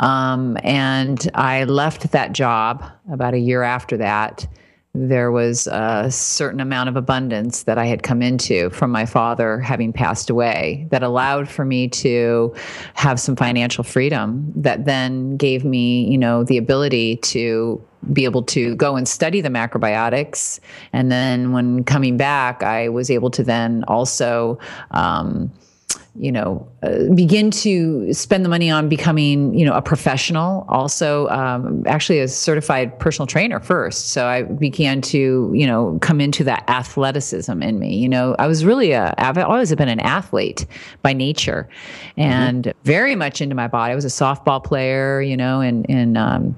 Um, 0.00 0.56
and 0.62 1.30
I 1.34 1.64
left 1.64 2.10
that 2.12 2.32
job 2.32 2.84
about 3.10 3.34
a 3.34 3.38
year 3.38 3.62
after 3.62 3.96
that. 3.98 4.46
There 4.94 5.32
was 5.32 5.66
a 5.68 6.10
certain 6.10 6.60
amount 6.60 6.90
of 6.90 6.96
abundance 6.96 7.62
that 7.62 7.78
I 7.78 7.86
had 7.86 8.02
come 8.02 8.20
into 8.20 8.68
from 8.70 8.90
my 8.90 9.06
father 9.06 9.58
having 9.58 9.90
passed 9.90 10.28
away 10.28 10.86
that 10.90 11.02
allowed 11.02 11.48
for 11.48 11.64
me 11.64 11.88
to 11.88 12.54
have 12.92 13.18
some 13.18 13.34
financial 13.34 13.84
freedom 13.84 14.52
that 14.54 14.84
then 14.84 15.38
gave 15.38 15.64
me, 15.64 16.10
you 16.10 16.18
know, 16.18 16.44
the 16.44 16.58
ability 16.58 17.16
to 17.16 17.82
be 18.12 18.24
able 18.24 18.42
to 18.42 18.74
go 18.76 18.96
and 18.96 19.06
study 19.06 19.40
the 19.40 19.48
macrobiotics. 19.48 20.60
And 20.92 21.12
then 21.12 21.52
when 21.52 21.84
coming 21.84 22.16
back, 22.16 22.62
I 22.62 22.88
was 22.88 23.10
able 23.10 23.30
to 23.30 23.44
then 23.44 23.84
also, 23.86 24.58
um, 24.90 25.52
you 26.14 26.30
know, 26.30 26.68
uh, 26.82 27.10
begin 27.14 27.50
to 27.50 28.12
spend 28.12 28.44
the 28.44 28.48
money 28.48 28.70
on 28.70 28.88
becoming, 28.88 29.54
you 29.54 29.64
know, 29.64 29.72
a 29.72 29.80
professional. 29.80 30.66
Also, 30.68 31.26
um, 31.28 31.82
actually, 31.86 32.20
a 32.20 32.28
certified 32.28 32.98
personal 32.98 33.26
trainer 33.26 33.58
first. 33.60 34.10
So 34.10 34.26
I 34.26 34.42
began 34.42 35.00
to, 35.02 35.50
you 35.54 35.66
know, 35.66 35.98
come 36.02 36.20
into 36.20 36.44
that 36.44 36.68
athleticism 36.68 37.62
in 37.62 37.78
me. 37.78 37.96
You 37.96 38.10
know, 38.10 38.36
I 38.38 38.46
was 38.46 38.62
really 38.62 38.92
a, 38.92 39.14
I've 39.16 39.38
always 39.38 39.74
been 39.74 39.88
an 39.88 40.00
athlete 40.00 40.66
by 41.00 41.14
nature, 41.14 41.66
and 42.18 42.64
mm-hmm. 42.64 42.78
very 42.84 43.14
much 43.16 43.40
into 43.40 43.54
my 43.54 43.68
body. 43.68 43.92
I 43.92 43.94
was 43.94 44.04
a 44.04 44.08
softball 44.08 44.62
player, 44.62 45.22
you 45.22 45.36
know, 45.36 45.62
and 45.62 45.86
and 45.88 46.18
um, 46.18 46.56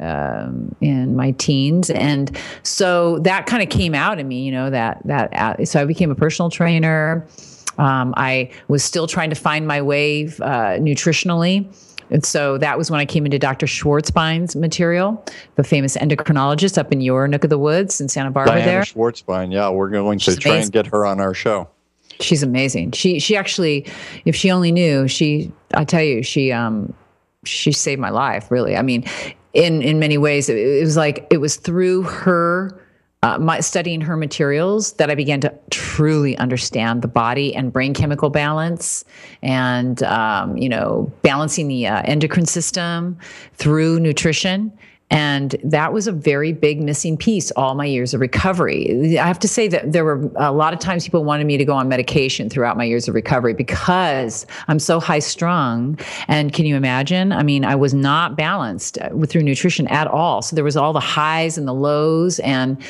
um, 0.00 0.74
in 0.80 1.16
my 1.16 1.32
teens, 1.32 1.90
and 1.90 2.36
so 2.62 3.18
that 3.20 3.46
kind 3.46 3.62
of 3.62 3.68
came 3.68 3.94
out 3.94 4.18
in 4.18 4.28
me. 4.28 4.42
You 4.42 4.52
know 4.52 4.70
that 4.70 5.00
that 5.04 5.32
uh, 5.34 5.64
so 5.64 5.80
I 5.80 5.84
became 5.84 6.10
a 6.10 6.14
personal 6.14 6.50
trainer. 6.50 7.26
Um, 7.78 8.14
I 8.16 8.50
was 8.68 8.84
still 8.84 9.06
trying 9.06 9.30
to 9.30 9.36
find 9.36 9.66
my 9.66 9.82
way 9.82 10.26
uh, 10.26 10.78
nutritionally. 10.78 11.66
And 12.10 12.24
so 12.24 12.58
that 12.58 12.76
was 12.78 12.90
when 12.90 13.00
I 13.00 13.06
came 13.06 13.24
into 13.24 13.38
Dr. 13.38 13.66
Schwarzbein's 13.66 14.54
material, 14.54 15.24
the 15.56 15.64
famous 15.64 15.96
endocrinologist 15.96 16.78
up 16.78 16.92
in 16.92 17.00
your 17.00 17.26
nook 17.26 17.44
of 17.44 17.50
the 17.50 17.58
woods 17.58 18.00
in 18.00 18.08
Santa 18.08 18.30
Barbara. 18.30 18.56
Diana 18.56 18.70
there, 18.70 18.82
Schwarzbein. 18.82 19.52
Yeah, 19.52 19.70
we're 19.70 19.88
going 19.88 20.18
She's 20.18 20.34
to 20.34 20.40
try 20.40 20.52
amazing. 20.52 20.66
and 20.66 20.72
get 20.72 20.86
her 20.88 21.06
on 21.06 21.18
our 21.18 21.34
show. 21.34 21.68
She's 22.20 22.42
amazing. 22.42 22.92
She 22.92 23.18
she 23.18 23.36
actually, 23.36 23.86
if 24.24 24.36
she 24.36 24.50
only 24.50 24.70
knew, 24.70 25.08
she 25.08 25.50
I 25.74 25.84
tell 25.84 26.02
you, 26.02 26.22
she 26.22 26.52
um 26.52 26.94
she 27.44 27.72
saved 27.72 28.00
my 28.00 28.10
life. 28.10 28.50
Really, 28.50 28.76
I 28.76 28.82
mean, 28.82 29.04
in 29.54 29.82
in 29.82 29.98
many 29.98 30.18
ways. 30.18 30.48
It, 30.48 30.82
was 30.82 30.96
like 30.96 31.26
it 31.30 31.38
was 31.38 31.56
through 31.56 32.02
her. 32.02 32.80
Uh, 33.22 33.38
my 33.38 33.58
studying 33.60 34.02
her 34.02 34.18
materials 34.18 34.92
that 34.94 35.08
I 35.10 35.14
began 35.14 35.40
to 35.40 35.54
truly 35.70 36.36
understand 36.36 37.00
the 37.00 37.08
body 37.08 37.54
and 37.54 37.72
brain 37.72 37.94
chemical 37.94 38.28
balance, 38.28 39.02
and 39.40 40.02
um, 40.02 40.58
you 40.58 40.68
know 40.68 41.10
balancing 41.22 41.68
the 41.68 41.86
uh, 41.86 42.02
endocrine 42.02 42.44
system 42.44 43.16
through 43.54 44.00
nutrition. 44.00 44.70
And 45.14 45.54
that 45.62 45.92
was 45.92 46.08
a 46.08 46.12
very 46.12 46.52
big 46.52 46.82
missing 46.82 47.16
piece 47.16 47.52
all 47.52 47.76
my 47.76 47.84
years 47.84 48.14
of 48.14 48.20
recovery. 48.20 49.16
I 49.16 49.28
have 49.28 49.38
to 49.38 49.48
say 49.48 49.68
that 49.68 49.92
there 49.92 50.04
were 50.04 50.28
a 50.34 50.50
lot 50.50 50.72
of 50.72 50.80
times 50.80 51.04
people 51.04 51.22
wanted 51.22 51.46
me 51.46 51.56
to 51.56 51.64
go 51.64 51.72
on 51.72 51.88
medication 51.88 52.50
throughout 52.50 52.76
my 52.76 52.82
years 52.82 53.06
of 53.06 53.14
recovery 53.14 53.54
because 53.54 54.44
I'm 54.66 54.80
so 54.80 54.98
high 54.98 55.20
strung. 55.20 56.00
And 56.26 56.52
can 56.52 56.66
you 56.66 56.74
imagine? 56.74 57.30
I 57.30 57.44
mean, 57.44 57.64
I 57.64 57.76
was 57.76 57.94
not 57.94 58.36
balanced 58.36 58.98
uh, 58.98 59.10
through 59.24 59.44
nutrition 59.44 59.86
at 59.86 60.08
all. 60.08 60.42
So 60.42 60.56
there 60.56 60.64
was 60.64 60.76
all 60.76 60.92
the 60.92 60.98
highs 60.98 61.56
and 61.56 61.68
the 61.68 61.74
lows. 61.74 62.40
And, 62.40 62.82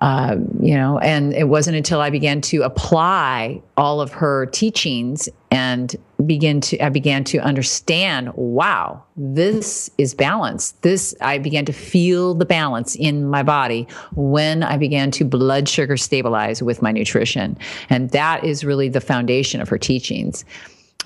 uh, 0.00 0.34
you 0.60 0.74
know, 0.74 0.98
and 0.98 1.32
it 1.32 1.48
wasn't 1.48 1.76
until 1.76 2.00
I 2.00 2.10
began 2.10 2.40
to 2.40 2.62
apply 2.62 3.62
all 3.76 4.00
of 4.00 4.10
her 4.10 4.46
teachings 4.46 5.28
and 5.50 5.96
begin 6.26 6.60
to 6.60 6.78
I 6.80 6.88
began 6.88 7.24
to 7.24 7.38
understand, 7.38 8.32
wow, 8.34 9.02
this 9.16 9.90
is 9.98 10.14
balance. 10.14 10.72
This 10.82 11.14
I 11.20 11.38
began 11.38 11.64
to 11.66 11.72
feel 11.72 12.34
the 12.34 12.44
balance 12.44 12.94
in 12.96 13.28
my 13.28 13.42
body 13.42 13.86
when 14.14 14.62
I 14.62 14.76
began 14.76 15.10
to 15.12 15.24
blood 15.24 15.68
sugar 15.68 15.96
stabilize 15.96 16.62
with 16.62 16.82
my 16.82 16.92
nutrition. 16.92 17.56
And 17.88 18.10
that 18.10 18.44
is 18.44 18.64
really 18.64 18.88
the 18.88 19.00
foundation 19.00 19.60
of 19.60 19.68
her 19.68 19.78
teachings. 19.78 20.44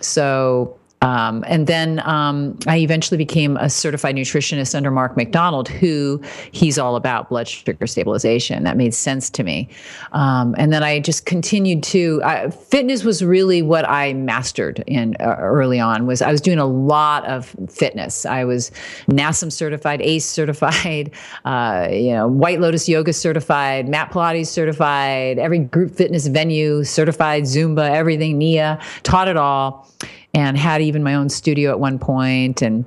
So 0.01 0.77
um, 1.03 1.45
and 1.49 1.67
then 1.67 2.01
um, 2.09 2.57
I 2.69 2.79
eventually 2.79 3.19
became 3.19 3.57
a 3.57 3.69
certified 3.69 4.15
nutritionist 4.15 4.75
under 4.75 4.91
Mark 4.91 5.17
Macdonald, 5.17 5.69
who 5.69 6.23
he's 6.53 6.79
all 6.79 6.95
about 6.95 7.29
blood 7.29 7.49
sugar 7.49 7.87
stabilization. 7.89 8.63
That 8.63 8.77
made 8.77 8.95
sense 8.95 9.29
to 9.31 9.43
me. 9.43 9.69
Um, 10.13 10.55
and 10.57 10.73
then 10.73 10.85
I 10.85 11.01
just 11.01 11.27
continued 11.27 11.83
to 11.85 12.23
I, 12.25 12.51
fitness 12.51 13.03
was 13.03 13.25
really 13.25 13.63
what 13.63 13.89
I 13.89 14.15
mastered 14.15 14.85
in 14.87 15.17
uh, 15.19 15.37
early 15.41 15.81
on. 15.81 16.07
Was 16.07 16.23
I 16.23 16.31
was 16.31 16.41
doing 16.41 16.59
a 16.59 16.67
lot 16.67 17.25
of 17.27 17.55
fitness. 17.69 18.25
I 18.25 18.45
was 18.45 18.71
NASM 19.09 19.51
certified, 19.51 20.01
ACE 20.03 20.25
certified, 20.25 21.11
uh, 21.45 21.89
you 21.91 22.13
know, 22.13 22.29
White 22.29 22.61
Lotus 22.61 22.89
Yoga 22.89 23.13
certified, 23.13 23.89
Mat 23.89 24.13
Pilates 24.13 24.47
certified, 24.47 25.39
every 25.39 25.59
group 25.59 25.91
fitness 25.91 26.29
venue 26.29 26.85
certified, 26.85 27.43
Zumba, 27.43 27.91
everything, 27.91 28.39
NIA, 28.39 28.81
taught 29.03 29.27
it 29.27 29.37
all 29.37 29.89
and 30.35 30.57
had 30.57 30.83
even 30.83 31.03
my 31.03 31.15
own 31.15 31.29
studio 31.29 31.71
at 31.71 31.81
one 31.81 31.99
point 31.99 32.63
and 32.63 32.85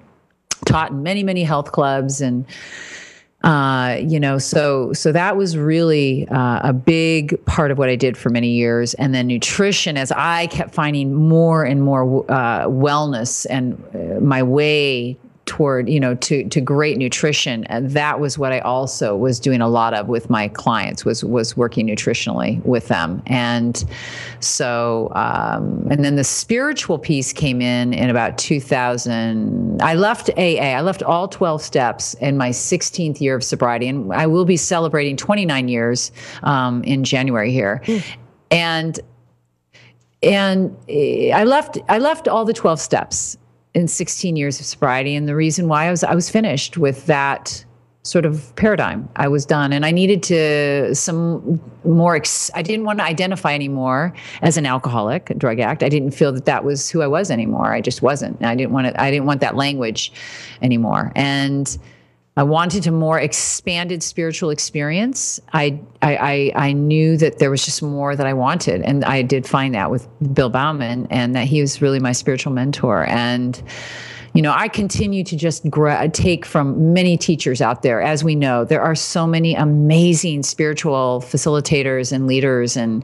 taught 0.66 0.92
in 0.92 1.04
many 1.04 1.24
many 1.24 1.44
health 1.44 1.72
clubs 1.72 2.22
and 2.22 2.46
uh, 3.44 3.98
you 4.02 4.20
know 4.20 4.40
so 4.40 4.92
so 4.94 5.12
that 5.12 5.38
was 5.38 5.56
really 5.56 6.28
uh, 6.30 6.62
a 6.64 6.74
big 6.74 7.44
part 7.46 7.70
of 7.70 7.78
what 7.78 7.90
i 7.90 7.96
did 7.96 8.18
for 8.18 8.30
many 8.30 8.50
years. 8.50 8.96
And 8.96 9.14
then 9.14 9.28
nutrition 9.28 9.98
as 9.98 10.12
i 10.12 10.48
kept 10.48 10.74
finding 10.74 11.14
more 11.14 11.64
and 11.64 11.82
more 11.82 12.26
uh, 12.32 12.66
wellness 12.66 13.46
and 13.50 13.82
uh, 13.94 14.20
my 14.20 14.42
way 14.42 15.18
toward 15.46 15.88
you 15.88 16.00
know 16.00 16.16
to 16.16 16.48
to 16.50 16.60
great 16.60 16.98
nutrition. 16.98 17.64
And 17.66 17.92
that 17.92 18.20
was 18.20 18.38
what 18.38 18.52
i 18.52 18.60
also 18.60 19.16
was 19.16 19.40
doing 19.40 19.62
a 19.62 19.68
lot 19.68 19.94
of 19.94 20.08
with 20.08 20.30
my 20.30 20.48
clients 20.48 21.06
was 21.06 21.24
was 21.24 21.56
working 21.56 21.88
nutritionally 21.88 22.64
with 22.66 22.88
them. 22.88 23.22
And 23.28 23.84
so 24.40 25.12
um, 25.16 25.88
and 25.90 26.04
then 26.04 26.16
the 26.16 26.24
spiritual 26.24 26.98
piece 26.98 27.32
came 27.32 27.62
in 27.62 27.94
in 27.94 28.10
about 28.10 28.38
2000 28.38 29.82
i 29.82 29.94
left 29.94 30.30
aa 30.38 30.40
i 30.40 30.82
left 30.82 31.04
all 31.04 31.28
12 31.28 31.62
steps 31.62 32.14
in 32.16 32.38
my 32.38 32.50
16th 32.50 33.22
year 33.22 33.36
of 33.36 33.44
sobriety. 33.44 33.88
And 33.88 34.12
i 34.14 34.26
will 34.26 34.46
be 34.46 34.58
celebrating 34.58 35.16
29 35.16 35.68
years 35.68 36.12
um, 36.44 36.84
in 36.84 37.04
january 37.04 37.52
here. 37.52 37.82
Mm. 37.86 38.04
and 38.52 39.00
and 40.24 40.76
eh, 40.90 41.32
i 41.32 41.44
left 41.44 41.78
i 41.88 41.98
left 42.00 42.28
all 42.28 42.46
the 42.46 42.54
12 42.54 42.80
steps 42.80 43.38
in 43.76 43.88
16 43.88 44.36
years 44.36 44.60
of 44.60 44.66
sobriety. 44.66 45.16
And 45.16 45.28
the 45.28 45.36
reason 45.36 45.68
why 45.68 45.86
I 45.86 45.92
was 45.92 46.04
I 46.04 46.16
was 46.16 46.30
finished 46.30 46.78
with 46.78 47.06
that 47.06 47.64
sort 48.06 48.24
of 48.24 48.56
paradigm. 48.56 49.10
I 49.16 49.28
was 49.28 49.46
done, 49.46 49.74
and 49.74 49.84
I 49.86 49.92
needed 49.92 50.22
to 50.24 50.94
some 50.96 51.60
more. 51.84 52.16
Ex- 52.16 52.52
I 52.54 52.62
didn't 52.62 52.86
want 52.86 53.00
to 53.00 53.06
identify 53.06 53.54
anymore 53.54 54.14
as 54.42 54.58
an 54.58 54.66
alcoholic, 54.66 55.34
drug 55.38 55.60
addict. 55.60 55.84
I 55.84 55.90
didn't 55.90 56.12
feel 56.12 56.32
that 56.32 56.46
that 56.46 56.64
was 56.64 56.90
who 56.90 57.02
I 57.02 57.08
was 57.08 57.32
anymore. 57.32 57.74
I 57.74 57.82
just 57.82 58.02
wasn't. 58.02 58.44
I 58.44 58.56
didn't 58.56 58.72
want 58.72 58.88
to. 58.88 59.02
I 59.02 59.12
didn't 59.12 59.26
want 59.26 59.42
that 59.42 59.56
language 59.56 60.12
anymore. 60.62 61.12
And 61.16 61.78
I 62.38 62.44
wanted 62.44 62.86
a 62.86 62.92
more 62.92 63.18
expanded 63.18 64.04
spiritual 64.04 64.50
experience. 64.50 65.40
I, 65.54 65.80
I, 66.02 66.18
I, 66.18 66.52
I, 66.68 66.74
knew 66.74 67.16
that 67.16 67.40
there 67.40 67.50
was 67.50 67.64
just 67.64 67.82
more 67.82 68.14
that 68.14 68.28
I 68.28 68.34
wanted. 68.34 68.82
And 68.82 69.06
I 69.06 69.22
did 69.22 69.48
find 69.48 69.74
that 69.74 69.90
with 69.90 70.06
Bill 70.34 70.50
Bauman 70.50 71.08
and 71.10 71.34
that 71.34 71.48
he 71.48 71.62
was 71.62 71.82
really 71.82 72.02
my 72.02 72.12
spiritual 72.12 72.52
mentor. 72.52 73.06
And, 73.06 73.64
you 74.34 74.42
know, 74.42 74.52
I 74.54 74.68
continue 74.68 75.24
to 75.24 75.38
just 75.38 75.66
take 76.12 76.46
from 76.46 76.92
many 76.92 77.16
teachers 77.16 77.62
out 77.62 77.84
there. 77.84 78.02
As 78.02 78.22
we 78.22 78.36
know, 78.36 78.66
there 78.66 78.82
are 78.82 78.96
so 78.96 79.26
many 79.26 79.56
amazing 79.56 80.44
spiritual 80.44 81.24
facilitators 81.26 82.12
and 82.12 82.28
leaders, 82.28 82.76
and 82.76 83.02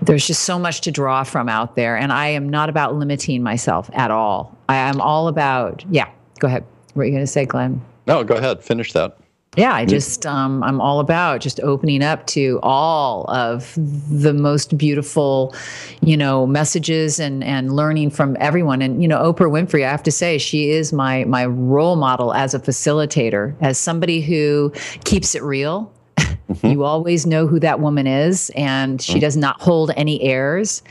there's 0.00 0.26
just 0.26 0.44
so 0.44 0.58
much 0.58 0.80
to 0.80 0.90
draw 0.90 1.24
from 1.24 1.50
out 1.50 1.76
there. 1.76 1.98
And 1.98 2.10
I 2.10 2.28
am 2.28 2.48
not 2.48 2.70
about 2.70 2.94
limiting 2.94 3.42
myself 3.42 3.90
at 3.92 4.10
all. 4.10 4.56
I 4.70 4.76
am 4.76 4.98
all 4.98 5.28
about, 5.28 5.84
yeah, 5.90 6.08
go 6.38 6.46
ahead. 6.46 6.64
What 6.94 7.02
are 7.02 7.04
you 7.04 7.12
going 7.12 7.22
to 7.22 7.30
say, 7.30 7.44
Glenn? 7.44 7.82
No, 8.06 8.24
go 8.24 8.34
ahead. 8.34 8.62
Finish 8.62 8.92
that. 8.92 9.18
Yeah, 9.56 9.74
I 9.74 9.84
just 9.84 10.24
um, 10.24 10.62
I'm 10.62 10.80
all 10.80 10.98
about 10.98 11.42
just 11.42 11.60
opening 11.60 12.02
up 12.02 12.26
to 12.28 12.58
all 12.62 13.30
of 13.30 13.74
the 13.76 14.32
most 14.32 14.78
beautiful, 14.78 15.54
you 16.00 16.16
know, 16.16 16.46
messages 16.46 17.20
and 17.20 17.44
and 17.44 17.76
learning 17.76 18.10
from 18.10 18.34
everyone. 18.40 18.80
And 18.80 19.02
you 19.02 19.08
know, 19.08 19.18
Oprah 19.18 19.50
Winfrey, 19.50 19.84
I 19.84 19.90
have 19.90 20.02
to 20.04 20.10
say, 20.10 20.38
she 20.38 20.70
is 20.70 20.94
my 20.94 21.24
my 21.24 21.44
role 21.44 21.96
model 21.96 22.32
as 22.32 22.54
a 22.54 22.58
facilitator, 22.58 23.54
as 23.60 23.76
somebody 23.76 24.22
who 24.22 24.72
keeps 25.04 25.34
it 25.34 25.42
real. 25.42 25.92
Mm-hmm. 26.16 26.66
you 26.68 26.84
always 26.84 27.26
know 27.26 27.46
who 27.46 27.60
that 27.60 27.78
woman 27.78 28.06
is, 28.06 28.50
and 28.56 29.02
she 29.02 29.12
mm-hmm. 29.12 29.20
does 29.20 29.36
not 29.36 29.60
hold 29.60 29.90
any 29.96 30.22
airs 30.22 30.82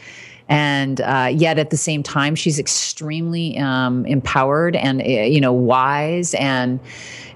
and 0.51 0.99
uh, 0.99 1.31
yet 1.33 1.57
at 1.57 1.69
the 1.69 1.77
same 1.77 2.03
time 2.03 2.35
she's 2.35 2.59
extremely 2.59 3.57
um, 3.57 4.05
empowered 4.05 4.75
and 4.75 5.01
eh, 5.01 5.23
you 5.23 5.39
know 5.39 5.53
wise. 5.53 6.33
And 6.33 6.77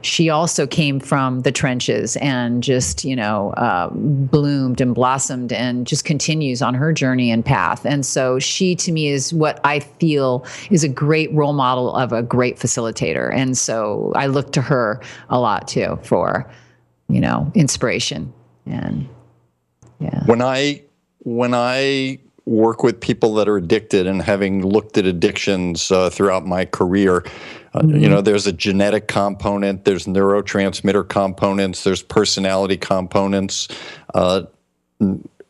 she 0.02 0.30
also 0.30 0.68
came 0.68 1.00
from 1.00 1.42
the 1.42 1.52
trenches 1.52 2.18
and 2.18 2.62
just 2.62 3.06
you 3.06 3.16
know 3.16 3.52
uh, 3.52 3.90
bloomed 3.94 4.82
and 4.82 4.94
blossomed 4.94 5.54
and 5.54 5.88
just 5.88 6.04
continues 6.04 6.62
on 6.62 6.74
her 6.74 6.92
journey 6.92 7.32
and 7.32 7.44
path. 7.46 7.86
And 7.86 8.06
so 8.06 8.38
she 8.38 8.76
to 8.76 8.92
me 8.92 9.08
is 9.08 9.34
what 9.34 9.62
i 9.64 9.80
feel 9.80 10.46
is 10.70 10.84
a 10.84 10.90
great 10.90 11.34
role 11.34 11.54
model 11.54 11.96
of 11.96 12.12
a 12.12 12.22
great 12.22 12.58
facilitator. 12.58 13.34
And 13.34 13.58
so 13.58 14.12
i 14.14 14.26
look 14.26 14.52
to 14.52 14.62
her 14.62 15.02
a 15.30 15.40
lot 15.40 15.70
too 15.70 15.98
for 16.04 16.52
you 17.08 17.22
know 17.22 17.50
inspiration. 17.56 18.34
And 18.66 19.08
yeah. 20.00 20.26
When 20.26 20.42
i 20.42 20.84
when 21.24 21.54
i 21.54 22.20
work 22.46 22.84
with 22.84 23.00
people 23.02 23.34
that 23.34 23.48
are 23.48 23.58
addicted 23.58 24.06
and 24.06 24.22
having 24.22 24.66
looked 24.66 24.98
at 24.98 25.06
addictions 25.06 25.92
uh, 25.92 26.10
throughout 26.10 26.46
my 26.46 26.64
career 26.64 27.26
uh, 27.74 27.82
mm-hmm. 27.82 27.98
you 27.98 28.08
know 28.08 28.22
there's 28.22 28.46
a 28.46 28.54
genetic 28.54 29.08
component 29.08 29.84
there's 29.84 30.06
neurotransmitter 30.06 31.08
components 31.08 31.84
there's 31.84 32.04
personality 32.04 32.78
components 32.78 33.68
uh, 34.14 34.44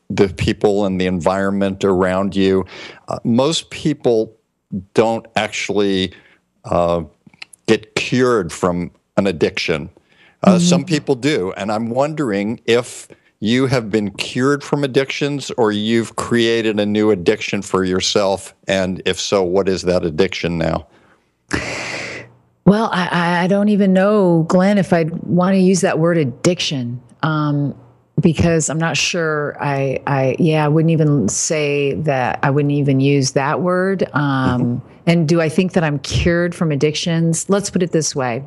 the 0.09 0.29
people 0.37 0.85
and 0.85 0.99
the 0.99 1.05
environment 1.05 1.83
around 1.83 2.33
you 2.35 2.65
uh, 3.09 3.19
most 3.25 3.69
people 3.69 4.33
don't 4.93 5.25
actually 5.35 6.13
uh, 6.63 7.03
get 7.67 7.93
cured 7.95 8.53
from 8.53 8.89
an 9.17 9.27
addiction 9.27 9.89
uh, 10.43 10.51
mm-hmm. 10.51 10.59
some 10.59 10.85
people 10.85 11.15
do 11.15 11.51
and 11.57 11.69
i'm 11.73 11.89
wondering 11.89 12.61
if 12.65 13.09
you 13.39 13.67
have 13.67 13.91
been 13.91 14.11
cured 14.11 14.63
from 14.63 14.83
addictions 14.83 15.51
or 15.51 15.71
you've 15.71 16.15
created 16.15 16.79
a 16.79 16.85
new 16.85 17.11
addiction 17.11 17.61
for 17.61 17.83
yourself? 17.83 18.55
And 18.67 19.01
if 19.05 19.19
so, 19.19 19.43
what 19.43 19.69
is 19.69 19.83
that 19.83 20.03
addiction 20.03 20.57
now? 20.57 20.87
Well, 22.65 22.89
I, 22.91 23.43
I 23.43 23.47
don't 23.47 23.69
even 23.69 23.93
know, 23.93 24.43
Glenn, 24.49 24.77
if 24.77 24.91
I'd 24.91 25.11
want 25.23 25.53
to 25.53 25.59
use 25.59 25.81
that 25.81 25.99
word 25.99 26.17
addiction. 26.17 27.01
Um, 27.21 27.75
because 28.19 28.69
I'm 28.69 28.77
not 28.77 28.97
sure. 28.97 29.57
I, 29.61 29.99
I, 30.07 30.35
yeah, 30.39 30.65
I 30.65 30.67
wouldn't 30.67 30.91
even 30.91 31.27
say 31.27 31.93
that. 31.93 32.39
I 32.43 32.49
wouldn't 32.49 32.73
even 32.73 32.99
use 32.99 33.31
that 33.31 33.61
word. 33.61 34.03
Um, 34.13 34.81
mm-hmm. 34.81 34.94
And 35.07 35.27
do 35.27 35.41
I 35.41 35.49
think 35.49 35.73
that 35.73 35.83
I'm 35.83 35.99
cured 35.99 36.55
from 36.55 36.71
addictions? 36.71 37.49
Let's 37.49 37.69
put 37.69 37.83
it 37.83 37.91
this 37.91 38.15
way 38.15 38.43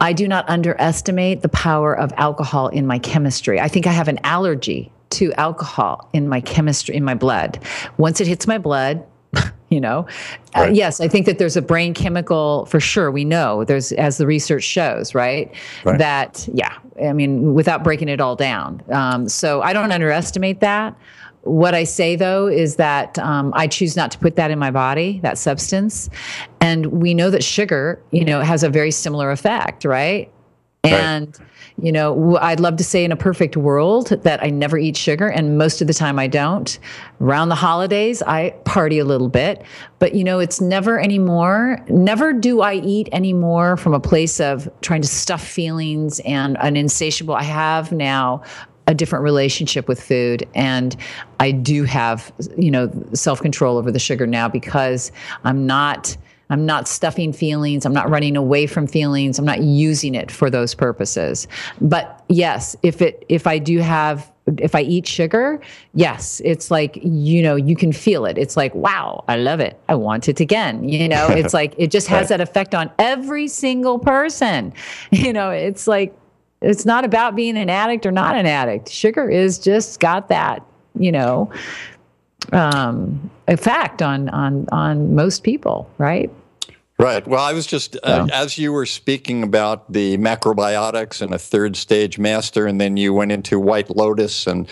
I 0.00 0.12
do 0.12 0.26
not 0.28 0.48
underestimate 0.48 1.42
the 1.42 1.48
power 1.48 1.96
of 1.96 2.12
alcohol 2.16 2.68
in 2.68 2.86
my 2.86 2.98
chemistry. 2.98 3.60
I 3.60 3.68
think 3.68 3.86
I 3.86 3.92
have 3.92 4.08
an 4.08 4.18
allergy 4.24 4.90
to 5.10 5.32
alcohol 5.34 6.08
in 6.12 6.28
my 6.28 6.40
chemistry, 6.40 6.96
in 6.96 7.04
my 7.04 7.14
blood. 7.14 7.58
Once 7.98 8.20
it 8.20 8.26
hits 8.26 8.46
my 8.46 8.58
blood, 8.58 9.04
you 9.70 9.80
know 9.80 10.06
uh, 10.54 10.60
right. 10.60 10.68
uh, 10.68 10.72
yes 10.72 11.00
i 11.00 11.08
think 11.08 11.24
that 11.24 11.38
there's 11.38 11.56
a 11.56 11.62
brain 11.62 11.94
chemical 11.94 12.66
for 12.66 12.78
sure 12.78 13.10
we 13.10 13.24
know 13.24 13.64
there's 13.64 13.90
as 13.92 14.18
the 14.18 14.26
research 14.26 14.62
shows 14.62 15.14
right, 15.14 15.54
right. 15.84 15.98
that 15.98 16.46
yeah 16.52 16.76
i 17.02 17.12
mean 17.14 17.54
without 17.54 17.82
breaking 17.82 18.08
it 18.08 18.20
all 18.20 18.36
down 18.36 18.82
um, 18.90 19.26
so 19.28 19.62
i 19.62 19.72
don't 19.72 19.90
underestimate 19.90 20.60
that 20.60 20.94
what 21.42 21.74
I 21.74 21.84
say 21.84 22.16
though 22.16 22.46
is 22.46 22.76
that 22.76 23.18
um, 23.18 23.52
I 23.54 23.66
choose 23.66 23.96
not 23.96 24.10
to 24.12 24.18
put 24.18 24.36
that 24.36 24.50
in 24.50 24.58
my 24.58 24.70
body, 24.70 25.20
that 25.22 25.38
substance. 25.38 26.08
And 26.60 26.86
we 26.86 27.14
know 27.14 27.30
that 27.30 27.42
sugar, 27.42 28.02
you 28.10 28.24
know, 28.24 28.40
has 28.40 28.62
a 28.62 28.68
very 28.68 28.90
similar 28.90 29.30
effect, 29.30 29.84
right? 29.84 30.32
And 30.84 31.38
you 31.80 31.90
know, 31.90 32.36
I'd 32.38 32.60
love 32.60 32.76
to 32.76 32.84
say 32.84 33.04
in 33.04 33.12
a 33.12 33.16
perfect 33.16 33.56
world 33.56 34.08
that 34.08 34.42
I 34.42 34.50
never 34.50 34.76
eat 34.76 34.96
sugar, 34.96 35.28
and 35.28 35.56
most 35.56 35.80
of 35.80 35.86
the 35.86 35.94
time 35.94 36.18
I 36.18 36.26
don't. 36.26 36.78
Around 37.20 37.48
the 37.48 37.54
holidays, 37.54 38.22
I 38.22 38.50
party 38.64 38.98
a 38.98 39.04
little 39.04 39.28
bit, 39.28 39.62
but 39.98 40.14
you 40.14 40.22
know, 40.22 40.38
it's 40.38 40.60
never 40.60 41.00
anymore. 41.00 41.78
Never 41.88 42.32
do 42.32 42.60
I 42.60 42.74
eat 42.74 43.08
anymore 43.12 43.76
from 43.76 43.94
a 43.94 44.00
place 44.00 44.38
of 44.40 44.70
trying 44.82 45.02
to 45.02 45.08
stuff 45.08 45.42
feelings 45.42 46.20
and 46.20 46.56
an 46.60 46.76
insatiable. 46.76 47.34
I 47.34 47.44
have 47.44 47.90
now 47.90 48.42
a 48.86 48.94
different 48.94 49.22
relationship 49.22 49.88
with 49.88 50.02
food 50.02 50.46
and 50.54 50.96
i 51.40 51.50
do 51.50 51.84
have 51.84 52.32
you 52.56 52.70
know 52.70 52.90
self-control 53.12 53.78
over 53.78 53.90
the 53.90 53.98
sugar 53.98 54.26
now 54.26 54.48
because 54.48 55.12
i'm 55.44 55.66
not 55.66 56.16
I'm 56.50 56.66
not 56.66 56.86
stuffing 56.86 57.32
feelings. 57.32 57.86
I'm 57.86 57.94
not 57.94 58.10
running 58.10 58.36
away 58.36 58.66
from 58.66 58.86
feelings. 58.86 59.38
I'm 59.38 59.46
not 59.46 59.62
using 59.62 60.14
it 60.14 60.30
for 60.30 60.50
those 60.50 60.74
purposes. 60.74 61.48
But 61.80 62.22
yes, 62.28 62.76
if 62.82 63.00
it 63.00 63.24
if 63.30 63.46
I 63.46 63.58
do 63.58 63.78
have 63.78 64.30
if 64.58 64.74
I 64.74 64.82
eat 64.82 65.06
sugar, 65.06 65.60
yes, 65.94 66.42
it's 66.44 66.70
like, 66.70 66.98
you 67.02 67.42
know, 67.42 67.54
you 67.54 67.76
can 67.76 67.92
feel 67.92 68.26
it. 68.26 68.36
It's 68.36 68.56
like, 68.56 68.74
wow, 68.74 69.24
I 69.28 69.36
love 69.36 69.60
it. 69.60 69.80
I 69.88 69.94
want 69.94 70.28
it 70.28 70.40
again. 70.40 70.88
You 70.88 71.08
know, 71.08 71.28
it's 71.28 71.54
like, 71.60 71.74
it 71.78 71.90
just 71.90 72.08
has 72.08 72.22
right. 72.22 72.38
that 72.38 72.40
effect 72.40 72.74
on 72.74 72.90
every 72.98 73.48
single 73.48 73.98
person. 73.98 74.72
You 75.12 75.32
know, 75.32 75.50
it's 75.50 75.86
like, 75.86 76.16
it's 76.62 76.86
not 76.86 77.04
about 77.04 77.36
being 77.36 77.56
an 77.56 77.68
addict 77.68 78.06
or 78.06 78.12
not 78.12 78.36
an 78.36 78.46
addict. 78.46 78.88
Sugar 78.88 79.28
is 79.28 79.58
just 79.58 80.00
got 80.00 80.28
that, 80.28 80.64
you 80.98 81.12
know, 81.12 81.50
um, 82.52 83.30
effect 83.48 84.02
on, 84.02 84.28
on, 84.30 84.66
on 84.72 85.14
most 85.14 85.42
people, 85.42 85.90
right? 85.98 86.30
Right. 86.98 87.26
Well, 87.26 87.42
I 87.42 87.52
was 87.52 87.66
just, 87.66 87.96
uh, 88.04 88.28
as 88.32 88.58
you 88.58 88.72
were 88.72 88.86
speaking 88.86 89.42
about 89.42 89.92
the 89.92 90.18
macrobiotics 90.18 91.20
and 91.20 91.34
a 91.34 91.38
third 91.38 91.74
stage 91.74 92.18
master, 92.18 92.66
and 92.66 92.80
then 92.80 92.96
you 92.96 93.12
went 93.12 93.32
into 93.32 93.58
White 93.58 93.90
Lotus 93.90 94.46
and 94.46 94.68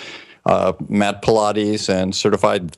uh, 0.46 0.74
Mat 0.88 1.22
Pilates 1.22 1.88
and 1.88 2.14
certified, 2.14 2.76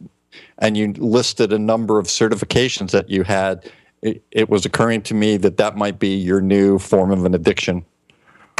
and 0.59 0.77
you 0.77 0.95
listed 0.97 1.53
a 1.53 1.59
number 1.59 1.99
of 1.99 2.07
certifications 2.07 2.93
that 2.93 3.11
you 3.11 3.25
had. 3.25 3.71
It, 4.01 4.25
it 4.31 4.49
was 4.49 4.65
occurring 4.65 5.03
to 5.03 5.15
me 5.15 5.37
that 5.37 5.59
that 5.59 5.77
might 5.77 5.99
be 5.99 6.17
your 6.17 6.41
new 6.41 6.79
form 6.79 7.11
of 7.11 7.27
an 7.27 7.35
addiction. 7.35 7.85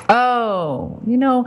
Oh, 0.09 1.01
you 1.07 1.17
know, 1.17 1.47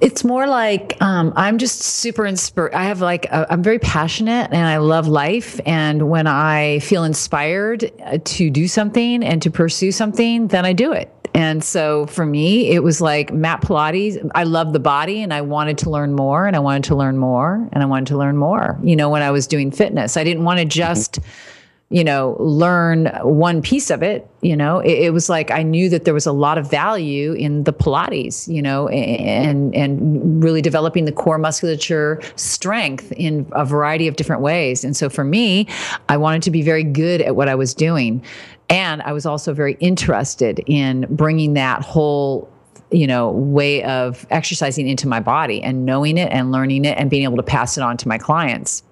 it's 0.00 0.24
more 0.24 0.46
like 0.46 1.00
um, 1.02 1.32
I'm 1.36 1.58
just 1.58 1.80
super 1.80 2.26
inspired. 2.26 2.74
I 2.74 2.84
have 2.84 3.00
like, 3.00 3.32
i 3.32 3.46
am 3.50 3.62
very 3.62 3.78
passionate 3.78 4.50
and 4.52 4.66
I 4.66 4.78
love 4.78 5.08
life. 5.08 5.60
And 5.66 6.08
when 6.08 6.26
I 6.26 6.78
feel 6.80 7.04
inspired 7.04 7.90
uh, 8.04 8.18
to 8.22 8.50
do 8.50 8.68
something 8.68 9.24
and 9.24 9.42
to 9.42 9.50
pursue 9.50 9.92
something, 9.92 10.48
then 10.48 10.64
I 10.64 10.72
do 10.72 10.92
it. 10.92 11.12
And 11.34 11.62
so 11.62 12.06
for 12.06 12.24
me, 12.24 12.70
it 12.70 12.82
was 12.82 13.00
like 13.00 13.32
Mat 13.32 13.60
Pilates. 13.60 14.30
I 14.34 14.44
love 14.44 14.72
the 14.72 14.80
body 14.80 15.22
and 15.22 15.32
I 15.32 15.42
wanted 15.42 15.78
to 15.78 15.90
learn 15.90 16.14
more 16.14 16.46
and 16.46 16.56
I 16.56 16.58
wanted 16.58 16.84
to 16.84 16.96
learn 16.96 17.18
more 17.18 17.68
and 17.72 17.82
I 17.82 17.86
wanted 17.86 18.06
to 18.08 18.18
learn 18.18 18.36
more. 18.36 18.78
You 18.82 18.96
know, 18.96 19.10
when 19.10 19.22
I 19.22 19.30
was 19.30 19.46
doing 19.46 19.70
fitness, 19.70 20.16
I 20.16 20.24
didn't 20.24 20.44
want 20.44 20.58
to 20.60 20.64
just. 20.64 21.20
Mm-hmm 21.20 21.54
you 21.90 22.04
know, 22.04 22.36
learn 22.38 23.06
one 23.22 23.62
piece 23.62 23.90
of 23.90 24.02
it. 24.02 24.28
You 24.42 24.56
know, 24.56 24.80
it, 24.80 25.06
it, 25.06 25.12
was 25.12 25.30
like 25.30 25.50
I 25.50 25.62
knew 25.62 25.88
that 25.88 26.04
there 26.04 26.12
was 26.12 26.26
a 26.26 26.32
lot 26.32 26.58
of 26.58 26.70
value 26.70 27.32
in 27.32 27.64
the 27.64 27.72
Pilates, 27.72 28.46
you 28.46 28.60
know, 28.60 28.88
and 28.88 29.74
and 29.74 30.42
really 30.42 30.60
developing 30.60 31.06
the 31.06 31.12
core 31.12 31.38
musculature 31.38 32.20
strength 32.36 33.10
in 33.12 33.46
a 33.52 33.64
variety 33.64 34.06
of 34.06 34.16
different 34.16 34.42
ways. 34.42 34.84
And 34.84 34.94
so 34.96 35.08
for 35.08 35.24
me, 35.24 35.66
I 36.10 36.18
wanted 36.18 36.42
to 36.42 36.50
be 36.50 36.60
very 36.60 36.84
good 36.84 37.22
at 37.22 37.36
what 37.36 37.48
I 37.48 37.54
was 37.54 37.72
doing, 37.72 38.22
and 38.68 39.00
I 39.02 39.12
was 39.12 39.24
also 39.24 39.54
very 39.54 39.78
interested 39.80 40.62
in 40.66 41.06
bringing 41.08 41.54
that 41.54 41.80
whole 41.80 42.50
you 42.90 43.06
know 43.06 43.30
way 43.30 43.82
of 43.84 44.26
exercising 44.30 44.88
into 44.88 45.08
my 45.08 45.20
body 45.20 45.62
and 45.62 45.86
knowing 45.86 46.18
it 46.18 46.30
and 46.32 46.52
learning 46.52 46.84
it 46.84 46.96
and 46.98 47.10
being 47.10 47.24
able 47.24 47.36
to 47.36 47.42
pass 47.42 47.76
it 47.76 47.82
on 47.82 47.96
to 47.98 48.08
my 48.08 48.16
clients 48.16 48.82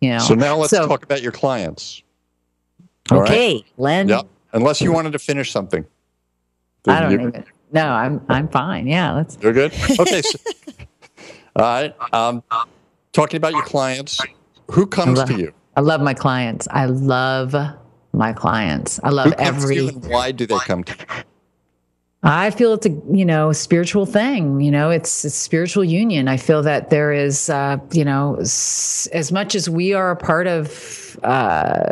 you 0.00 0.08
know 0.08 0.18
so 0.18 0.34
now 0.34 0.56
let's 0.56 0.70
so, 0.70 0.88
talk 0.88 1.02
about 1.02 1.20
your 1.20 1.32
clients 1.32 2.01
okay, 3.16 3.54
right? 3.54 3.64
Len. 3.76 4.08
Yeah. 4.08 4.22
Unless 4.52 4.80
you 4.80 4.92
wanted 4.92 5.12
to 5.12 5.18
finish 5.18 5.50
something. 5.50 5.86
I 6.86 7.00
don't 7.00 7.12
you, 7.12 7.20
even. 7.28 7.44
No, 7.72 7.88
I'm 7.88 8.24
I'm 8.28 8.48
fine. 8.48 8.86
Yeah, 8.86 9.12
let's. 9.12 9.38
You're 9.40 9.52
good. 9.52 9.72
Okay. 9.98 10.22
So, 10.22 10.38
all 11.56 11.62
right. 11.62 11.94
Um, 12.12 12.42
talking 13.12 13.38
about 13.38 13.52
your 13.52 13.64
clients, 13.64 14.20
who 14.70 14.86
comes 14.86 15.18
love, 15.18 15.28
to 15.28 15.38
you? 15.38 15.54
I 15.76 15.80
love 15.80 16.02
my 16.02 16.14
clients. 16.14 16.68
I 16.70 16.86
love 16.86 17.54
my 18.12 18.32
clients. 18.32 19.00
I 19.02 19.10
love 19.10 19.32
every. 19.38 19.86
why 19.88 20.32
do 20.32 20.46
they 20.46 20.58
come 20.58 20.84
to 20.84 20.92
you? 20.98 21.22
I 22.24 22.50
feel 22.50 22.72
it's 22.74 22.86
a 22.86 22.90
you 23.12 23.24
know 23.24 23.52
spiritual 23.52 24.06
thing. 24.06 24.60
You 24.60 24.70
know, 24.70 24.90
it's 24.90 25.24
a 25.24 25.30
spiritual 25.30 25.82
union. 25.84 26.28
I 26.28 26.36
feel 26.36 26.62
that 26.62 26.88
there 26.90 27.12
is, 27.12 27.50
uh, 27.50 27.78
you 27.92 28.04
know, 28.04 28.36
s- 28.40 29.08
as 29.12 29.32
much 29.32 29.56
as 29.56 29.68
we 29.68 29.92
are 29.92 30.12
a 30.12 30.16
part 30.16 30.46
of, 30.46 31.18
uh, 31.24 31.82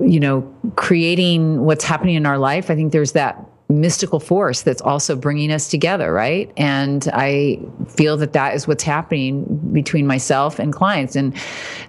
you 0.00 0.20
know, 0.20 0.42
creating 0.76 1.62
what's 1.64 1.84
happening 1.84 2.14
in 2.14 2.26
our 2.26 2.38
life. 2.38 2.70
I 2.70 2.76
think 2.76 2.92
there's 2.92 3.12
that 3.12 3.44
mystical 3.68 4.18
force 4.18 4.62
that's 4.62 4.80
also 4.80 5.14
bringing 5.14 5.52
us 5.52 5.68
together, 5.68 6.10
right? 6.10 6.50
And 6.56 7.06
I 7.12 7.60
feel 7.86 8.16
that 8.16 8.32
that 8.32 8.54
is 8.54 8.66
what's 8.66 8.82
happening 8.82 9.44
between 9.72 10.06
myself 10.06 10.58
and 10.58 10.72
clients. 10.72 11.14
And 11.16 11.36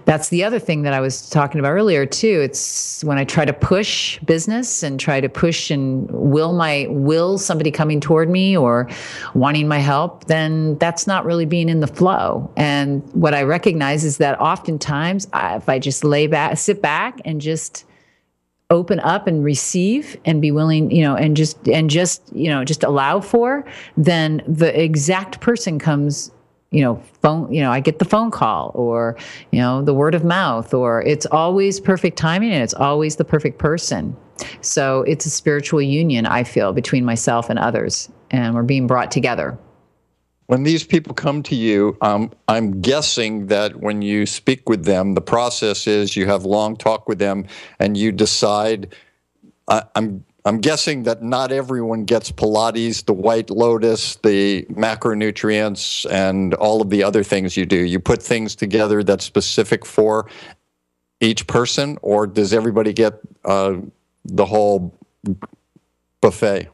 that's 0.04 0.28
the 0.28 0.44
other 0.44 0.58
thing 0.58 0.82
that 0.82 0.92
I 0.92 1.00
was 1.00 1.30
talking 1.30 1.58
about 1.58 1.70
earlier 1.70 2.04
too. 2.04 2.40
It's 2.42 3.02
when 3.02 3.16
I 3.16 3.24
try 3.24 3.46
to 3.46 3.54
push 3.54 4.18
business 4.20 4.82
and 4.82 5.00
try 5.00 5.22
to 5.22 5.28
push 5.28 5.70
and 5.70 6.06
will 6.10 6.52
my 6.52 6.86
will 6.90 7.38
somebody 7.38 7.70
coming 7.70 7.98
toward 7.98 8.28
me 8.28 8.54
or 8.54 8.86
wanting 9.34 9.66
my 9.66 9.78
help, 9.78 10.26
then 10.26 10.76
that's 10.76 11.06
not 11.06 11.24
really 11.24 11.46
being 11.46 11.70
in 11.70 11.80
the 11.80 11.86
flow. 11.86 12.52
And 12.58 13.02
what 13.14 13.32
I 13.32 13.42
recognize 13.44 14.04
is 14.04 14.18
that 14.18 14.38
oftentimes 14.38 15.28
if 15.32 15.68
I 15.68 15.78
just 15.78 16.04
lay 16.04 16.26
back, 16.26 16.58
sit 16.58 16.82
back 16.82 17.20
and 17.24 17.40
just 17.40 17.86
open 18.70 19.00
up 19.00 19.26
and 19.26 19.44
receive 19.44 20.16
and 20.24 20.40
be 20.40 20.50
willing 20.50 20.90
you 20.90 21.02
know 21.02 21.16
and 21.16 21.36
just 21.36 21.68
and 21.68 21.90
just 21.90 22.22
you 22.34 22.48
know 22.48 22.64
just 22.64 22.84
allow 22.84 23.20
for 23.20 23.64
then 23.96 24.42
the 24.46 24.80
exact 24.80 25.40
person 25.40 25.78
comes 25.78 26.30
you 26.70 26.82
know 26.82 27.02
phone 27.20 27.52
you 27.52 27.60
know 27.60 27.72
i 27.72 27.80
get 27.80 27.98
the 27.98 28.04
phone 28.04 28.30
call 28.30 28.70
or 28.74 29.16
you 29.50 29.58
know 29.58 29.82
the 29.82 29.92
word 29.92 30.14
of 30.14 30.24
mouth 30.24 30.72
or 30.72 31.02
it's 31.02 31.26
always 31.26 31.80
perfect 31.80 32.16
timing 32.16 32.52
and 32.52 32.62
it's 32.62 32.74
always 32.74 33.16
the 33.16 33.24
perfect 33.24 33.58
person. 33.58 34.16
So 34.62 35.02
it's 35.02 35.26
a 35.26 35.30
spiritual 35.30 35.82
union 35.82 36.24
i 36.24 36.44
feel 36.44 36.72
between 36.72 37.04
myself 37.04 37.50
and 37.50 37.58
others 37.58 38.08
and 38.30 38.54
we're 38.54 38.62
being 38.62 38.86
brought 38.86 39.10
together 39.10 39.58
when 40.50 40.64
these 40.64 40.82
people 40.82 41.14
come 41.14 41.44
to 41.44 41.54
you, 41.54 41.96
um, 42.00 42.32
I'm 42.48 42.80
guessing 42.80 43.46
that 43.46 43.76
when 43.76 44.02
you 44.02 44.26
speak 44.26 44.68
with 44.68 44.84
them, 44.84 45.14
the 45.14 45.20
process 45.20 45.86
is 45.86 46.16
you 46.16 46.26
have 46.26 46.44
long 46.44 46.74
talk 46.76 47.08
with 47.08 47.20
them 47.20 47.46
and 47.78 47.96
you 47.96 48.10
decide. 48.10 48.96
I, 49.68 49.84
I'm 49.94 50.24
I'm 50.44 50.58
guessing 50.58 51.04
that 51.04 51.22
not 51.22 51.52
everyone 51.52 52.04
gets 52.04 52.32
Pilates, 52.32 53.04
the 53.04 53.12
White 53.12 53.48
Lotus, 53.50 54.16
the 54.16 54.64
macronutrients, 54.72 56.04
and 56.10 56.54
all 56.54 56.82
of 56.82 56.90
the 56.90 57.04
other 57.04 57.22
things 57.22 57.56
you 57.56 57.64
do. 57.64 57.78
You 57.78 58.00
put 58.00 58.20
things 58.20 58.56
together 58.56 59.04
that's 59.04 59.24
specific 59.24 59.86
for 59.86 60.28
each 61.20 61.46
person, 61.46 61.96
or 62.02 62.26
does 62.26 62.52
everybody 62.52 62.92
get 62.92 63.20
uh, 63.44 63.74
the 64.24 64.46
whole 64.46 64.98
buffet? 66.20 66.70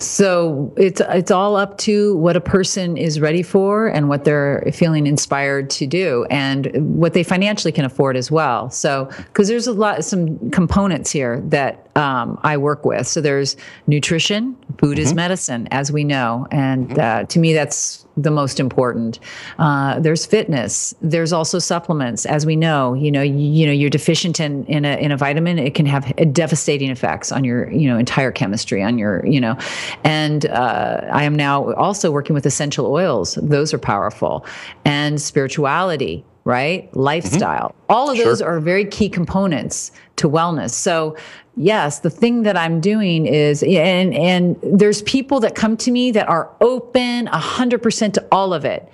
So 0.00 0.72
it's 0.76 1.00
it's 1.08 1.32
all 1.32 1.56
up 1.56 1.76
to 1.78 2.16
what 2.18 2.36
a 2.36 2.40
person 2.40 2.96
is 2.96 3.18
ready 3.18 3.42
for 3.42 3.88
and 3.88 4.08
what 4.08 4.24
they're 4.24 4.62
feeling 4.72 5.08
inspired 5.08 5.70
to 5.70 5.88
do 5.88 6.24
and 6.30 6.70
what 6.96 7.14
they 7.14 7.24
financially 7.24 7.72
can 7.72 7.84
afford 7.84 8.16
as 8.16 8.30
well. 8.30 8.70
So 8.70 9.06
because 9.26 9.48
there's 9.48 9.66
a 9.66 9.72
lot 9.72 10.04
some 10.04 10.50
components 10.50 11.10
here 11.10 11.40
that 11.46 11.88
um, 11.96 12.38
I 12.44 12.58
work 12.58 12.84
with. 12.84 13.08
So 13.08 13.20
there's 13.20 13.56
nutrition, 13.88 14.56
food 14.78 14.98
mm-hmm. 14.98 15.02
is 15.02 15.14
medicine, 15.14 15.66
as 15.72 15.90
we 15.90 16.04
know, 16.04 16.46
and 16.52 16.96
uh, 16.96 17.24
to 17.24 17.38
me 17.40 17.52
that's 17.52 18.06
the 18.22 18.30
most 18.30 18.58
important. 18.58 19.20
Uh, 19.58 20.00
there's 20.00 20.26
fitness. 20.26 20.94
There's 21.00 21.32
also 21.32 21.58
supplements, 21.58 22.26
as 22.26 22.44
we 22.44 22.56
know. 22.56 22.94
You 22.94 23.12
know, 23.12 23.22
you, 23.22 23.34
you, 23.34 23.66
know, 23.66 23.72
you're 23.72 23.90
deficient 23.90 24.40
in 24.40 24.64
in 24.66 24.84
a 24.84 24.96
in 24.96 25.12
a 25.12 25.16
vitamin, 25.16 25.58
it 25.58 25.74
can 25.74 25.86
have 25.86 26.12
devastating 26.32 26.90
effects 26.90 27.32
on 27.32 27.44
your 27.44 27.70
you 27.70 27.88
know 27.88 27.96
entire 27.96 28.32
chemistry, 28.32 28.82
on 28.82 28.98
your 28.98 29.24
you 29.24 29.40
know. 29.40 29.56
And 30.04 30.46
uh, 30.46 31.08
I 31.12 31.24
am 31.24 31.36
now 31.36 31.72
also 31.74 32.10
working 32.10 32.34
with 32.34 32.44
essential 32.44 32.86
oils. 32.86 33.38
Those 33.40 33.72
are 33.72 33.78
powerful, 33.78 34.44
and 34.84 35.20
spirituality 35.20 36.24
right? 36.44 36.88
Lifestyle. 36.96 37.68
Mm-hmm. 37.68 37.92
All 37.92 38.10
of 38.10 38.16
those 38.16 38.38
sure. 38.38 38.48
are 38.48 38.58
very 38.58 38.86
key 38.86 39.10
components 39.10 39.92
to 40.16 40.30
wellness. 40.30 40.70
So, 40.70 41.14
yes, 41.58 41.98
the 41.98 42.10
thing 42.10 42.44
that 42.44 42.56
I'm 42.56 42.80
doing 42.80 43.26
is 43.26 43.62
and 43.62 44.14
and 44.14 44.56
there's 44.62 45.02
people 45.02 45.40
that 45.40 45.54
come 45.54 45.76
to 45.78 45.90
me 45.90 46.10
that 46.12 46.28
are 46.28 46.50
open 46.60 47.26
100% 47.26 48.12
to 48.14 48.26
all 48.32 48.54
of 48.54 48.64
it. 48.64 48.88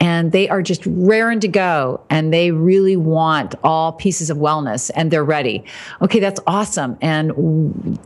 And 0.00 0.32
they 0.32 0.48
are 0.48 0.62
just 0.62 0.82
raring 0.86 1.40
to 1.40 1.48
go 1.48 2.00
and 2.08 2.32
they 2.32 2.50
really 2.50 2.96
want 2.96 3.54
all 3.62 3.92
pieces 3.92 4.30
of 4.30 4.38
wellness 4.38 4.90
and 4.94 5.10
they're 5.10 5.24
ready. 5.24 5.62
Okay, 6.00 6.20
that's 6.20 6.40
awesome. 6.46 6.96
And 7.02 7.30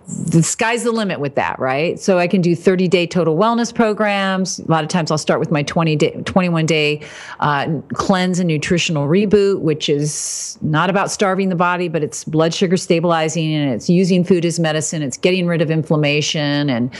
the 0.09 0.42
sky's 0.42 0.82
the 0.82 0.90
limit 0.90 1.20
with 1.20 1.36
that, 1.36 1.59
right? 1.61 1.99
So 2.01 2.18
I 2.18 2.26
can 2.26 2.40
do 2.40 2.57
30 2.57 2.88
day 2.88 3.07
total 3.07 3.36
wellness 3.36 3.72
programs. 3.72 4.59
A 4.59 4.70
lot 4.70 4.82
of 4.82 4.88
times 4.88 5.12
I'll 5.12 5.18
start 5.18 5.38
with 5.38 5.53
my 5.53 5.62
20 5.62 5.95
day, 5.97 6.11
21 6.24 6.66
day 6.66 7.01
uh, 7.38 7.80
cleanse 7.92 8.40
and 8.40 8.49
nutritional 8.49 9.07
reboot, 9.07 9.61
which 9.61 9.88
is 9.88 10.59
not 10.62 10.90
about 10.90 11.12
starving 11.12 11.49
the 11.49 11.57
body, 11.57 11.86
but 11.88 12.03
it's 12.03 12.24
blood 12.24 12.53
sugar 12.53 12.76
stabilizing 12.76 13.55
and 13.55 13.72
it's 13.72 13.88
using 13.88 14.24
food 14.24 14.45
as 14.45 14.59
medicine. 14.59 15.03
It's 15.03 15.16
getting 15.16 15.47
rid 15.47 15.62
of 15.62 15.70
inflammation 15.70 16.68
and, 16.68 16.92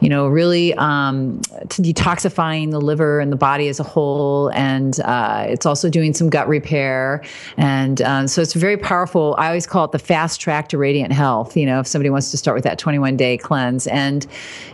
you 0.00 0.08
know, 0.08 0.26
really 0.26 0.74
um, 0.74 1.40
detoxifying 1.68 2.72
the 2.72 2.80
liver 2.80 3.20
and 3.20 3.30
the 3.30 3.36
body 3.36 3.68
as 3.68 3.78
a 3.78 3.84
whole. 3.84 4.39
And 4.48 4.98
uh, 5.00 5.44
it's 5.48 5.66
also 5.66 5.88
doing 5.88 6.14
some 6.14 6.30
gut 6.30 6.48
repair. 6.48 7.22
And 7.56 8.02
um, 8.02 8.28
so 8.28 8.42
it's 8.42 8.54
very 8.54 8.76
powerful. 8.76 9.34
I 9.38 9.46
always 9.48 9.66
call 9.66 9.84
it 9.84 9.92
the 9.92 9.98
fast 9.98 10.40
track 10.40 10.68
to 10.70 10.78
radiant 10.78 11.12
health. 11.12 11.56
You 11.56 11.66
know, 11.66 11.80
if 11.80 11.86
somebody 11.86 12.10
wants 12.10 12.30
to 12.30 12.36
start 12.36 12.54
with 12.54 12.64
that 12.64 12.78
21 12.78 13.16
day 13.16 13.36
cleanse. 13.38 13.86
And, 13.86 14.26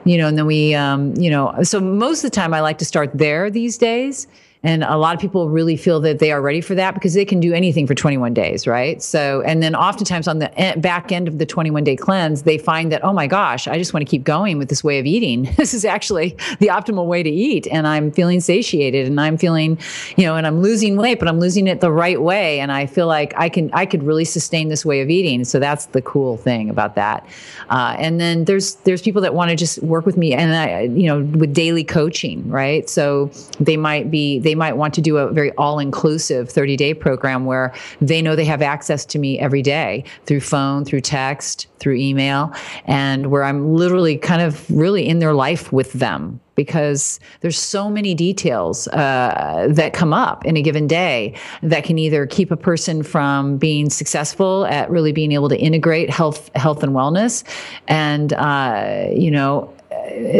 you 0.04 0.18
know, 0.18 0.28
and 0.28 0.38
then 0.38 0.46
we, 0.46 0.74
um, 0.74 1.14
you 1.16 1.30
know, 1.30 1.62
so 1.62 1.80
most 1.80 2.24
of 2.24 2.30
the 2.30 2.34
time 2.34 2.54
I 2.54 2.60
like 2.60 2.78
to 2.78 2.84
start 2.84 3.10
there 3.14 3.50
these 3.50 3.76
days. 3.76 4.26
And 4.66 4.82
a 4.82 4.96
lot 4.96 5.14
of 5.14 5.20
people 5.20 5.48
really 5.48 5.76
feel 5.76 6.00
that 6.00 6.18
they 6.18 6.32
are 6.32 6.42
ready 6.42 6.60
for 6.60 6.74
that 6.74 6.94
because 6.94 7.14
they 7.14 7.24
can 7.24 7.38
do 7.38 7.52
anything 7.52 7.86
for 7.86 7.94
21 7.94 8.34
days, 8.34 8.66
right? 8.66 9.00
So, 9.00 9.40
and 9.42 9.62
then 9.62 9.76
oftentimes 9.76 10.26
on 10.26 10.40
the 10.40 10.50
back 10.78 11.12
end 11.12 11.28
of 11.28 11.38
the 11.38 11.46
21 11.46 11.84
day 11.84 11.94
cleanse, 11.94 12.42
they 12.42 12.58
find 12.58 12.90
that, 12.90 13.04
oh 13.04 13.12
my 13.12 13.28
gosh, 13.28 13.68
I 13.68 13.78
just 13.78 13.94
want 13.94 14.04
to 14.04 14.10
keep 14.10 14.24
going 14.24 14.58
with 14.58 14.68
this 14.68 14.82
way 14.82 14.98
of 14.98 15.06
eating. 15.06 15.44
this 15.56 15.72
is 15.72 15.84
actually 15.84 16.30
the 16.58 16.66
optimal 16.66 17.06
way 17.06 17.22
to 17.22 17.30
eat. 17.30 17.68
And 17.68 17.86
I'm 17.86 18.10
feeling 18.10 18.40
satiated 18.40 19.06
and 19.06 19.20
I'm 19.20 19.38
feeling, 19.38 19.78
you 20.16 20.24
know, 20.24 20.34
and 20.34 20.44
I'm 20.44 20.60
losing 20.60 20.96
weight, 20.96 21.20
but 21.20 21.28
I'm 21.28 21.38
losing 21.38 21.68
it 21.68 21.80
the 21.80 21.92
right 21.92 22.20
way. 22.20 22.58
And 22.58 22.72
I 22.72 22.86
feel 22.86 23.06
like 23.06 23.34
I 23.36 23.48
can, 23.48 23.70
I 23.72 23.86
could 23.86 24.02
really 24.02 24.24
sustain 24.24 24.68
this 24.68 24.84
way 24.84 25.00
of 25.00 25.08
eating. 25.08 25.44
So 25.44 25.60
that's 25.60 25.86
the 25.86 26.02
cool 26.02 26.38
thing 26.38 26.70
about 26.70 26.96
that. 26.96 27.24
Uh, 27.68 27.94
and 28.00 28.20
then 28.20 28.46
there's, 28.46 28.74
there's 28.82 29.00
people 29.00 29.22
that 29.22 29.32
want 29.32 29.50
to 29.50 29.56
just 29.56 29.80
work 29.84 30.06
with 30.06 30.16
me 30.16 30.34
and 30.34 30.56
I, 30.56 30.80
you 30.92 31.06
know, 31.06 31.20
with 31.38 31.54
daily 31.54 31.84
coaching, 31.84 32.50
right? 32.50 32.90
So 32.90 33.30
they 33.60 33.76
might 33.76 34.10
be, 34.10 34.40
they 34.40 34.55
might 34.56 34.76
want 34.76 34.94
to 34.94 35.00
do 35.00 35.18
a 35.18 35.30
very 35.30 35.52
all 35.52 35.78
inclusive 35.78 36.50
30 36.50 36.76
day 36.76 36.94
program 36.94 37.44
where 37.44 37.74
they 38.00 38.20
know 38.20 38.34
they 38.34 38.44
have 38.44 38.62
access 38.62 39.04
to 39.06 39.18
me 39.18 39.38
every 39.38 39.62
day 39.62 40.04
through 40.24 40.40
phone, 40.40 40.84
through 40.84 41.02
text, 41.02 41.68
through 41.78 41.96
email, 41.96 42.52
and 42.86 43.30
where 43.30 43.44
I'm 43.44 43.74
literally 43.74 44.16
kind 44.16 44.42
of 44.42 44.68
really 44.70 45.06
in 45.06 45.18
their 45.18 45.34
life 45.34 45.72
with 45.72 45.92
them 45.92 46.40
because 46.56 47.20
there's 47.42 47.58
so 47.58 47.88
many 47.88 48.14
details 48.14 48.88
uh, 48.88 49.68
that 49.70 49.92
come 49.92 50.12
up 50.12 50.44
in 50.44 50.56
a 50.56 50.62
given 50.62 50.86
day 50.86 51.34
that 51.62 51.84
can 51.84 51.98
either 51.98 52.26
keep 52.26 52.50
a 52.50 52.56
person 52.56 53.02
from 53.02 53.58
being 53.58 53.90
successful 53.90 54.66
at 54.66 54.90
really 54.90 55.12
being 55.12 55.32
able 55.32 55.48
to 55.48 55.58
integrate 55.58 56.10
health 56.10 56.50
health 56.56 56.82
and 56.82 56.92
wellness 56.92 57.44
and 57.86 58.32
uh, 58.32 59.06
you 59.12 59.30
know 59.30 59.72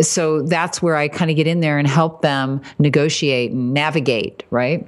so 0.03 0.43
that's 0.43 0.83
where 0.83 0.97
I 0.97 1.09
kind 1.09 1.31
of 1.31 1.37
get 1.37 1.47
in 1.47 1.61
there 1.61 1.79
and 1.79 1.89
help 1.89 2.23
them 2.23 2.61
negotiate 2.79 3.53
and 3.53 3.73
navigate, 3.73 4.45
right? 4.51 4.87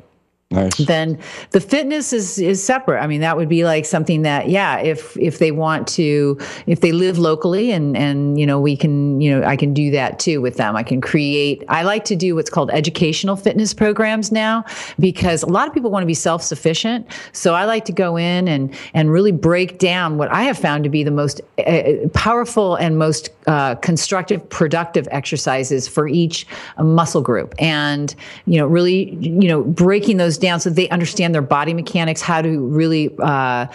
Nice. 0.50 0.78
Then 0.78 1.18
the 1.50 1.60
fitness 1.60 2.14
is 2.14 2.38
is 2.38 2.64
separate. 2.64 3.02
I 3.02 3.06
mean, 3.06 3.20
that 3.20 3.36
would 3.36 3.50
be 3.50 3.64
like 3.64 3.84
something 3.84 4.22
that, 4.22 4.48
yeah, 4.48 4.78
if 4.78 5.14
if 5.18 5.40
they 5.40 5.50
want 5.50 5.86
to, 5.88 6.38
if 6.66 6.80
they 6.80 6.90
live 6.90 7.18
locally, 7.18 7.70
and 7.70 7.94
and 7.94 8.40
you 8.40 8.46
know, 8.46 8.58
we 8.58 8.74
can, 8.74 9.20
you 9.20 9.30
know, 9.30 9.46
I 9.46 9.56
can 9.56 9.74
do 9.74 9.90
that 9.90 10.18
too 10.18 10.40
with 10.40 10.56
them. 10.56 10.74
I 10.74 10.82
can 10.82 11.02
create. 11.02 11.64
I 11.68 11.82
like 11.82 12.06
to 12.06 12.16
do 12.16 12.34
what's 12.34 12.48
called 12.48 12.70
educational 12.70 13.36
fitness 13.36 13.74
programs 13.74 14.32
now 14.32 14.64
because 14.98 15.42
a 15.42 15.48
lot 15.48 15.68
of 15.68 15.74
people 15.74 15.90
want 15.90 16.02
to 16.02 16.06
be 16.06 16.14
self 16.14 16.42
sufficient. 16.42 17.06
So 17.32 17.52
I 17.52 17.66
like 17.66 17.84
to 17.84 17.92
go 17.92 18.16
in 18.16 18.48
and 18.48 18.74
and 18.94 19.12
really 19.12 19.32
break 19.32 19.78
down 19.78 20.16
what 20.16 20.32
I 20.32 20.44
have 20.44 20.56
found 20.56 20.82
to 20.84 20.88
be 20.88 21.02
the 21.04 21.10
most 21.10 21.42
uh, 21.66 22.08
powerful 22.14 22.74
and 22.76 22.96
most 22.98 23.28
uh, 23.48 23.74
constructive, 23.76 24.48
productive 24.48 25.06
exercises 25.10 25.86
for 25.86 26.08
each 26.08 26.46
muscle 26.78 27.20
group, 27.20 27.54
and 27.58 28.14
you 28.46 28.58
know, 28.58 28.66
really, 28.66 29.14
you 29.16 29.46
know, 29.46 29.62
breaking 29.62 30.16
those 30.16 30.37
down 30.38 30.60
so 30.60 30.70
they 30.70 30.88
understand 30.88 31.34
their 31.34 31.42
body 31.42 31.74
mechanics, 31.74 32.20
how 32.20 32.42
to 32.42 32.58
really 32.66 33.14
uh, 33.18 33.66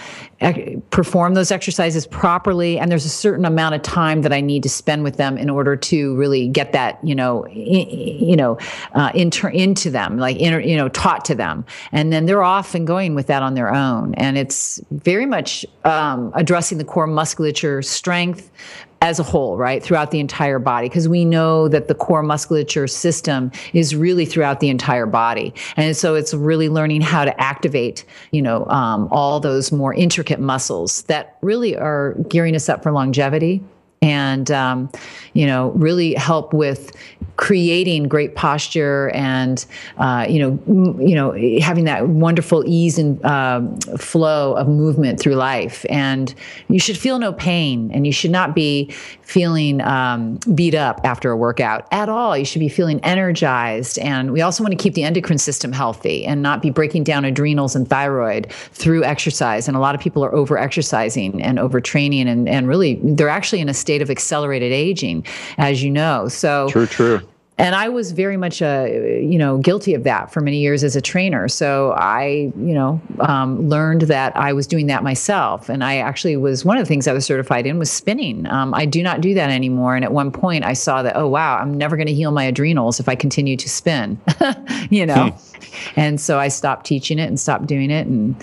perform 0.90 1.34
those 1.34 1.52
exercises 1.52 2.06
properly. 2.08 2.80
And 2.80 2.92
there's 2.92 3.06
a 3.06 3.10
certain 3.10 3.46
amount 3.46 3.76
of 3.76 3.82
time 3.82 4.22
that 4.24 4.34
I 4.34 4.42
need 4.42 4.64
to 4.64 4.70
spend 4.70 5.04
with 5.04 5.18
them 5.18 5.38
in 5.38 5.50
order 5.50 5.76
to 5.76 6.16
really 6.16 6.48
get 6.48 6.72
that, 6.74 7.00
you 7.04 7.16
know, 7.16 7.46
in, 7.48 7.90
you 7.90 8.36
know, 8.36 8.58
uh, 8.94 9.12
inter- 9.14 9.50
into 9.50 9.90
them, 9.90 10.18
like 10.18 10.38
inter- 10.38 10.60
you 10.60 10.76
know, 10.76 10.90
taught 10.90 11.26
to 11.26 11.36
them. 11.36 11.66
And 11.92 12.12
then 12.12 12.26
they're 12.26 12.44
off 12.44 12.76
and 12.76 12.86
going 12.86 13.16
with 13.16 13.28
that 13.28 13.44
on 13.44 13.54
their 13.54 13.74
own. 13.74 14.14
And 14.16 14.38
it's 14.38 14.82
very 14.92 15.26
much 15.26 15.66
um, 15.86 16.32
addressing 16.36 16.78
the 16.78 16.86
core 16.86 17.08
musculature 17.08 17.82
strength, 17.82 18.52
as 19.04 19.20
a 19.20 19.24
whole, 19.24 19.58
right, 19.58 19.84
throughout 19.84 20.12
the 20.12 20.20
entire 20.22 20.60
body, 20.60 20.88
because 20.88 21.10
we 21.10 21.26
know 21.26 21.68
that 21.68 21.90
the 21.90 21.94
core 21.94 22.24
musculature 22.24 22.88
system 22.88 23.52
is 23.74 23.94
really 23.94 24.26
throughout 24.26 24.62
the 24.62 24.70
entire 24.70 25.06
body, 25.06 25.54
and 25.76 25.96
so 25.96 26.16
it's 26.16 26.34
really 26.34 26.70
learning 26.70 27.02
how 27.02 27.26
to 27.26 27.42
activate, 27.42 28.06
you 28.32 28.42
know, 28.42 28.66
um, 28.68 29.10
all 29.12 29.42
those 29.42 29.74
more 29.74 29.94
intricate 29.94 30.40
muscles 30.40 31.02
that 31.04 31.38
really 31.42 31.76
are 31.76 32.16
gearing 32.30 32.56
us 32.56 32.70
up 32.70 32.82
for 32.82 32.94
longevity 32.94 33.62
and 34.04 34.52
um, 34.52 34.90
you 35.34 35.48
know 35.48 35.70
really 35.72 36.14
help 36.14 36.54
with 36.54 36.92
creating 37.38 38.08
great 38.08 38.36
posture 38.36 39.10
and 39.16 39.66
uh, 39.98 40.26
you 40.30 40.40
know 40.40 40.60
m- 40.68 41.02
you 41.02 41.16
know 41.16 41.32
having 41.62 41.86
that 41.86 42.08
wonderful 42.10 42.64
ease 42.68 43.00
and 43.00 43.24
uh, 43.26 43.62
flow 43.98 44.54
of 44.56 44.68
movement 44.68 45.20
through 45.20 45.36
life. 45.36 45.86
And 45.90 46.34
you 46.68 46.80
should 46.80 46.98
feel 46.98 47.18
no 47.18 47.32
pain 47.34 47.90
and 47.94 48.06
you 48.06 48.12
should 48.12 48.32
not 48.32 48.54
be 48.54 48.92
feeling 49.24 49.82
um, 49.82 50.40
beat 50.54 50.76
up 50.76 51.02
after 51.04 51.32
a 51.32 51.38
workout 51.38 51.88
at 51.92 52.10
all. 52.10 52.38
You 52.38 52.46
should 52.46 52.60
be 52.60 52.70
feeling 52.70 53.00
energized. 53.02 53.98
And 54.00 54.32
we 54.32 54.42
also 54.42 54.64
want 54.64 54.72
to 54.78 54.82
keep 54.82 54.94
the 54.94 55.04
endocrine 55.04 55.38
system 55.38 55.72
healthy 55.72 56.26
and 56.26 56.42
not 56.42 56.62
be 56.62 56.70
breaking 56.70 57.04
down 57.04 57.26
adrenals 57.26 57.76
and 57.76 57.88
thyroid 57.88 58.52
through 58.52 59.04
exercise. 59.04 59.68
And 59.68 59.76
a 59.76 59.80
lot 59.80 59.96
of 59.96 60.02
people 60.02 60.24
are 60.24 60.34
over 60.34 60.58
exercising 60.58 61.42
and 61.42 61.58
overtraining 61.58 62.28
and, 62.28 62.48
and 62.48 62.68
really 62.68 63.00
they're 63.04 63.30
actually 63.30 63.62
in 63.62 63.70
a 63.70 63.74
state 63.74 64.02
of 64.02 64.10
accelerated 64.10 64.72
aging 64.72 65.26
as 65.58 65.84
you 65.84 65.90
know. 65.90 66.28
So 66.28 66.70
true 66.70 66.86
true 66.86 67.22
and 67.64 67.76
I 67.76 67.88
was 67.88 68.12
very 68.12 68.36
much, 68.36 68.62
uh, 68.62 68.88
you 68.90 69.38
know, 69.38 69.58
guilty 69.58 69.94
of 69.94 70.04
that 70.04 70.34
for 70.34 70.42
many 70.42 70.58
years 70.58 70.84
as 70.84 70.98
a 70.98 71.02
trainer. 71.02 71.48
So 71.48 71.94
I, 71.94 72.52
you 72.58 72.74
know, 72.74 73.02
um, 73.22 73.70
learned 73.70 74.02
that 74.02 74.36
I 74.36 74.52
was 74.52 74.68
doing 74.68 74.88
that 74.88 75.02
myself, 75.02 75.70
and 75.70 75.82
I 75.82 75.98
actually 75.98 76.36
was 76.36 76.66
one 76.66 76.78
of 76.78 76.84
the 76.84 76.90
things 76.90 77.08
I 77.08 77.14
was 77.14 77.26
certified 77.26 77.66
in 77.66 77.80
was 77.80 77.90
spinning. 77.90 78.46
Um, 78.48 78.74
I 78.74 78.86
do 78.86 79.02
not 79.02 79.22
do 79.22 79.34
that 79.36 79.50
anymore. 79.50 79.96
And 79.96 80.04
at 80.04 80.12
one 80.12 80.30
point, 80.30 80.66
I 80.66 80.74
saw 80.74 81.04
that, 81.04 81.16
oh 81.16 81.30
wow, 81.30 81.58
I'm 81.58 81.74
never 81.74 81.96
going 81.96 82.08
to 82.08 82.14
heal 82.14 82.32
my 82.32 82.44
adrenals 82.44 83.00
if 83.00 83.08
I 83.08 83.16
continue 83.16 83.56
to 83.56 83.70
spin, 83.70 84.20
you 84.90 85.06
know. 85.06 85.30
Hmm. 85.30 85.90
And 85.96 86.20
so 86.20 86.40
I 86.40 86.50
stopped 86.50 86.86
teaching 86.86 87.18
it 87.18 87.30
and 87.30 87.40
stopped 87.40 87.68
doing 87.68 87.92
it, 87.92 88.08
and 88.08 88.36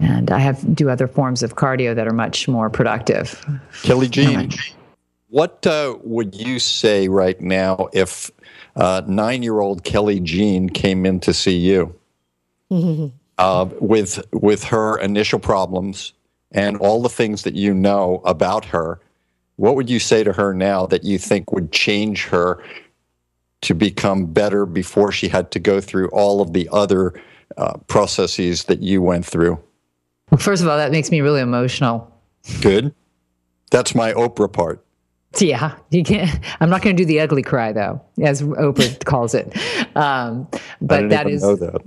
and 0.00 0.30
I 0.30 0.38
have 0.38 0.74
do 0.74 0.88
other 0.88 1.06
forms 1.06 1.42
of 1.42 1.56
cardio 1.56 1.94
that 1.94 2.08
are 2.08 2.14
much 2.14 2.48
more 2.48 2.70
productive. 2.70 3.44
Kelly 3.82 4.08
Jean. 4.08 4.52
What 5.34 5.66
uh, 5.66 5.98
would 6.04 6.36
you 6.36 6.60
say 6.60 7.08
right 7.08 7.40
now 7.40 7.88
if 7.92 8.30
uh, 8.76 9.02
nine 9.06 9.42
year 9.42 9.60
old 9.60 9.84
Kelly 9.84 10.20
Jean 10.20 10.68
came 10.68 11.06
in 11.06 11.20
to 11.20 11.32
see 11.32 11.56
you 11.56 11.94
uh, 13.38 13.68
with, 13.80 14.24
with 14.32 14.64
her 14.64 14.98
initial 14.98 15.38
problems 15.38 16.12
and 16.52 16.76
all 16.78 17.02
the 17.02 17.08
things 17.08 17.42
that 17.42 17.54
you 17.54 17.74
know 17.74 18.22
about 18.24 18.64
her. 18.66 19.00
What 19.56 19.76
would 19.76 19.90
you 19.90 20.00
say 20.00 20.24
to 20.24 20.32
her 20.32 20.54
now 20.54 20.86
that 20.86 21.04
you 21.04 21.18
think 21.18 21.52
would 21.52 21.72
change 21.72 22.26
her 22.26 22.62
to 23.62 23.74
become 23.74 24.26
better 24.26 24.66
before 24.66 25.10
she 25.10 25.28
had 25.28 25.50
to 25.52 25.58
go 25.58 25.80
through 25.80 26.08
all 26.08 26.40
of 26.40 26.52
the 26.52 26.68
other 26.70 27.14
uh, 27.56 27.78
processes 27.86 28.64
that 28.64 28.80
you 28.82 29.00
went 29.00 29.24
through? 29.24 29.58
Well, 30.30 30.38
first 30.38 30.62
of 30.62 30.68
all, 30.68 30.76
that 30.76 30.90
makes 30.90 31.10
me 31.10 31.20
really 31.20 31.40
emotional. 31.40 32.10
Good. 32.60 32.94
That's 33.70 33.94
my 33.94 34.12
Oprah 34.12 34.52
part. 34.52 34.83
Yeah, 35.40 35.76
you 35.90 36.02
can't. 36.02 36.38
I'm 36.60 36.70
not 36.70 36.82
going 36.82 36.96
to 36.96 37.02
do 37.02 37.06
the 37.06 37.20
ugly 37.20 37.42
cry 37.42 37.72
though, 37.72 38.02
as 38.22 38.42
Oprah 38.42 39.04
calls 39.04 39.34
it. 39.34 39.56
Um, 39.96 40.48
but 40.80 41.08
that 41.10 41.28
is. 41.28 41.42
That. 41.42 41.80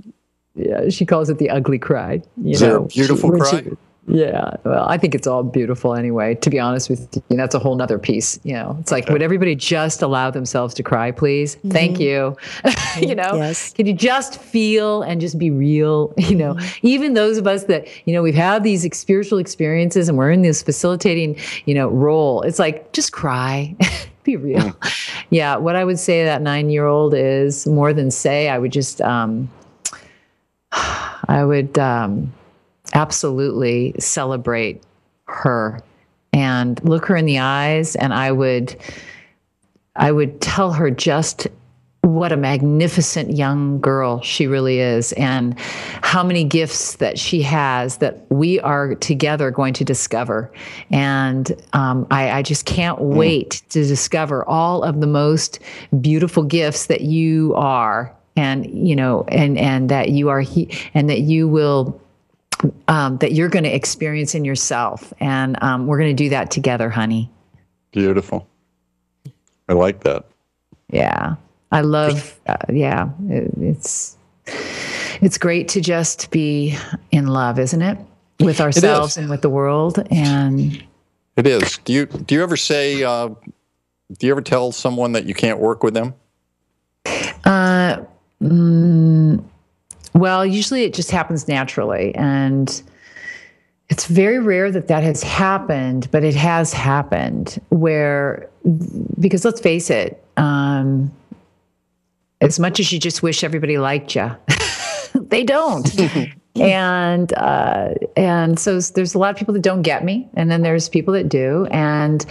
Yeah, 0.56 0.89
she 0.89 1.06
calls 1.06 1.30
it 1.30 1.38
the 1.38 1.52
ugly 1.52 1.78
cry. 1.78 2.22
You 2.38 2.52
is 2.52 2.62
know, 2.62 2.86
beautiful 2.86 3.32
cry? 3.32 3.62
She, 3.62 3.70
yeah, 4.08 4.51
well, 4.64 4.88
I 4.88 4.97
think 4.97 5.14
it's 5.14 5.28
all 5.28 5.43
beautiful 5.43 5.93
anyway. 5.93 6.36
To 6.36 6.49
be 6.49 6.60
honest 6.60 6.89
with 6.89 7.22
you, 7.30 7.36
that's 7.36 7.53
a 7.53 7.60
whole 7.60 7.76
nother 7.76 7.99
piece. 7.99 8.39
You 8.43 8.53
know, 8.53 8.78
it's 8.80 8.89
like 8.89 9.03
okay. 9.03 9.14
would 9.14 9.22
everybody 9.22 9.53
just 9.53 10.01
allow 10.01 10.32
themselves 10.32 10.74
to 10.76 10.84
cry, 10.84 11.12
please? 11.12 11.58
Mm-hmm. 11.58 11.72
Thank 11.72 11.99
you. 11.99 12.38
you 12.99 13.16
know, 13.16 13.32
yes. 13.36 13.74
can 13.74 13.86
you 13.86 13.93
just 13.93 14.39
feel 14.39 15.01
and 15.01 15.20
just 15.20 15.38
be 15.38 15.51
real? 15.51 16.14
You 16.28 16.36
know, 16.36 16.55
mm-hmm. 16.55 16.88
even 16.88 17.14
those 17.14 17.38
of 17.38 17.47
us 17.47 17.66
that 17.66 17.88
you 18.05 18.14
know 18.14 18.22
we've 18.22 18.36
had 18.36 18.64
these 18.64 18.86
spiritual 18.97 19.39
experiences 19.39 20.10
and 20.10 20.18
we're 20.18 20.32
in 20.32 20.41
this 20.41 20.62
facilitating 20.62 21.38
you 21.66 21.74
know 21.74 21.88
role. 21.88 22.41
It's 22.41 22.60
like 22.60 22.91
just 22.91 23.14
cry. 23.14 23.76
be 24.24 24.36
real. 24.36 24.60
Mm. 24.60 25.16
Yeah, 25.30 25.55
what 25.55 25.78
I 25.78 25.86
would 25.86 25.99
say 25.99 26.20
to 26.20 26.26
that 26.26 26.41
nine 26.41 26.70
year 26.70 26.86
old 26.86 27.14
is 27.14 27.66
more 27.66 27.93
than 27.93 28.12
say. 28.12 28.49
I 28.49 28.58
would 28.58 28.74
just 28.74 29.01
um, 29.01 29.49
I 30.72 31.45
would 31.45 31.80
um, 31.80 32.34
absolutely 32.93 33.93
celebrate 33.99 34.83
her 35.25 35.81
and 36.33 36.83
look 36.83 37.05
her 37.05 37.15
in 37.15 37.25
the 37.25 37.39
eyes, 37.39 37.95
and 37.95 38.13
I 38.13 38.31
would, 38.31 38.75
I 39.95 40.11
would 40.11 40.39
tell 40.41 40.73
her 40.73 40.91
just 40.91 41.47
what 42.07 42.31
a 42.31 42.38
magnificent 42.38 43.35
young 43.35 43.79
girl 43.81 44.21
she 44.21 44.47
really 44.47 44.79
is 44.79 45.11
and 45.13 45.59
how 45.59 46.23
many 46.23 46.43
gifts 46.43 46.95
that 46.95 47.19
she 47.19 47.41
has 47.41 47.97
that 47.97 48.25
we 48.29 48.59
are 48.61 48.95
together 48.95 49.51
going 49.51 49.73
to 49.73 49.83
discover 49.83 50.51
and 50.89 51.51
um, 51.73 52.07
I, 52.09 52.31
I, 52.31 52.41
just 52.43 52.65
can't 52.65 52.97
mm. 52.99 53.15
wait 53.15 53.61
to 53.69 53.85
discover 53.85 54.47
all 54.47 54.83
of 54.83 55.01
the 55.01 55.07
most 55.07 55.59
beautiful 55.99 56.43
gifts 56.43 56.85
that 56.85 57.01
you 57.01 57.53
are 57.55 58.15
and 58.38 58.65
you 58.67 58.95
know 58.95 59.25
and 59.27 59.57
and 59.57 59.89
that 59.89 60.09
you 60.09 60.29
are 60.29 60.41
he 60.41 60.69
and 60.93 61.09
that 61.09 61.21
you 61.21 61.47
will 61.47 61.99
um, 62.88 63.18
that 63.18 63.34
you're 63.34 63.49
going 63.49 63.64
to 63.64 63.74
experience 63.74 64.36
in 64.36 64.45
yourself 64.45 65.14
and 65.20 65.62
um, 65.64 65.88
we're 65.88 65.97
going 65.97 66.16
to 66.16 66.24
do 66.24 66.30
that 66.30 66.51
together 66.51 66.89
honey 66.89 67.30
beautiful 67.91 68.47
i 69.70 69.74
like 69.74 70.03
that 70.03 70.26
yeah 70.89 71.36
I 71.72 71.82
love, 71.82 72.39
uh, 72.47 72.55
yeah, 72.70 73.10
it, 73.30 73.51
it's 73.60 74.16
it's 75.22 75.38
great 75.38 75.68
to 75.70 75.82
just 75.82 76.32
be 76.32 76.78
in 77.12 77.28
love, 77.28 77.60
isn't 77.60 77.82
it, 77.82 77.97
with 78.39 78.62
ourselves 78.62 79.18
and 79.18 79.30
with 79.30 79.41
the 79.41 79.49
world? 79.49 80.01
And 80.10 80.84
it 81.36 81.45
is. 81.45 81.78
Do 81.80 81.91
you 81.91 82.05
do 82.05 82.36
you 82.36 82.43
ever 82.43 82.55
say? 82.55 83.03
Uh, 83.03 83.30
do 84.18 84.26
you 84.26 84.32
ever 84.32 84.41
tell 84.41 84.72
someone 84.72 85.12
that 85.12 85.26
you 85.26 85.34
can't 85.34 85.60
work 85.60 85.84
with 85.84 85.93
them? 85.93 86.14
Uh, 87.43 88.03
mm, 88.41 89.43
well, 90.18 90.45
usually 90.45 90.84
it 90.84 90.93
just 90.93 91.11
happens 91.11 91.47
naturally, 91.47 92.13
and 92.15 92.82
it's 93.89 94.05
very 94.05 94.39
rare 94.39 94.72
that 94.72 94.88
that 94.88 95.03
has 95.03 95.24
happened, 95.24 96.09
but 96.11 96.24
it 96.24 96.36
has 96.36 96.74
happened. 96.74 97.61
Where, 97.70 98.49
because 99.20 99.45
let's 99.45 99.61
face 99.61 99.89
it. 99.89 100.24
Um, 100.36 101.11
as 102.41 102.59
much 102.59 102.80
as 102.80 102.91
you 102.91 102.99
just 102.99 103.24
wish 103.24 103.43
everybody 103.43 103.78
liked 103.78 104.15
you, 104.15 104.36
they 105.15 105.43
don't. 105.43 105.89
and 106.62 107.34
uh, 107.34 107.93
and 108.16 108.60
so 108.60 108.80
there's 108.80 109.16
a 109.16 109.18
lot 109.18 109.32
of 109.32 109.38
people 109.38 109.53
that 109.53 109.64
don't 109.64 109.82
get 109.82 110.03
me, 110.03 110.28
and 110.36 110.49
then 110.49 110.62
there's 110.62 110.89
people 110.89 111.14
that 111.14 111.30
do, 111.30 111.66
and 111.72 112.26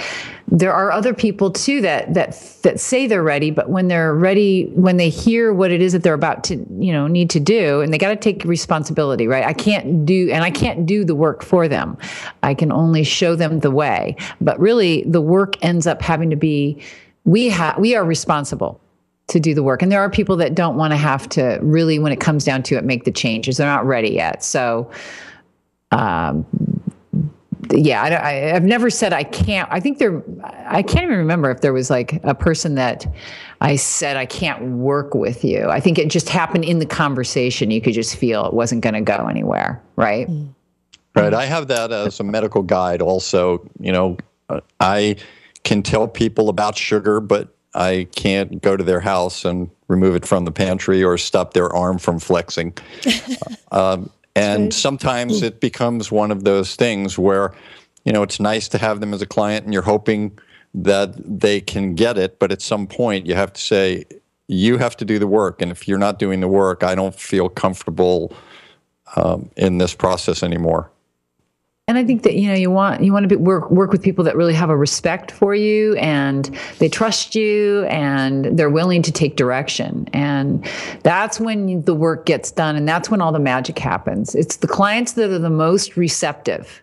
there 0.49 0.73
are 0.73 0.93
other 0.93 1.13
people 1.13 1.51
too 1.51 1.81
that 1.81 2.15
that 2.15 2.59
that 2.63 2.81
say 2.81 3.07
they're 3.07 3.23
ready, 3.23 3.51
but 3.51 3.69
when 3.69 3.89
they're 3.89 4.15
ready, 4.15 4.67
when 4.75 4.97
they 4.97 5.09
hear 5.09 5.53
what 5.53 5.71
it 5.71 5.83
is 5.83 5.93
that 5.93 6.03
they're 6.03 6.15
about 6.15 6.45
to 6.45 6.57
you 6.79 6.93
know 6.93 7.07
need 7.07 7.31
to 7.31 7.41
do, 7.41 7.81
and 7.81 7.93
they 7.93 7.99
got 7.99 8.11
to 8.11 8.17
take 8.17 8.45
responsibility, 8.45 9.27
right? 9.27 9.45
I 9.45 9.53
can't 9.53 10.07
do, 10.07 10.31
and 10.31 10.45
I 10.45 10.51
can't 10.51 10.87
do 10.87 11.05
the 11.05 11.15
work 11.15 11.43
for 11.43 11.69
them. 11.69 11.97
I 12.43 12.55
can 12.55 12.73
only 12.73 13.05
show 13.05 13.37
them 13.37 13.61
the 13.61 13.71
way, 13.71 14.17
but 14.41 14.59
really 14.61 15.05
the 15.05 15.21
work 15.21 15.63
ends 15.65 15.87
up 15.87 16.03
having 16.03 16.31
to 16.31 16.37
be 16.37 16.83
we 17.25 17.49
have 17.49 17.79
we 17.79 17.95
are 17.95 18.05
responsible 18.05 18.81
to 19.29 19.41
do 19.41 19.55
the 19.55 19.63
work. 19.63 19.83
And 19.83 19.91
there 19.91 20.01
are 20.01 20.11
people 20.11 20.37
that 20.37 20.55
don't 20.55 20.77
want 20.77 20.93
to 20.93 20.97
have 20.97 21.29
to 21.31 21.59
really, 21.61 21.99
when 21.99 22.13
it 22.13 22.21
comes 22.21 22.45
down 22.45 22.63
to 22.65 22.77
it, 22.77 22.85
make 22.85 23.05
the 23.05 23.11
changes. 23.11 23.57
They're 23.57 23.67
not 23.67 23.85
ready 23.85 24.11
yet. 24.11 24.45
So, 24.45 24.91
um, 25.91 26.47
yeah, 27.73 28.03
I, 28.03 28.33
have 28.33 28.63
never 28.63 28.91
said 28.91 29.13
I 29.13 29.25
can't. 29.25 29.69
I 29.73 29.81
think 29.81 29.99
there, 29.99 30.23
I 30.67 30.83
can't 30.83 31.05
even 31.05 31.19
remember 31.19 31.51
if 31.51 31.61
there 31.61 31.73
was 31.73 31.91
like 31.91 32.21
a 32.23 32.35
person 32.35 32.77
that 32.77 33.07
I 33.61 33.77
said 33.77 34.17
I 34.17 34.27
can't 34.27 34.63
work 34.77 35.15
with 35.15 35.45
you. 35.45 35.69
I 35.69 35.81
think 35.81 35.99
it 35.99 36.09
just 36.09 36.29
happened 36.29 36.65
in 36.65 36.79
the 36.79 36.87
conversation. 36.87 37.71
You 37.71 37.81
could 37.81 37.95
just 37.95 38.17
feel 38.17 38.47
it 38.47 38.55
wasn't 38.55 38.83
going 38.83 38.95
to 38.95 39.01
go 39.01 39.27
anywhere, 39.27 39.83
right? 39.97 40.29
Right. 41.17 41.33
I 41.33 41.47
have 41.47 41.69
that 41.69 41.93
as 41.93 42.21
a 42.21 42.25
medical 42.25 42.63
guide. 42.63 43.01
Also, 43.01 43.67
you 43.81 43.91
know, 43.91 44.19
I 44.79 45.17
can 45.65 45.83
tell 45.83 46.07
people 46.07 46.51
about 46.51 46.77
sugar, 46.77 47.21
but 47.21 47.56
I 47.75 48.09
can't 48.15 48.63
go 48.63 48.77
to 48.77 48.85
their 48.85 49.01
house 49.01 49.45
and 49.45 49.71
remove 49.89 50.15
it 50.15 50.27
from 50.27 50.45
the 50.45 50.53
pantry 50.53 51.03
or 51.03 51.19
stop 51.19 51.53
their 51.53 51.75
arm 51.75 51.99
from 51.99 52.19
flexing. 52.19 52.77
um, 53.73 54.11
and 54.35 54.73
sometimes 54.73 55.43
it 55.43 55.61
becomes 55.61 56.11
one 56.11 56.31
of 56.31 56.45
those 56.45 56.77
things 56.77 57.19
where, 57.19 57.55
you 58.05 58.13
know, 58.13 58.23
it's 58.23 58.41
nice 58.41 58.69
to 58.69 58.79
have 58.79 59.01
them 59.01 59.15
as 59.15 59.23
a 59.23 59.27
client 59.27 59.65
and 59.65 59.73
you're 59.73 59.83
hoping 59.83 60.39
that 60.75 61.15
they 61.17 61.61
can 61.61 61.95
get 61.95 62.19
it, 62.19 62.39
but 62.39 62.53
at 62.53 62.61
some 62.61 62.87
point 62.87 63.27
you 63.27 63.35
have 63.35 63.53
to 63.53 63.61
say, 63.61 64.05
you 64.49 64.79
have 64.79 64.97
to 64.99 65.05
do 65.05 65.19
the 65.19 65.27
work. 65.27 65.63
And 65.63 65.73
if 65.73 65.89
you're 65.89 65.99
not 65.99 66.19
doing 66.19 66.41
the 66.41 66.49
work, 66.49 66.83
I 66.85 66.95
don't 66.95 67.15
feel 67.15 67.49
comfortable 67.49 68.33
um, 69.17 69.51
in 69.57 69.79
this 69.79 69.95
process 69.95 70.43
anymore 70.43 70.91
and 71.89 71.97
I 71.97 72.05
think 72.05 72.25
that 72.25 72.35
you 72.35 72.49
know 72.49 72.55
you 72.55 72.69
want 72.69 73.05
you 73.05 73.13
want 73.13 73.23
to 73.23 73.29
be, 73.29 73.37
work 73.37 73.71
work 73.71 73.93
with 73.93 74.03
people 74.03 74.25
that 74.25 74.35
really 74.35 74.55
have 74.55 74.71
a 74.71 74.77
respect 74.77 75.31
for 75.31 75.55
you 75.55 75.95
and 75.97 76.47
they 76.79 76.89
trust 76.89 77.37
you 77.37 77.85
and 77.85 78.59
they're 78.59 78.71
willing 78.71 79.03
to 79.03 79.13
take 79.13 79.37
direction 79.37 80.09
and 80.13 80.69
that's 81.05 81.39
when 81.39 81.83
the 81.83 81.95
work 81.95 82.27
gets 82.27 82.51
done 82.51 82.75
and 82.75 82.89
that's 82.89 83.09
when 83.09 83.21
all 83.21 83.31
the 83.31 83.39
magic 83.39 83.79
happens. 83.79 84.35
It's 84.35 84.57
the 84.57 84.67
clients 84.67 85.13
that 85.13 85.31
are 85.31 85.39
the 85.39 85.49
most 85.49 85.97
receptive 85.97 86.83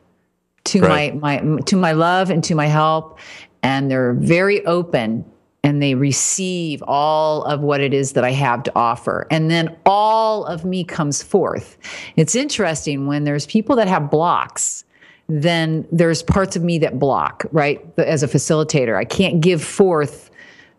to 0.66 0.80
right. 0.82 1.14
my 1.20 1.42
my 1.42 1.60
to 1.64 1.76
my 1.76 1.92
love 1.92 2.30
and 2.30 2.42
to 2.46 2.56
my 2.56 2.68
help 2.68 3.20
and 3.62 3.92
they're 3.92 4.14
very 4.14 4.66
open 4.66 5.26
and 5.66 5.82
they 5.82 5.96
receive 5.96 6.82
all 6.88 7.44
of 7.44 7.60
what 7.60 7.82
it 7.82 7.94
is 7.94 8.14
that 8.14 8.24
I 8.24 8.32
have 8.32 8.64
to 8.64 8.72
offer. 8.76 9.28
And 9.32 9.50
then 9.50 9.76
all 9.86 10.46
of 10.46 10.66
me 10.66 10.84
comes 10.84 11.24
forth. 11.24 11.78
It's 12.18 12.36
interesting 12.36 13.08
when 13.08 13.24
there's 13.24 13.46
people 13.46 13.78
that 13.78 13.88
have 13.88 14.12
blocks 14.12 14.84
then 15.28 15.88
there's 15.92 16.22
parts 16.22 16.56
of 16.56 16.64
me 16.64 16.78
that 16.80 17.00
block, 17.00 17.46
right? 17.52 17.82
As 17.98 18.24
a 18.24 18.28
facilitator, 18.28 18.98
I 18.98 19.06
can't 19.06 19.42
give 19.42 19.64
forth 19.64 20.30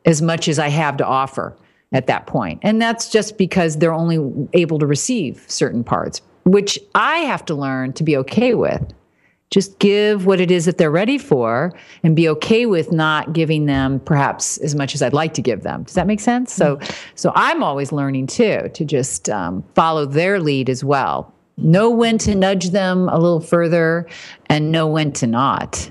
as 0.04 0.20
much 0.20 0.48
as 0.48 0.58
I 0.58 0.68
have 0.68 0.96
to 0.98 1.06
offer 1.06 1.56
at 1.92 2.06
that 2.08 2.26
point. 2.26 2.60
And 2.62 2.80
that's 2.80 3.08
just 3.08 3.38
because 3.38 3.78
they're 3.78 3.94
only 3.94 4.48
able 4.52 4.78
to 4.80 4.86
receive 4.86 5.44
certain 5.48 5.84
parts, 5.84 6.20
which 6.44 6.78
I 6.94 7.18
have 7.18 7.44
to 7.46 7.54
learn 7.54 7.92
to 7.94 8.02
be 8.02 8.16
okay 8.18 8.54
with. 8.54 8.82
Just 9.50 9.78
give 9.78 10.26
what 10.26 10.40
it 10.40 10.50
is 10.50 10.64
that 10.64 10.78
they're 10.78 10.90
ready 10.90 11.16
for 11.16 11.72
and 12.02 12.16
be 12.16 12.28
okay 12.28 12.66
with 12.66 12.90
not 12.90 13.32
giving 13.32 13.66
them 13.66 14.00
perhaps 14.00 14.58
as 14.58 14.74
much 14.74 14.94
as 14.94 15.02
I'd 15.02 15.12
like 15.12 15.34
to 15.34 15.42
give 15.42 15.62
them. 15.62 15.84
Does 15.84 15.94
that 15.94 16.08
make 16.08 16.18
sense? 16.18 16.52
So, 16.52 16.76
mm-hmm. 16.76 16.94
so 17.14 17.30
I'm 17.36 17.62
always 17.62 17.92
learning 17.92 18.26
too 18.26 18.68
to 18.74 18.84
just 18.84 19.30
um, 19.30 19.62
follow 19.74 20.06
their 20.06 20.40
lead 20.40 20.68
as 20.68 20.82
well 20.82 21.32
know 21.56 21.90
when 21.90 22.18
to 22.18 22.34
nudge 22.34 22.70
them 22.70 23.08
a 23.08 23.18
little 23.18 23.40
further 23.40 24.06
and 24.46 24.72
know 24.72 24.86
when 24.86 25.12
to 25.12 25.26
not. 25.26 25.90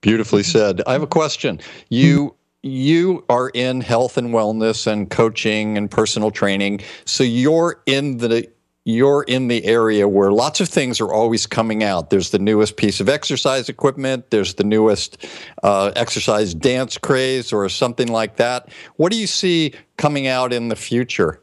Beautifully 0.00 0.42
said. 0.42 0.82
I 0.86 0.92
have 0.92 1.02
a 1.02 1.06
question. 1.06 1.60
You 1.88 2.34
you 2.62 3.24
are 3.28 3.48
in 3.50 3.80
health 3.80 4.16
and 4.16 4.28
wellness 4.28 4.86
and 4.86 5.10
coaching 5.10 5.76
and 5.76 5.90
personal 5.90 6.30
training. 6.30 6.80
So 7.04 7.24
you're 7.24 7.82
in 7.86 8.18
the 8.18 8.48
you're 8.84 9.22
in 9.24 9.46
the 9.46 9.64
area 9.64 10.08
where 10.08 10.32
lots 10.32 10.60
of 10.60 10.68
things 10.68 11.00
are 11.00 11.12
always 11.12 11.46
coming 11.46 11.84
out. 11.84 12.10
There's 12.10 12.30
the 12.30 12.38
newest 12.38 12.76
piece 12.76 13.00
of 13.00 13.08
exercise 13.08 13.68
equipment. 13.68 14.30
There's 14.30 14.54
the 14.54 14.64
newest 14.64 15.24
uh, 15.62 15.92
exercise 15.94 16.52
dance 16.52 16.98
craze 16.98 17.52
or 17.52 17.68
something 17.68 18.08
like 18.08 18.36
that. 18.36 18.70
What 18.96 19.12
do 19.12 19.18
you 19.18 19.28
see 19.28 19.74
coming 19.98 20.26
out 20.26 20.52
in 20.52 20.68
the 20.68 20.76
future? 20.76 21.41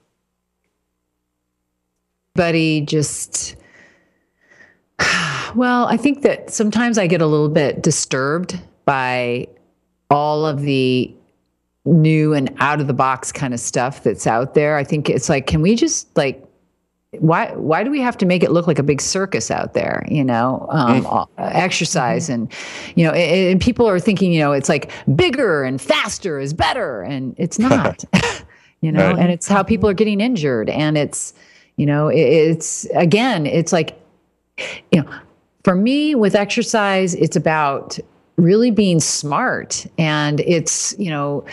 Everybody 2.40 2.80
just 2.80 3.58
well, 5.56 5.88
I 5.88 5.98
think 5.98 6.22
that 6.22 6.50
sometimes 6.50 6.98
I 6.98 7.06
get 7.06 7.22
a 7.22 7.26
little 7.26 7.50
bit 7.50 7.82
disturbed 7.84 8.58
by 8.86 9.48
all 10.10 10.46
of 10.46 10.62
the 10.62 11.14
new 11.84 12.34
and 12.34 12.54
out 12.60 12.80
of 12.80 12.88
the 12.88 12.94
box 12.94 13.34
kind 13.34 13.54
of 13.54 13.60
stuff 13.60 14.04
that's 14.04 14.26
out 14.26 14.54
there. 14.54 14.78
I 14.78 14.86
think 14.86 15.10
it's 15.10 15.28
like, 15.28 15.48
can 15.48 15.62
we 15.62 15.76
just 15.76 16.16
like, 16.16 16.42
why 17.20 17.52
why 17.56 17.84
do 17.84 17.92
we 17.92 18.00
have 18.00 18.18
to 18.20 18.26
make 18.26 18.42
it 18.42 18.52
look 18.52 18.68
like 18.68 18.80
a 18.80 18.84
big 18.84 19.02
circus 19.02 19.52
out 19.52 19.74
there? 19.74 20.06
You 20.10 20.24
know, 20.24 20.66
um, 20.70 21.04
mm. 21.04 21.28
exercise 21.38 22.30
mm-hmm. 22.30 22.44
and 22.44 22.54
you 22.96 23.04
know, 23.04 23.12
and, 23.12 23.52
and 23.52 23.62
people 23.62 23.86
are 23.90 24.00
thinking, 24.00 24.32
you 24.32 24.40
know, 24.40 24.54
it's 24.54 24.70
like 24.70 24.92
bigger 25.14 25.66
and 25.66 25.82
faster 25.82 26.40
is 26.40 26.54
better, 26.54 27.02
and 27.02 27.36
it's 27.38 27.60
not. 27.70 28.06
you 28.82 28.94
know, 28.94 29.10
right. 29.10 29.20
and 29.20 29.30
it's 29.30 29.46
how 29.46 29.62
people 29.62 29.90
are 29.90 29.94
getting 29.94 30.22
injured, 30.22 30.70
and 30.70 30.98
it's 30.98 31.34
you 31.80 31.86
know, 31.86 32.10
it's 32.10 32.84
again, 32.94 33.46
it's 33.46 33.72
like, 33.72 33.98
you 34.92 35.02
know, 35.02 35.10
for 35.64 35.76
me 35.76 36.14
with 36.14 36.36
exercise, 36.36 37.16
it's 37.16 37.38
about 37.38 37.98
really 38.36 38.70
being 38.70 39.00
smart. 39.00 39.88
And 39.98 40.42
it's, 40.42 40.94
you 41.00 41.10
know, 41.10 41.46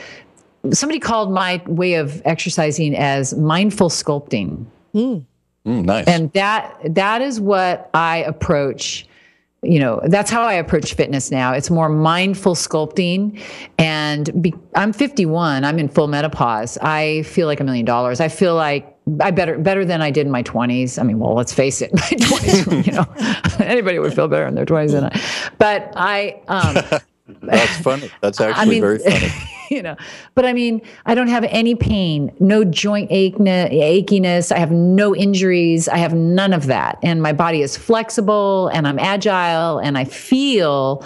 somebody 0.72 0.98
called 0.98 1.30
my 1.30 1.62
way 1.68 1.94
of 1.94 2.20
exercising 2.24 2.96
as 2.96 3.36
mindful 3.36 3.88
sculpting. 3.88 4.66
Mm. 4.92 5.24
Mm, 5.64 5.84
nice. 5.84 6.08
And 6.08 6.32
that 6.32 6.76
that 6.96 7.22
is 7.22 7.40
what 7.40 7.88
I 7.94 8.18
approach 8.18 9.06
you 9.62 9.80
know 9.80 10.00
that's 10.08 10.30
how 10.30 10.42
i 10.42 10.52
approach 10.52 10.92
fitness 10.94 11.30
now 11.30 11.52
it's 11.52 11.70
more 11.70 11.88
mindful 11.88 12.54
sculpting 12.54 13.42
and 13.78 14.40
be, 14.40 14.54
i'm 14.74 14.92
51 14.92 15.64
i'm 15.64 15.78
in 15.78 15.88
full 15.88 16.08
menopause 16.08 16.76
i 16.82 17.22
feel 17.22 17.46
like 17.46 17.58
a 17.58 17.64
million 17.64 17.86
dollars 17.86 18.20
i 18.20 18.28
feel 18.28 18.54
like 18.54 18.95
I 19.20 19.30
better 19.30 19.56
better 19.58 19.84
than 19.84 20.02
I 20.02 20.10
did 20.10 20.26
in 20.26 20.32
my 20.32 20.42
20s. 20.42 20.98
I 20.98 21.04
mean, 21.04 21.18
well, 21.18 21.34
let's 21.34 21.52
face 21.52 21.80
it, 21.80 21.92
my 21.94 22.00
20s, 22.00 22.86
you 22.86 22.92
know, 22.92 23.64
anybody 23.64 23.98
would 23.98 24.14
feel 24.14 24.28
better 24.28 24.46
in 24.46 24.54
their 24.54 24.66
20s 24.66 24.90
than 24.90 25.04
I. 25.04 25.20
But 25.58 25.92
I 25.96 26.40
um 26.48 27.00
That's 27.42 27.78
funny. 27.78 28.10
That's 28.20 28.40
actually 28.40 28.62
I 28.62 28.64
mean, 28.66 28.80
very 28.80 28.98
funny. 28.98 29.32
You 29.68 29.82
know, 29.82 29.96
but 30.36 30.44
I 30.44 30.52
mean, 30.52 30.80
I 31.06 31.16
don't 31.16 31.26
have 31.26 31.42
any 31.48 31.74
pain, 31.74 32.32
no 32.38 32.62
joint 32.62 33.10
achiness. 33.10 34.52
I 34.52 34.58
have 34.58 34.70
no 34.70 35.12
injuries. 35.12 35.88
I 35.88 35.96
have 35.96 36.14
none 36.14 36.52
of 36.52 36.66
that. 36.66 37.00
And 37.02 37.20
my 37.20 37.32
body 37.32 37.62
is 37.62 37.76
flexible 37.76 38.68
and 38.68 38.86
I'm 38.86 39.00
agile 39.00 39.78
and 39.80 39.98
I 39.98 40.04
feel 40.04 41.04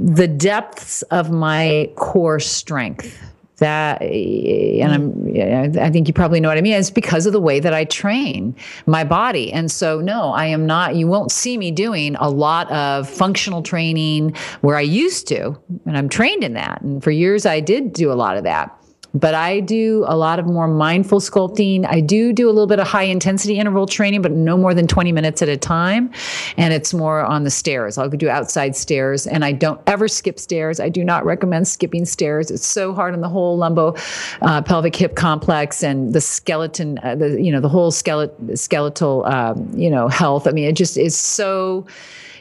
the 0.00 0.26
depths 0.26 1.02
of 1.02 1.30
my 1.30 1.92
core 1.94 2.40
strength 2.40 3.33
that 3.58 4.02
and 4.02 4.92
i'm 4.92 5.78
i 5.78 5.90
think 5.90 6.08
you 6.08 6.14
probably 6.14 6.40
know 6.40 6.48
what 6.48 6.58
i 6.58 6.60
mean. 6.60 6.74
It's 6.74 6.90
because 6.90 7.26
of 7.26 7.32
the 7.32 7.40
way 7.40 7.60
that 7.60 7.72
i 7.72 7.84
train 7.84 8.54
my 8.86 9.04
body. 9.04 9.52
And 9.52 9.70
so 9.70 10.00
no 10.00 10.30
i 10.32 10.46
am 10.46 10.66
not 10.66 10.96
you 10.96 11.06
won't 11.06 11.30
see 11.30 11.56
me 11.56 11.70
doing 11.70 12.16
a 12.16 12.28
lot 12.28 12.70
of 12.72 13.08
functional 13.08 13.62
training 13.62 14.34
where 14.60 14.76
i 14.76 14.80
used 14.80 15.28
to 15.28 15.56
and 15.86 15.96
i'm 15.96 16.08
trained 16.08 16.44
in 16.44 16.54
that. 16.54 16.80
And 16.82 17.02
for 17.02 17.10
years 17.10 17.46
i 17.46 17.60
did 17.60 17.92
do 17.92 18.10
a 18.10 18.14
lot 18.14 18.36
of 18.36 18.44
that 18.44 18.76
but 19.14 19.34
I 19.34 19.60
do 19.60 20.04
a 20.08 20.16
lot 20.16 20.40
of 20.40 20.46
more 20.46 20.66
mindful 20.66 21.20
sculpting. 21.20 21.86
I 21.88 22.00
do 22.00 22.32
do 22.32 22.48
a 22.48 22.52
little 22.52 22.66
bit 22.66 22.80
of 22.80 22.88
high 22.88 23.04
intensity 23.04 23.58
interval 23.58 23.86
training, 23.86 24.22
but 24.22 24.32
no 24.32 24.56
more 24.56 24.74
than 24.74 24.88
20 24.88 25.12
minutes 25.12 25.40
at 25.40 25.48
a 25.48 25.56
time. 25.56 26.10
And 26.56 26.74
it's 26.74 26.92
more 26.92 27.24
on 27.24 27.44
the 27.44 27.50
stairs. 27.50 27.96
I'll 27.96 28.08
do 28.08 28.28
outside 28.28 28.74
stairs 28.74 29.26
and 29.26 29.44
I 29.44 29.52
don't 29.52 29.80
ever 29.86 30.08
skip 30.08 30.40
stairs. 30.40 30.80
I 30.80 30.88
do 30.88 31.04
not 31.04 31.24
recommend 31.24 31.68
skipping 31.68 32.04
stairs. 32.04 32.50
It's 32.50 32.66
so 32.66 32.92
hard 32.92 33.14
on 33.14 33.20
the 33.20 33.28
whole 33.28 33.56
lumbo 33.56 33.94
uh, 34.42 34.62
pelvic 34.62 34.96
hip 34.96 35.14
complex 35.14 35.84
and 35.84 36.12
the 36.12 36.20
skeleton, 36.20 36.98
uh, 37.04 37.14
the, 37.14 37.40
you 37.40 37.52
know, 37.52 37.60
the 37.60 37.68
whole 37.68 37.92
skeletal, 37.92 38.56
skeletal, 38.56 39.24
um, 39.26 39.70
you 39.74 39.90
know, 39.90 40.08
health. 40.08 40.48
I 40.48 40.50
mean, 40.50 40.64
it 40.64 40.74
just 40.74 40.96
is 40.96 41.16
so, 41.16 41.86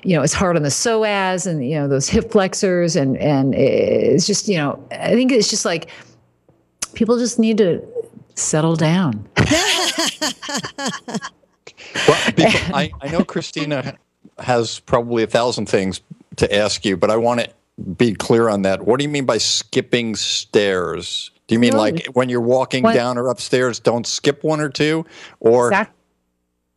you 0.01 0.15
know, 0.15 0.23
it's 0.23 0.33
hard 0.33 0.55
on 0.55 0.63
the 0.63 0.69
psoas 0.69 1.45
and, 1.45 1.63
you 1.67 1.75
know, 1.75 1.87
those 1.87 2.09
hip 2.09 2.31
flexors 2.31 2.95
and, 2.95 3.15
and 3.17 3.53
it's 3.53 4.25
just, 4.25 4.47
you 4.47 4.57
know, 4.57 4.83
I 4.91 5.13
think 5.13 5.31
it's 5.31 5.49
just 5.49 5.65
like, 5.65 5.89
people 6.93 7.17
just 7.17 7.39
need 7.39 7.57
to 7.57 7.81
settle 8.35 8.75
down. 8.75 9.27
well, 9.37 9.47
I, 12.07 12.91
I 13.01 13.09
know 13.11 13.23
Christina 13.23 13.97
has 14.39 14.79
probably 14.79 15.23
a 15.23 15.27
thousand 15.27 15.67
things 15.67 16.01
to 16.37 16.53
ask 16.53 16.85
you, 16.85 16.97
but 16.97 17.11
I 17.11 17.17
want 17.17 17.41
to 17.41 17.49
be 17.97 18.13
clear 18.13 18.49
on 18.49 18.63
that. 18.63 18.85
What 18.85 18.99
do 18.99 19.03
you 19.03 19.09
mean 19.09 19.25
by 19.25 19.37
skipping 19.37 20.15
stairs? 20.15 21.31
Do 21.47 21.55
you 21.55 21.59
mean 21.59 21.73
no. 21.73 21.79
like 21.79 22.05
when 22.13 22.29
you're 22.29 22.41
walking 22.41 22.83
what? 22.83 22.93
down 22.93 23.17
or 23.17 23.27
upstairs, 23.27 23.79
don't 23.79 24.07
skip 24.07 24.43
one 24.43 24.59
or 24.59 24.69
two? 24.69 25.05
Or 25.39 25.67
exactly. 25.67 25.95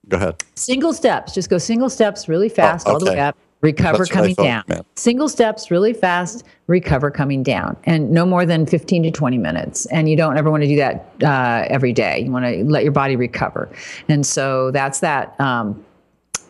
go 0.08 0.16
ahead. 0.16 0.44
Single 0.54 0.92
steps. 0.92 1.34
Just 1.34 1.48
go 1.48 1.58
single 1.58 1.90
steps 1.90 2.28
really 2.28 2.48
fast 2.48 2.86
oh, 2.86 2.92
okay. 2.92 2.94
all 2.94 3.00
the 3.00 3.10
way 3.12 3.20
up 3.20 3.36
recover 3.60 3.98
That's 3.98 4.10
coming 4.10 4.34
down. 4.34 4.64
Single 4.96 5.28
steps 5.28 5.70
really 5.70 5.92
fast, 5.92 6.44
recover 6.66 7.10
coming 7.10 7.42
down, 7.42 7.76
and 7.84 8.10
no 8.10 8.26
more 8.26 8.44
than 8.44 8.66
15 8.66 9.04
to 9.04 9.10
20 9.10 9.38
minutes. 9.38 9.86
And 9.86 10.08
you 10.08 10.16
don't 10.16 10.36
ever 10.36 10.50
want 10.50 10.62
to 10.62 10.68
do 10.68 10.76
that 10.76 11.12
uh, 11.22 11.66
every 11.68 11.92
day. 11.92 12.20
You 12.20 12.30
want 12.30 12.44
to 12.44 12.64
let 12.64 12.82
your 12.82 12.92
body 12.92 13.16
recover. 13.16 13.70
And 14.08 14.26
so 14.26 14.70
that's 14.70 15.00
that. 15.00 15.38
Um, 15.40 15.84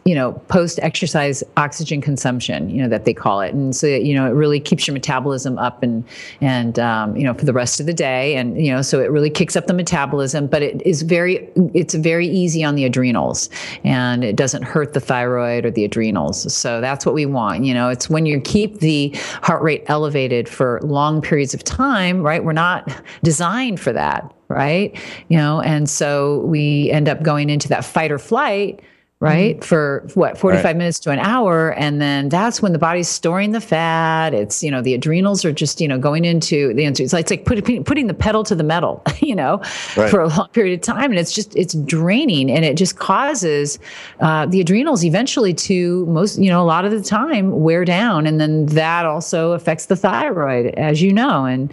you 0.06 0.14
know, 0.14 0.32
post 0.46 0.78
exercise 0.82 1.42
oxygen 1.56 2.00
consumption, 2.00 2.70
you 2.70 2.80
know, 2.80 2.88
that 2.88 3.04
they 3.04 3.12
call 3.12 3.40
it. 3.40 3.52
And 3.52 3.74
so, 3.74 3.88
you 3.88 4.14
know, 4.14 4.24
it 4.24 4.34
really 4.34 4.60
keeps 4.60 4.86
your 4.86 4.94
metabolism 4.94 5.58
up 5.58 5.82
and, 5.82 6.04
and, 6.40 6.78
um, 6.78 7.16
you 7.16 7.24
know, 7.24 7.34
for 7.34 7.44
the 7.44 7.52
rest 7.52 7.80
of 7.80 7.86
the 7.86 7.92
day. 7.92 8.36
And, 8.36 8.64
you 8.64 8.72
know, 8.72 8.82
so 8.82 9.00
it 9.00 9.10
really 9.10 9.30
kicks 9.30 9.56
up 9.56 9.66
the 9.66 9.74
metabolism, 9.74 10.46
but 10.46 10.62
it 10.62 10.80
is 10.86 11.02
very, 11.02 11.50
it's 11.74 11.94
very 11.94 12.28
easy 12.28 12.62
on 12.62 12.76
the 12.76 12.84
adrenals 12.84 13.50
and 13.82 14.22
it 14.22 14.36
doesn't 14.36 14.62
hurt 14.62 14.94
the 14.94 15.00
thyroid 15.00 15.66
or 15.66 15.72
the 15.72 15.84
adrenals. 15.84 16.54
So 16.54 16.80
that's 16.80 17.04
what 17.04 17.16
we 17.16 17.26
want. 17.26 17.64
You 17.64 17.74
know, 17.74 17.88
it's 17.88 18.08
when 18.08 18.26
you 18.26 18.40
keep 18.40 18.78
the 18.78 19.12
heart 19.42 19.60
rate 19.60 19.82
elevated 19.88 20.48
for 20.48 20.80
long 20.84 21.20
periods 21.20 21.52
of 21.52 21.64
time, 21.64 22.22
right? 22.22 22.44
We're 22.44 22.52
not 22.52 22.88
designed 23.24 23.80
for 23.80 23.92
that 23.92 24.32
right? 24.48 24.96
You 25.26 25.38
know, 25.38 25.60
and 25.60 25.90
so 25.90 26.38
we 26.42 26.88
end 26.92 27.08
up 27.08 27.24
going 27.24 27.50
into 27.50 27.66
that 27.66 27.84
fight 27.84 28.12
or 28.12 28.18
flight 28.20 28.80
right? 29.18 29.56
Mm-hmm. 29.56 29.64
For 29.64 30.06
what, 30.12 30.36
45 30.36 30.64
right. 30.64 30.76
minutes 30.76 30.98
to 31.00 31.10
an 31.10 31.18
hour. 31.18 31.72
And 31.72 32.02
then 32.02 32.28
that's 32.28 32.60
when 32.60 32.74
the 32.74 32.78
body's 32.78 33.08
storing 33.08 33.52
the 33.52 33.62
fat. 33.62 34.34
It's, 34.34 34.62
you 34.62 34.70
know, 34.70 34.82
the 34.82 34.92
adrenals 34.92 35.42
are 35.42 35.52
just, 35.52 35.80
you 35.80 35.88
know, 35.88 35.98
going 35.98 36.26
into 36.26 36.74
the 36.74 36.84
answer. 36.84 37.02
It's 37.02 37.14
like, 37.14 37.22
it's 37.22 37.30
like 37.30 37.46
putting, 37.46 37.82
putting 37.82 38.08
the 38.08 38.14
pedal 38.14 38.44
to 38.44 38.54
the 38.54 38.62
metal, 38.62 39.02
you 39.20 39.34
know, 39.34 39.62
right. 39.96 40.10
for 40.10 40.20
a 40.20 40.28
long 40.28 40.48
period 40.48 40.78
of 40.78 40.82
time. 40.82 41.10
And 41.10 41.18
it's 41.18 41.32
just, 41.32 41.56
it's 41.56 41.72
draining 41.72 42.50
and 42.50 42.62
it 42.62 42.76
just 42.76 42.98
causes 42.98 43.78
uh, 44.20 44.44
the 44.44 44.60
adrenals 44.60 45.02
eventually 45.02 45.54
to 45.54 46.04
most, 46.06 46.38
you 46.38 46.50
know, 46.50 46.62
a 46.62 46.66
lot 46.66 46.84
of 46.84 46.90
the 46.90 47.02
time 47.02 47.62
wear 47.62 47.86
down. 47.86 48.26
And 48.26 48.38
then 48.38 48.66
that 48.66 49.06
also 49.06 49.52
affects 49.52 49.86
the 49.86 49.96
thyroid, 49.96 50.74
as 50.74 51.00
you 51.00 51.10
know. 51.10 51.46
And 51.46 51.72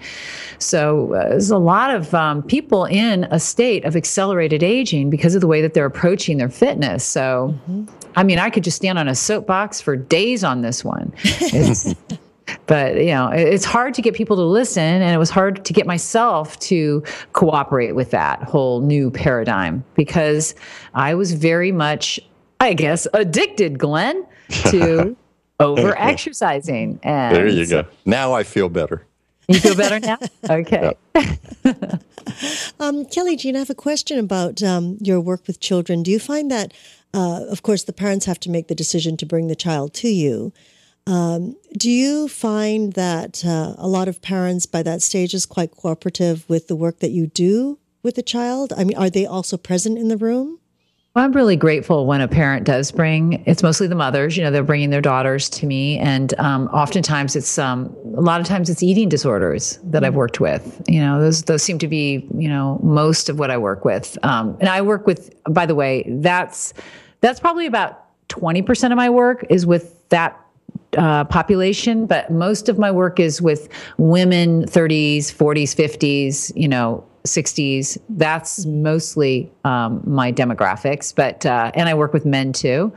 so 0.59 1.13
uh, 1.13 1.29
there's 1.29 1.51
a 1.51 1.57
lot 1.57 1.93
of 1.93 2.13
um, 2.13 2.41
people 2.41 2.85
in 2.85 3.25
a 3.25 3.39
state 3.39 3.83
of 3.83 3.97
accelerated 3.97 4.63
aging 4.63 5.09
because 5.09 5.35
of 5.35 5.41
the 5.41 5.47
way 5.47 5.61
that 5.61 5.73
they're 5.73 5.85
approaching 5.85 6.37
their 6.37 6.49
fitness. 6.49 7.03
So, 7.03 7.32
mm-hmm. 7.67 7.85
I 8.15 8.23
mean, 8.23 8.39
I 8.39 8.49
could 8.49 8.63
just 8.63 8.77
stand 8.77 8.99
on 8.99 9.07
a 9.07 9.15
soapbox 9.15 9.81
for 9.81 9.95
days 9.95 10.43
on 10.43 10.61
this 10.61 10.83
one. 10.83 11.13
but 12.65 12.97
you 12.97 13.07
know, 13.07 13.29
it's 13.29 13.65
hard 13.65 13.93
to 13.95 14.01
get 14.01 14.13
people 14.13 14.35
to 14.35 14.43
listen, 14.43 14.83
and 14.83 15.13
it 15.13 15.17
was 15.17 15.29
hard 15.29 15.65
to 15.65 15.73
get 15.73 15.87
myself 15.87 16.59
to 16.59 17.03
cooperate 17.33 17.93
with 17.93 18.11
that 18.11 18.43
whole 18.43 18.81
new 18.81 19.11
paradigm 19.11 19.83
because 19.95 20.55
I 20.93 21.15
was 21.15 21.33
very 21.33 21.71
much, 21.71 22.19
I 22.59 22.73
guess, 22.73 23.07
addicted, 23.13 23.79
Glenn, 23.79 24.25
to 24.69 25.15
over 25.59 25.97
exercising. 25.97 26.99
And 27.03 27.35
there 27.35 27.47
you 27.47 27.67
go. 27.67 27.85
Now 28.05 28.33
I 28.33 28.43
feel 28.43 28.69
better. 28.69 29.05
You 29.47 29.59
feel 29.59 29.75
better 29.75 29.99
now? 29.99 30.17
Okay. 30.49 30.93
um, 32.79 33.05
Kelly 33.05 33.35
Jean, 33.35 33.55
I 33.55 33.59
have 33.59 33.69
a 33.69 33.75
question 33.75 34.19
about 34.19 34.61
um, 34.63 34.97
your 35.01 35.19
work 35.19 35.47
with 35.47 35.59
children. 35.59 36.03
Do 36.03 36.11
you 36.11 36.19
find 36.19 36.51
that 36.51 36.73
uh, 37.13 37.45
of 37.49 37.61
course, 37.61 37.83
the 37.83 37.93
parents 37.93 38.25
have 38.25 38.39
to 38.41 38.49
make 38.49 38.67
the 38.67 38.75
decision 38.75 39.17
to 39.17 39.25
bring 39.25 39.47
the 39.47 39.55
child 39.55 39.93
to 39.95 40.09
you. 40.09 40.51
Um, 41.05 41.57
do 41.77 41.89
you 41.89 42.27
find 42.27 42.93
that 42.93 43.43
uh, 43.45 43.75
a 43.77 43.87
lot 43.87 44.07
of 44.07 44.21
parents 44.21 44.65
by 44.65 44.83
that 44.83 45.01
stage 45.01 45.33
is 45.33 45.45
quite 45.45 45.71
cooperative 45.71 46.47
with 46.49 46.67
the 46.67 46.75
work 46.75 46.99
that 46.99 47.11
you 47.11 47.27
do 47.27 47.77
with 48.01 48.15
the 48.15 48.23
child? 48.23 48.73
I 48.75 48.83
mean, 48.83 48.97
are 48.97 49.09
they 49.09 49.25
also 49.25 49.57
present 49.57 49.97
in 49.97 50.07
the 50.07 50.17
room? 50.17 50.59
Well, 51.15 51.23
I'm 51.23 51.33
really 51.33 51.55
grateful 51.55 52.07
when 52.07 52.21
a 52.21 52.27
parent 52.27 52.65
does 52.65 52.91
bring. 52.91 53.43
It's 53.45 53.61
mostly 53.61 53.85
the 53.85 53.93
mothers. 53.93 54.35
You 54.35 54.43
know, 54.43 54.49
they're 54.49 54.63
bringing 54.63 54.89
their 54.89 55.01
daughters 55.01 55.47
to 55.51 55.67
me, 55.67 55.99
and 55.99 56.33
um, 56.39 56.67
oftentimes 56.69 57.35
it's 57.35 57.59
um, 57.59 57.95
a 58.17 58.21
lot 58.21 58.41
of 58.41 58.47
times 58.47 58.67
it's 58.67 58.81
eating 58.81 59.09
disorders 59.09 59.77
that 59.83 60.03
I've 60.03 60.15
worked 60.15 60.39
with. 60.39 60.81
You 60.87 61.01
know, 61.01 61.21
those 61.21 61.43
those 61.43 61.61
seem 61.61 61.77
to 61.79 61.87
be 61.87 62.27
you 62.35 62.49
know 62.49 62.79
most 62.81 63.29
of 63.29 63.37
what 63.37 63.51
I 63.51 63.57
work 63.59 63.85
with. 63.85 64.17
Um, 64.23 64.57
and 64.59 64.69
I 64.69 64.81
work 64.81 65.05
with. 65.05 65.31
By 65.51 65.67
the 65.67 65.75
way, 65.75 66.03
that's 66.07 66.73
that's 67.23 67.39
probably 67.39 67.65
about 67.65 68.05
20% 68.27 68.91
of 68.91 68.97
my 68.97 69.09
work 69.09 69.45
is 69.49 69.65
with 69.65 70.07
that 70.09 70.39
uh, 70.97 71.23
population, 71.23 72.05
but 72.05 72.29
most 72.29 72.67
of 72.67 72.77
my 72.77 72.91
work 72.91 73.17
is 73.17 73.41
with 73.41 73.69
women 73.97 74.65
30s, 74.65 75.27
40s, 75.27 75.73
50s, 75.73 76.51
you 76.53 76.67
know, 76.67 77.03
60s. 77.23 77.97
That's 78.09 78.65
mostly 78.65 79.49
um, 79.63 80.03
my 80.05 80.33
demographics, 80.33 81.15
but, 81.15 81.45
uh, 81.45 81.71
and 81.75 81.87
I 81.87 81.93
work 81.93 82.11
with 82.11 82.25
men 82.25 82.51
too. 82.51 82.93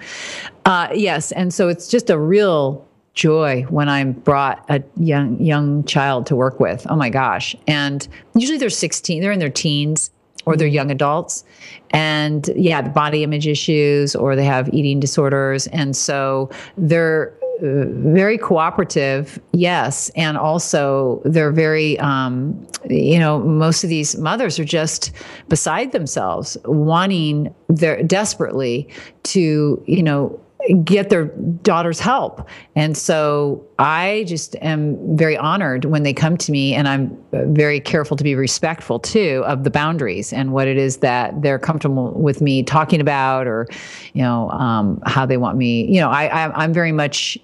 Uh, 0.65 0.89
yes. 0.93 1.31
And 1.31 1.55
so 1.55 1.69
it's 1.69 1.87
just 1.87 2.11
a 2.11 2.19
real 2.19 2.85
joy 3.15 3.63
when 3.69 3.89
I'm 3.89 4.13
brought 4.13 4.65
a 4.69 4.83
young, 4.97 5.41
young 5.41 5.85
child 5.85 6.27
to 6.27 6.37
work 6.37 6.59
with. 6.59 6.85
Oh 6.91 6.97
my 6.97 7.11
gosh. 7.11 7.55
And 7.69 8.07
usually 8.35 8.59
they're 8.59 8.71
16, 8.71 9.23
they're 9.23 9.31
in 9.31 9.39
their 9.39 9.49
teens 9.49 10.11
or 10.47 10.57
they're 10.57 10.67
young 10.67 10.91
adults 10.91 11.45
and 11.91 12.51
yeah 12.57 12.83
the 12.83 12.91
body 12.91 13.23
image 13.23 13.47
issues 13.47 14.15
or 14.15 14.37
they 14.37 14.45
have 14.45 14.73
eating 14.73 15.01
disorders. 15.01 15.67
And 15.69 15.97
so 15.97 16.51
they're 16.77 17.37
uh, 17.63 17.87
very 17.89 18.37
cooperative 18.37 19.41
yes. 19.53 20.11
And 20.11 20.37
also 20.37 21.23
they're 21.25 21.53
very 21.53 21.99
um, 22.01 22.67
you 22.89 23.19
know 23.19 23.39
most 23.39 23.83
of 23.83 23.91
these 23.91 24.17
mothers 24.19 24.59
are 24.59 24.65
just 24.65 25.11
beside 25.49 25.93
themselves 25.93 26.57
wanting 26.65 27.55
their 27.69 28.03
desperately 28.03 28.89
to 29.25 29.83
you 29.87 30.03
know 30.03 30.39
get 30.83 31.11
their 31.11 31.27
daughter's 31.63 32.01
help. 32.01 32.49
And 32.75 32.97
so 32.97 33.65
I 33.79 34.25
just 34.27 34.57
am 34.57 35.17
very 35.17 35.37
honored 35.37 35.85
when 35.85 36.03
they 36.03 36.13
come 36.13 36.37
to 36.39 36.53
me, 36.53 36.75
and 36.75 36.89
I'm 36.89 37.17
very 37.33 37.81
careful 37.81 38.17
to 38.17 38.25
be 38.25 38.35
respectful 38.35 38.99
too 38.99 39.43
of 39.47 39.65
the 39.65 39.71
boundaries 39.71 40.33
and 40.33 40.53
what 40.53 40.67
it 40.67 40.77
is 40.77 40.99
that 40.99 41.43
they're 41.43 41.59
comfortable 41.59 42.13
with 42.13 42.41
me 42.41 42.63
talking 42.63 43.01
about, 43.01 43.47
or 43.47 43.67
you 44.13 44.23
know 44.23 44.51
um, 44.51 45.01
how 45.07 45.27
they 45.27 45.37
want 45.37 45.59
me. 45.59 45.85
You 45.93 46.01
know, 46.01 46.11
I, 46.11 46.27
I 46.27 46.63
I'm 46.63 46.73
very 46.73 46.93
much 46.93 47.39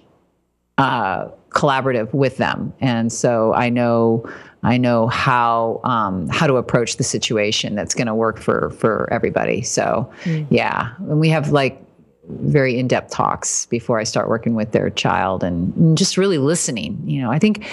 uh, 0.77 1.29
collaborative 1.49 2.13
with 2.13 2.37
them, 2.37 2.73
and 2.81 3.11
so 3.11 3.53
I 3.53 3.69
know 3.69 4.27
I 4.63 4.77
know 4.77 5.07
how 5.07 5.81
um, 5.83 6.27
how 6.29 6.47
to 6.47 6.55
approach 6.55 6.97
the 6.97 7.03
situation 7.03 7.75
that's 7.75 7.93
going 7.93 8.07
to 8.07 8.15
work 8.15 8.39
for 8.39 8.71
for 8.71 9.07
everybody. 9.11 9.61
So 9.61 10.11
mm. 10.23 10.47
yeah, 10.49 10.93
and 10.99 11.19
we 11.19 11.29
have 11.29 11.51
like 11.51 11.82
very 12.29 12.79
in-depth 12.79 13.11
talks 13.11 13.65
before 13.67 13.99
I 13.99 14.03
start 14.03 14.29
working 14.29 14.55
with 14.55 14.71
their 14.71 14.89
child 14.89 15.43
and, 15.43 15.97
just 15.97 16.17
really 16.17 16.37
listening. 16.37 17.01
You 17.05 17.21
know, 17.21 17.31
I 17.31 17.39
think 17.39 17.65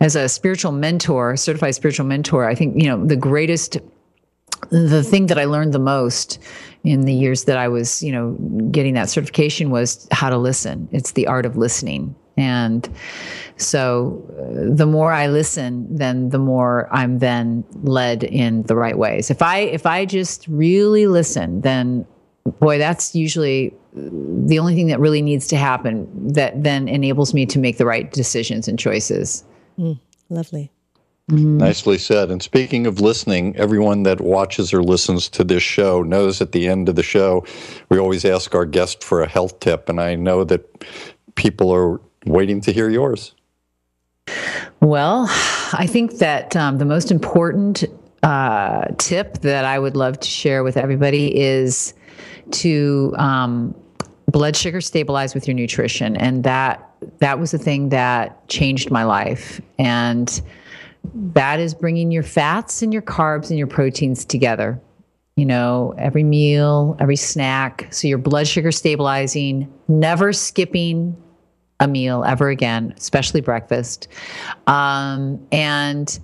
as 0.00 0.16
a 0.16 0.28
spiritual 0.28 0.72
mentor, 0.72 1.36
certified 1.36 1.74
spiritual 1.74 2.06
mentor, 2.06 2.48
I 2.48 2.54
think 2.54 2.80
you 2.80 2.88
know 2.88 3.04
the 3.04 3.16
greatest 3.16 3.78
the 4.70 5.02
thing 5.02 5.26
that 5.26 5.38
I 5.38 5.44
learned 5.44 5.72
the 5.72 5.78
most 5.78 6.38
in 6.84 7.02
the 7.02 7.12
years 7.12 7.44
that 7.44 7.56
I 7.56 7.68
was, 7.68 8.02
you 8.02 8.12
know, 8.12 8.32
getting 8.70 8.94
that 8.94 9.08
certification 9.08 9.70
was 9.70 10.06
how 10.10 10.30
to 10.30 10.38
listen. 10.38 10.88
It's 10.92 11.12
the 11.12 11.26
art 11.26 11.46
of 11.46 11.56
listening. 11.56 12.14
And 12.36 12.88
so 13.56 14.24
uh, 14.30 14.74
the 14.74 14.86
more 14.86 15.12
I 15.12 15.26
listen, 15.26 15.94
then 15.94 16.30
the 16.30 16.38
more 16.38 16.88
I'm 16.90 17.18
then 17.18 17.64
led 17.82 18.24
in 18.24 18.62
the 18.62 18.76
right 18.76 18.96
ways. 18.96 19.30
If 19.30 19.42
I 19.42 19.58
if 19.58 19.84
I 19.84 20.06
just 20.06 20.48
really 20.48 21.06
listen, 21.06 21.60
then 21.60 22.06
boy, 22.44 22.78
that's 22.78 23.14
usually 23.14 23.74
the 23.94 24.58
only 24.58 24.74
thing 24.74 24.88
that 24.88 25.00
really 25.00 25.22
needs 25.22 25.46
to 25.48 25.56
happen 25.56 26.08
that 26.32 26.62
then 26.62 26.88
enables 26.88 27.34
me 27.34 27.46
to 27.46 27.58
make 27.58 27.78
the 27.78 27.86
right 27.86 28.10
decisions 28.12 28.68
and 28.68 28.78
choices. 28.78 29.44
Mm, 29.78 29.98
lovely. 30.30 30.70
Mm-hmm. 31.30 31.58
Nicely 31.58 31.98
said. 31.98 32.30
And 32.30 32.42
speaking 32.42 32.86
of 32.86 33.00
listening, 33.00 33.56
everyone 33.56 34.02
that 34.02 34.20
watches 34.20 34.72
or 34.74 34.82
listens 34.82 35.28
to 35.30 35.44
this 35.44 35.62
show 35.62 36.02
knows 36.02 36.40
at 36.40 36.52
the 36.52 36.68
end 36.68 36.88
of 36.88 36.96
the 36.96 37.02
show, 37.02 37.46
we 37.90 37.98
always 37.98 38.24
ask 38.24 38.54
our 38.54 38.66
guest 38.66 39.04
for 39.04 39.22
a 39.22 39.28
health 39.28 39.60
tip. 39.60 39.88
And 39.88 40.00
I 40.00 40.16
know 40.16 40.42
that 40.44 40.84
people 41.36 41.70
are 41.70 42.00
waiting 42.26 42.60
to 42.62 42.72
hear 42.72 42.90
yours. 42.90 43.34
Well, 44.80 45.26
I 45.72 45.86
think 45.88 46.18
that 46.18 46.56
um, 46.56 46.78
the 46.78 46.84
most 46.84 47.10
important 47.10 47.84
uh, 48.22 48.86
tip 48.98 49.38
that 49.38 49.64
I 49.64 49.78
would 49.78 49.96
love 49.96 50.18
to 50.20 50.28
share 50.28 50.62
with 50.64 50.76
everybody 50.76 51.36
is 51.38 51.94
to 52.52 53.14
um, 53.18 53.74
blood 54.28 54.56
sugar 54.56 54.80
stabilize 54.80 55.34
with 55.34 55.46
your 55.46 55.54
nutrition, 55.54 56.16
and 56.16 56.44
that 56.44 56.88
that 57.18 57.38
was 57.38 57.50
the 57.50 57.58
thing 57.58 57.88
that 57.90 58.46
changed 58.48 58.90
my 58.90 59.04
life. 59.04 59.60
And 59.78 60.42
that 61.14 61.58
is 61.58 61.74
bringing 61.74 62.10
your 62.10 62.22
fats 62.22 62.82
and 62.82 62.92
your 62.92 63.02
carbs 63.02 63.50
and 63.50 63.58
your 63.58 63.66
proteins 63.66 64.24
together. 64.24 64.80
You 65.36 65.46
know, 65.46 65.94
every 65.98 66.24
meal, 66.24 66.96
every 67.00 67.16
snack. 67.16 67.88
So 67.90 68.06
your 68.06 68.18
blood 68.18 68.46
sugar 68.46 68.70
stabilizing, 68.70 69.72
never 69.88 70.32
skipping 70.32 71.16
a 71.80 71.88
meal 71.88 72.22
ever 72.24 72.48
again, 72.48 72.94
especially 72.96 73.40
breakfast. 73.40 74.08
Um, 74.66 75.44
and 75.50 76.18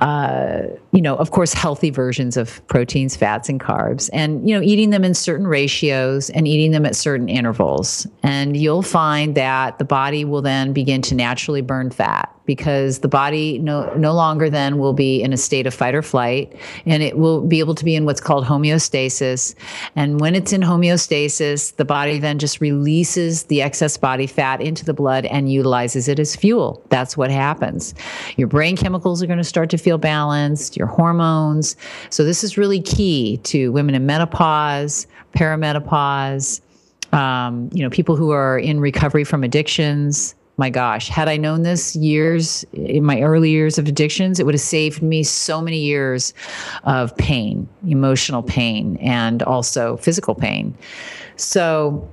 uh, 0.00 0.62
you 0.92 1.00
know, 1.00 1.14
of 1.16 1.30
course, 1.30 1.52
healthy 1.52 1.90
versions 1.90 2.36
of 2.36 2.66
proteins, 2.66 3.14
fats, 3.14 3.48
and 3.48 3.60
carbs, 3.60 4.10
and 4.12 4.48
you 4.48 4.54
know, 4.54 4.62
eating 4.62 4.90
them 4.90 5.04
in 5.04 5.14
certain 5.14 5.46
ratios 5.46 6.30
and 6.30 6.48
eating 6.48 6.72
them 6.72 6.84
at 6.84 6.96
certain 6.96 7.28
intervals. 7.28 8.06
And 8.22 8.56
you'll 8.56 8.82
find 8.82 9.36
that 9.36 9.78
the 9.78 9.84
body 9.84 10.24
will 10.24 10.42
then 10.42 10.72
begin 10.72 11.00
to 11.02 11.14
naturally 11.14 11.62
burn 11.62 11.90
fat 11.90 12.33
because 12.46 13.00
the 13.00 13.08
body 13.08 13.58
no, 13.58 13.92
no 13.94 14.12
longer 14.12 14.50
then 14.50 14.78
will 14.78 14.92
be 14.92 15.22
in 15.22 15.32
a 15.32 15.36
state 15.36 15.66
of 15.66 15.74
fight 15.74 15.94
or 15.94 16.02
flight 16.02 16.54
and 16.86 17.02
it 17.02 17.16
will 17.16 17.40
be 17.40 17.58
able 17.58 17.74
to 17.74 17.84
be 17.84 17.94
in 17.94 18.04
what's 18.04 18.20
called 18.20 18.44
homeostasis. 18.44 19.54
And 19.96 20.20
when 20.20 20.34
it's 20.34 20.52
in 20.52 20.60
homeostasis, 20.60 21.76
the 21.76 21.84
body 21.84 22.18
then 22.18 22.38
just 22.38 22.60
releases 22.60 23.44
the 23.44 23.62
excess 23.62 23.96
body 23.96 24.26
fat 24.26 24.60
into 24.60 24.84
the 24.84 24.94
blood 24.94 25.24
and 25.26 25.50
utilizes 25.50 26.08
it 26.08 26.18
as 26.18 26.36
fuel. 26.36 26.82
That's 26.88 27.16
what 27.16 27.30
happens. 27.30 27.94
Your 28.36 28.48
brain 28.48 28.76
chemicals 28.76 29.22
are 29.22 29.26
going 29.26 29.38
to 29.38 29.44
start 29.44 29.70
to 29.70 29.78
feel 29.78 29.98
balanced, 29.98 30.76
your 30.76 30.86
hormones. 30.86 31.76
So, 32.10 32.24
this 32.24 32.44
is 32.44 32.58
really 32.58 32.80
key 32.80 33.38
to 33.44 33.72
women 33.72 33.94
in 33.94 34.06
menopause, 34.06 35.06
perimenopause. 35.34 36.60
Um, 37.12 37.70
you 37.72 37.82
know, 37.82 37.90
people 37.90 38.16
who 38.16 38.30
are 38.30 38.58
in 38.58 38.80
recovery 38.80 39.24
from 39.24 39.44
addictions, 39.44 40.34
my 40.56 40.70
gosh, 40.70 41.08
had 41.08 41.28
I 41.28 41.36
known 41.36 41.62
this 41.62 41.96
years 41.96 42.64
in 42.72 43.04
my 43.04 43.20
early 43.20 43.50
years 43.50 43.78
of 43.78 43.88
addictions, 43.88 44.38
it 44.38 44.46
would 44.46 44.54
have 44.54 44.60
saved 44.60 45.02
me 45.02 45.22
so 45.22 45.60
many 45.60 45.78
years 45.78 46.32
of 46.84 47.16
pain, 47.16 47.68
emotional 47.86 48.42
pain, 48.42 48.96
and 48.98 49.42
also 49.42 49.96
physical 49.96 50.34
pain. 50.34 50.76
So, 51.36 52.08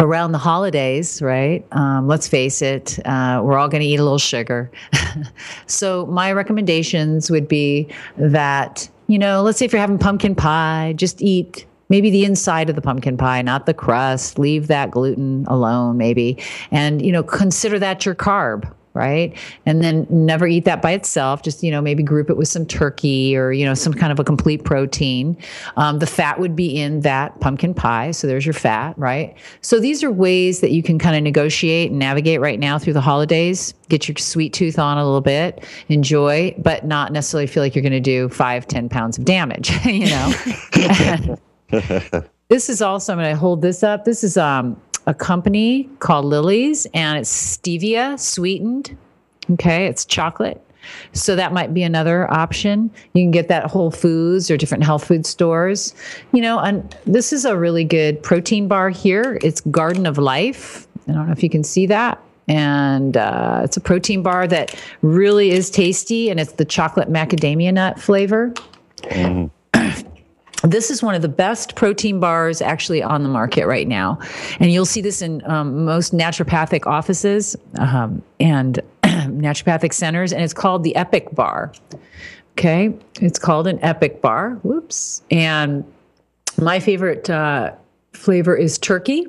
around 0.00 0.32
the 0.32 0.38
holidays, 0.38 1.22
right? 1.22 1.64
Um, 1.72 2.06
let's 2.06 2.28
face 2.28 2.60
it, 2.60 2.98
uh, 3.06 3.40
we're 3.42 3.56
all 3.56 3.68
going 3.68 3.80
to 3.82 3.86
eat 3.86 3.98
a 3.98 4.02
little 4.02 4.18
sugar. 4.18 4.70
so, 5.66 6.06
my 6.06 6.32
recommendations 6.32 7.30
would 7.30 7.46
be 7.46 7.88
that, 8.16 8.88
you 9.06 9.18
know, 9.18 9.42
let's 9.42 9.58
say 9.58 9.64
if 9.64 9.72
you're 9.72 9.80
having 9.80 9.98
pumpkin 9.98 10.34
pie, 10.34 10.94
just 10.96 11.22
eat 11.22 11.66
maybe 11.88 12.10
the 12.10 12.24
inside 12.24 12.68
of 12.68 12.76
the 12.76 12.82
pumpkin 12.82 13.16
pie, 13.16 13.42
not 13.42 13.66
the 13.66 13.74
crust. 13.74 14.38
Leave 14.38 14.68
that 14.68 14.90
gluten 14.90 15.44
alone, 15.48 15.96
maybe. 15.96 16.38
And, 16.70 17.04
you 17.04 17.12
know, 17.12 17.22
consider 17.22 17.78
that 17.78 18.04
your 18.04 18.14
carb, 18.14 18.72
right? 18.96 19.36
And 19.66 19.82
then 19.82 20.06
never 20.08 20.46
eat 20.46 20.64
that 20.64 20.80
by 20.80 20.92
itself. 20.92 21.42
Just, 21.42 21.62
you 21.62 21.70
know, 21.70 21.82
maybe 21.82 22.02
group 22.02 22.30
it 22.30 22.36
with 22.36 22.48
some 22.48 22.64
turkey 22.64 23.36
or, 23.36 23.52
you 23.52 23.64
know, 23.64 23.74
some 23.74 23.92
kind 23.92 24.10
of 24.10 24.18
a 24.18 24.24
complete 24.24 24.64
protein. 24.64 25.36
Um, 25.76 25.98
the 25.98 26.06
fat 26.06 26.40
would 26.40 26.56
be 26.56 26.80
in 26.80 27.00
that 27.00 27.38
pumpkin 27.40 27.74
pie. 27.74 28.10
So 28.12 28.26
there's 28.26 28.46
your 28.46 28.54
fat, 28.54 28.98
right? 28.98 29.36
So 29.60 29.78
these 29.78 30.02
are 30.02 30.10
ways 30.10 30.60
that 30.60 30.70
you 30.70 30.82
can 30.82 30.98
kind 30.98 31.14
of 31.14 31.22
negotiate 31.22 31.90
and 31.90 31.98
navigate 31.98 32.40
right 32.40 32.58
now 32.58 32.78
through 32.78 32.94
the 32.94 33.02
holidays. 33.02 33.74
Get 33.90 34.08
your 34.08 34.16
sweet 34.16 34.54
tooth 34.54 34.78
on 34.78 34.96
a 34.96 35.04
little 35.04 35.20
bit, 35.20 35.64
enjoy, 35.88 36.54
but 36.58 36.86
not 36.86 37.12
necessarily 37.12 37.46
feel 37.46 37.62
like 37.62 37.74
you're 37.74 37.82
going 37.82 37.92
to 37.92 38.00
do 38.00 38.30
five, 38.30 38.66
ten 38.66 38.88
pounds 38.88 39.18
of 39.18 39.24
damage, 39.24 39.70
you 39.84 40.06
know? 40.06 41.36
this 42.48 42.68
is 42.68 42.82
also, 42.82 43.12
I'm 43.12 43.18
going 43.18 43.30
to 43.30 43.36
hold 43.36 43.62
this 43.62 43.82
up. 43.82 44.04
This 44.04 44.22
is 44.24 44.36
um, 44.36 44.80
a 45.06 45.14
company 45.14 45.88
called 45.98 46.24
Lily's, 46.24 46.86
and 46.94 47.18
it's 47.18 47.56
stevia 47.56 48.18
sweetened. 48.18 48.96
Okay, 49.50 49.86
it's 49.86 50.04
chocolate. 50.04 50.62
So 51.12 51.36
that 51.36 51.52
might 51.52 51.74
be 51.74 51.82
another 51.82 52.30
option. 52.32 52.90
You 53.12 53.22
can 53.22 53.30
get 53.30 53.48
that 53.48 53.66
Whole 53.66 53.90
Foods 53.90 54.50
or 54.50 54.56
different 54.56 54.84
health 54.84 55.04
food 55.04 55.26
stores. 55.26 55.94
You 56.32 56.42
know, 56.42 56.58
and 56.58 56.96
this 57.06 57.32
is 57.32 57.44
a 57.44 57.56
really 57.56 57.84
good 57.84 58.22
protein 58.22 58.68
bar 58.68 58.90
here. 58.90 59.38
It's 59.42 59.60
Garden 59.62 60.06
of 60.06 60.18
Life. 60.18 60.86
I 61.08 61.12
don't 61.12 61.26
know 61.26 61.32
if 61.32 61.42
you 61.42 61.50
can 61.50 61.64
see 61.64 61.86
that. 61.86 62.20
And 62.48 63.16
uh, 63.16 63.62
it's 63.64 63.76
a 63.76 63.80
protein 63.80 64.22
bar 64.22 64.46
that 64.46 64.80
really 65.02 65.50
is 65.50 65.68
tasty, 65.70 66.30
and 66.30 66.38
it's 66.38 66.52
the 66.52 66.64
chocolate 66.64 67.08
macadamia 67.08 67.74
nut 67.74 67.98
flavor. 67.98 68.52
Mm. 69.02 69.50
This 70.66 70.90
is 70.90 71.02
one 71.02 71.14
of 71.14 71.22
the 71.22 71.28
best 71.28 71.76
protein 71.76 72.18
bars 72.18 72.60
actually 72.60 73.02
on 73.02 73.22
the 73.22 73.28
market 73.28 73.66
right 73.66 73.86
now. 73.86 74.18
And 74.58 74.72
you'll 74.72 74.84
see 74.84 75.00
this 75.00 75.22
in 75.22 75.44
um, 75.48 75.84
most 75.84 76.12
naturopathic 76.12 76.86
offices 76.86 77.56
um, 77.78 78.22
and 78.40 78.80
naturopathic 79.04 79.92
centers. 79.92 80.32
And 80.32 80.42
it's 80.42 80.54
called 80.54 80.82
the 80.82 80.94
Epic 80.96 81.34
Bar. 81.34 81.72
Okay. 82.52 82.94
It's 83.20 83.38
called 83.38 83.66
an 83.66 83.78
Epic 83.82 84.20
Bar. 84.20 84.54
Whoops. 84.62 85.22
And 85.30 85.84
my 86.60 86.80
favorite 86.80 87.30
uh, 87.30 87.72
flavor 88.12 88.56
is 88.56 88.78
turkey. 88.78 89.26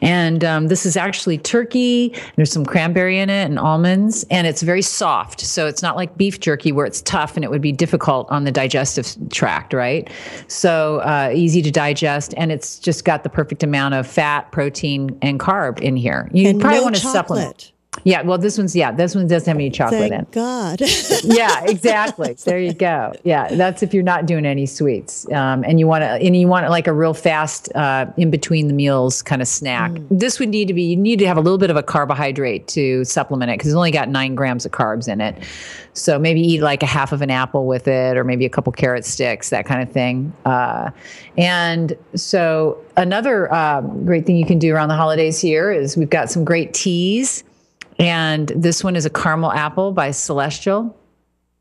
And 0.00 0.44
um, 0.44 0.68
this 0.68 0.84
is 0.86 0.96
actually 0.96 1.38
turkey. 1.38 2.14
There's 2.36 2.52
some 2.52 2.66
cranberry 2.66 3.18
in 3.18 3.30
it 3.30 3.44
and 3.44 3.58
almonds, 3.58 4.24
and 4.30 4.46
it's 4.46 4.62
very 4.62 4.82
soft. 4.82 5.40
So 5.40 5.66
it's 5.66 5.82
not 5.82 5.96
like 5.96 6.16
beef 6.16 6.40
jerky 6.40 6.72
where 6.72 6.86
it's 6.86 7.02
tough 7.02 7.36
and 7.36 7.44
it 7.44 7.50
would 7.50 7.62
be 7.62 7.72
difficult 7.72 8.30
on 8.30 8.44
the 8.44 8.52
digestive 8.52 9.16
tract, 9.30 9.72
right? 9.72 10.10
So 10.48 10.98
uh, 10.98 11.32
easy 11.34 11.62
to 11.62 11.70
digest, 11.70 12.34
and 12.36 12.52
it's 12.52 12.78
just 12.78 13.04
got 13.04 13.22
the 13.22 13.30
perfect 13.30 13.62
amount 13.62 13.94
of 13.94 14.06
fat, 14.06 14.52
protein, 14.52 15.18
and 15.22 15.40
carb 15.40 15.80
in 15.80 15.96
here. 15.96 16.28
You 16.32 16.48
and 16.48 16.60
probably 16.60 16.78
no 16.78 16.84
want 16.84 16.96
to 16.96 17.00
supplement. 17.00 17.73
Yeah, 18.02 18.22
well, 18.22 18.38
this 18.38 18.58
one's 18.58 18.74
yeah, 18.74 18.90
this 18.90 19.14
one 19.14 19.26
doesn't 19.26 19.46
have 19.46 19.56
any 19.56 19.70
chocolate 19.70 20.12
in. 20.12 20.26
Thank 20.26 20.36
in. 20.36 20.42
God. 20.42 20.80
yeah, 21.24 21.64
exactly. 21.64 22.34
There 22.44 22.58
you 22.58 22.72
go. 22.72 23.12
Yeah, 23.22 23.54
that's 23.54 23.82
if 23.82 23.94
you're 23.94 24.02
not 24.02 24.26
doing 24.26 24.44
any 24.44 24.66
sweets, 24.66 25.30
um, 25.32 25.64
and 25.64 25.78
you 25.78 25.86
want 25.86 26.02
to, 26.02 26.08
and 26.08 26.36
you 26.36 26.48
want 26.48 26.68
like 26.68 26.86
a 26.86 26.92
real 26.92 27.14
fast, 27.14 27.74
uh, 27.74 28.06
in 28.16 28.30
between 28.30 28.66
the 28.66 28.74
meals 28.74 29.22
kind 29.22 29.40
of 29.40 29.48
snack. 29.48 29.92
Mm. 29.92 30.06
This 30.10 30.40
would 30.40 30.48
need 30.48 30.68
to 30.68 30.74
be. 30.74 30.82
You 30.82 30.96
need 30.96 31.18
to 31.20 31.26
have 31.26 31.36
a 31.36 31.40
little 31.40 31.58
bit 31.58 31.70
of 31.70 31.76
a 31.76 31.82
carbohydrate 31.82 32.66
to 32.68 33.04
supplement 33.04 33.50
it 33.50 33.54
because 33.58 33.68
it's 33.68 33.76
only 33.76 33.90
got 33.90 34.08
nine 34.08 34.34
grams 34.34 34.66
of 34.66 34.72
carbs 34.72 35.08
in 35.08 35.20
it. 35.20 35.42
So 35.92 36.18
maybe 36.18 36.40
eat 36.40 36.60
like 36.60 36.82
a 36.82 36.86
half 36.86 37.12
of 37.12 37.22
an 37.22 37.30
apple 37.30 37.66
with 37.66 37.86
it, 37.86 38.16
or 38.16 38.24
maybe 38.24 38.44
a 38.44 38.50
couple 38.50 38.72
carrot 38.72 39.04
sticks, 39.04 39.50
that 39.50 39.64
kind 39.64 39.80
of 39.80 39.90
thing. 39.90 40.32
Uh, 40.44 40.90
and 41.38 41.96
so 42.14 42.78
another 42.96 43.52
uh, 43.52 43.80
great 43.80 44.26
thing 44.26 44.36
you 44.36 44.46
can 44.46 44.58
do 44.58 44.74
around 44.74 44.88
the 44.88 44.96
holidays 44.96 45.40
here 45.40 45.70
is 45.70 45.96
we've 45.96 46.10
got 46.10 46.30
some 46.30 46.44
great 46.44 46.74
teas 46.74 47.44
and 47.98 48.48
this 48.48 48.82
one 48.82 48.96
is 48.96 49.06
a 49.06 49.10
caramel 49.10 49.52
apple 49.52 49.92
by 49.92 50.10
Celestial. 50.10 50.94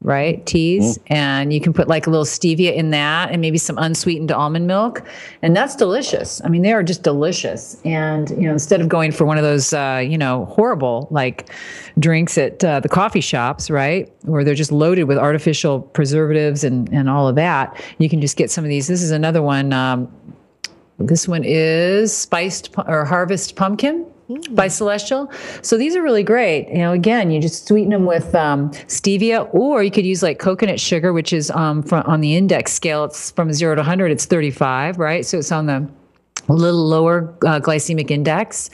right? 0.03 0.45
Teas. 0.45 0.97
Mm. 0.97 1.03
And 1.07 1.53
you 1.53 1.61
can 1.61 1.73
put 1.73 1.87
like 1.87 2.07
a 2.07 2.09
little 2.09 2.25
stevia 2.25 2.73
in 2.73 2.91
that 2.91 3.31
and 3.31 3.41
maybe 3.41 3.57
some 3.57 3.77
unsweetened 3.77 4.31
almond 4.31 4.67
milk. 4.67 5.01
And 5.41 5.55
that's 5.55 5.75
delicious. 5.75 6.41
I 6.43 6.49
mean, 6.49 6.61
they 6.61 6.73
are 6.73 6.83
just 6.83 7.03
delicious. 7.03 7.81
And, 7.85 8.29
you 8.31 8.41
know, 8.41 8.51
instead 8.51 8.81
of 8.81 8.89
going 8.89 9.11
for 9.13 9.25
one 9.25 9.37
of 9.37 9.43
those, 9.43 9.73
uh, 9.73 10.03
you 10.05 10.17
know, 10.17 10.45
horrible 10.45 11.07
like 11.09 11.49
drinks 11.97 12.37
at 12.37 12.63
uh, 12.63 12.81
the 12.81 12.89
coffee 12.89 13.21
shops, 13.21 13.69
right? 13.69 14.13
Where 14.23 14.43
they're 14.43 14.55
just 14.55 14.71
loaded 14.73 15.05
with 15.05 15.17
artificial 15.17 15.81
preservatives 15.81 16.63
and, 16.63 16.89
and 16.91 17.09
all 17.09 17.27
of 17.27 17.35
that, 17.35 17.81
you 17.97 18.09
can 18.09 18.19
just 18.19 18.35
get 18.35 18.51
some 18.51 18.65
of 18.65 18.69
these. 18.69 18.87
This 18.87 19.01
is 19.01 19.11
another 19.11 19.41
one. 19.41 19.71
Um, 19.71 20.11
this 20.99 21.27
one 21.27 21.43
is 21.43 22.15
spiced 22.15 22.69
or 22.87 23.03
harvest 23.05 23.55
pumpkin 23.55 24.05
mm. 24.29 24.55
by 24.55 24.67
Celestial. 24.67 25.31
So 25.61 25.77
these 25.77 25.95
are 25.95 26.01
really 26.01 26.23
great. 26.23 26.69
You 26.69 26.79
know, 26.79 26.91
again, 26.91 27.31
you 27.31 27.41
just 27.41 27.67
sweeten 27.67 27.91
them 27.91 28.05
with 28.05 28.33
um, 28.35 28.71
stevia, 28.87 29.53
or 29.53 29.83
you 29.83 29.91
could 29.91 30.05
use 30.05 30.23
like 30.23 30.39
coconut 30.39 30.79
sugar, 30.79 31.13
which 31.13 31.33
is 31.33 31.51
um, 31.51 31.83
from, 31.83 32.03
on 32.05 32.21
the 32.21 32.35
index 32.35 32.73
scale. 32.73 33.05
It's 33.05 33.31
from 33.31 33.51
zero 33.53 33.75
to 33.75 33.79
100, 33.79 34.11
it's 34.11 34.25
35, 34.25 34.97
right? 34.99 35.25
So 35.25 35.37
it's 35.37 35.51
on 35.51 35.65
the 35.65 35.87
a 36.49 36.53
little 36.53 36.85
lower 36.85 37.33
uh, 37.45 37.59
glycemic 37.59 38.11
index. 38.11 38.69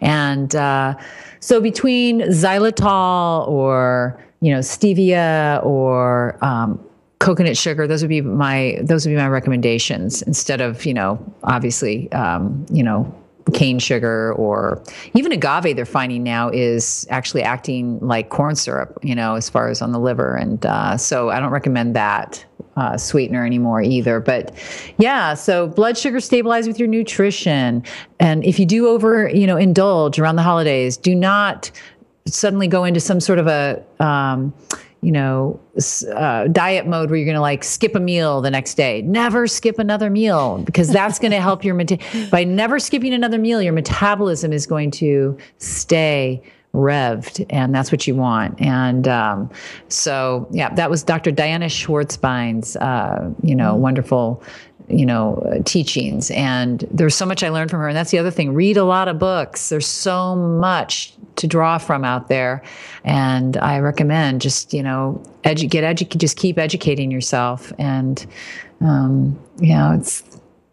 And 0.00 0.54
uh, 0.54 0.96
so 1.40 1.60
between 1.60 2.20
xylitol 2.20 3.48
or 3.48 4.22
you 4.40 4.52
know 4.52 4.60
stevia 4.60 5.64
or 5.64 6.36
um, 6.44 6.84
coconut 7.18 7.56
sugar 7.56 7.86
those 7.86 8.02
would 8.02 8.08
be 8.08 8.20
my 8.20 8.78
those 8.82 9.06
would 9.06 9.12
be 9.12 9.16
my 9.16 9.28
recommendations 9.28 10.22
instead 10.22 10.60
of 10.60 10.84
you 10.84 10.92
know 10.92 11.18
obviously 11.44 12.10
um, 12.12 12.66
you 12.70 12.82
know 12.82 13.12
cane 13.54 13.78
sugar 13.78 14.32
or 14.34 14.82
even 15.14 15.30
agave 15.32 15.76
they're 15.76 15.84
finding 15.84 16.22
now 16.22 16.48
is 16.48 17.06
actually 17.10 17.42
acting 17.42 17.98
like 18.00 18.28
corn 18.28 18.56
syrup 18.56 18.98
you 19.02 19.14
know 19.14 19.34
as 19.34 19.48
far 19.48 19.68
as 19.68 19.80
on 19.80 19.92
the 19.92 20.00
liver. 20.00 20.34
And 20.34 20.64
uh, 20.66 20.96
so 20.96 21.30
i 21.30 21.38
don't 21.38 21.52
recommend 21.52 21.94
that 21.96 22.44
uh, 22.76 22.98
sweetener 22.98 23.46
anymore 23.46 23.80
either. 23.82 24.20
But 24.20 24.52
yeah 24.98 25.34
so 25.34 25.68
blood 25.68 25.96
sugar 25.96 26.20
stabilize 26.20 26.66
with 26.66 26.78
your 26.78 26.88
nutrition. 26.88 27.82
And 28.20 28.44
if 28.44 28.58
you 28.58 28.66
do 28.66 28.88
over 28.88 29.28
you 29.28 29.46
know 29.46 29.56
indulge 29.56 30.18
around 30.18 30.36
the 30.36 30.42
holidays 30.42 30.96
do 30.96 31.14
not 31.14 31.70
suddenly 32.26 32.66
go 32.66 32.84
into 32.84 33.00
some 33.00 33.20
sort 33.20 33.38
of 33.38 33.46
a 33.46 33.82
um, 34.00 34.52
you 35.06 35.12
know, 35.12 35.60
uh, 36.16 36.48
diet 36.48 36.84
mode 36.84 37.10
where 37.10 37.16
you're 37.16 37.24
going 37.24 37.36
to 37.36 37.40
like 37.40 37.62
skip 37.62 37.94
a 37.94 38.00
meal 38.00 38.40
the 38.40 38.50
next 38.50 38.74
day. 38.74 39.02
Never 39.02 39.46
skip 39.46 39.78
another 39.78 40.10
meal 40.10 40.58
because 40.64 40.88
that's 40.88 41.20
going 41.20 41.30
to 41.30 41.40
help 41.40 41.64
your 41.64 41.76
meta- 41.76 42.00
by 42.28 42.42
never 42.42 42.80
skipping 42.80 43.14
another 43.14 43.38
meal, 43.38 43.62
your 43.62 43.72
metabolism 43.72 44.52
is 44.52 44.66
going 44.66 44.90
to 44.90 45.38
stay 45.58 46.42
revved, 46.74 47.46
and 47.50 47.72
that's 47.72 47.92
what 47.92 48.08
you 48.08 48.16
want. 48.16 48.60
And 48.60 49.06
um, 49.06 49.48
so, 49.86 50.48
yeah, 50.50 50.74
that 50.74 50.90
was 50.90 51.04
Dr. 51.04 51.30
Diana 51.30 51.66
Schwarzbein's, 51.66 52.74
uh, 52.74 53.30
you 53.44 53.54
know, 53.54 53.74
mm-hmm. 53.74 53.82
wonderful 53.82 54.42
you 54.88 55.04
know 55.04 55.34
uh, 55.36 55.62
teachings 55.64 56.30
and 56.30 56.86
there's 56.90 57.14
so 57.14 57.26
much 57.26 57.42
i 57.42 57.48
learned 57.48 57.70
from 57.70 57.80
her 57.80 57.88
and 57.88 57.96
that's 57.96 58.10
the 58.10 58.18
other 58.18 58.30
thing 58.30 58.54
read 58.54 58.76
a 58.76 58.84
lot 58.84 59.08
of 59.08 59.18
books 59.18 59.68
there's 59.68 59.86
so 59.86 60.36
much 60.36 61.12
to 61.36 61.46
draw 61.46 61.78
from 61.78 62.04
out 62.04 62.28
there. 62.28 62.62
And 63.04 63.56
I 63.58 63.78
recommend 63.78 64.40
just, 64.40 64.74
you 64.74 64.82
know, 64.82 65.22
edu- 65.44 65.70
get 65.70 65.84
educated, 65.84 66.20
just 66.20 66.36
keep 66.36 66.58
educating 66.58 67.10
yourself. 67.10 67.72
And, 67.78 68.26
um, 68.80 69.38
you 69.60 69.74
know, 69.74 69.92
it's, 69.92 70.24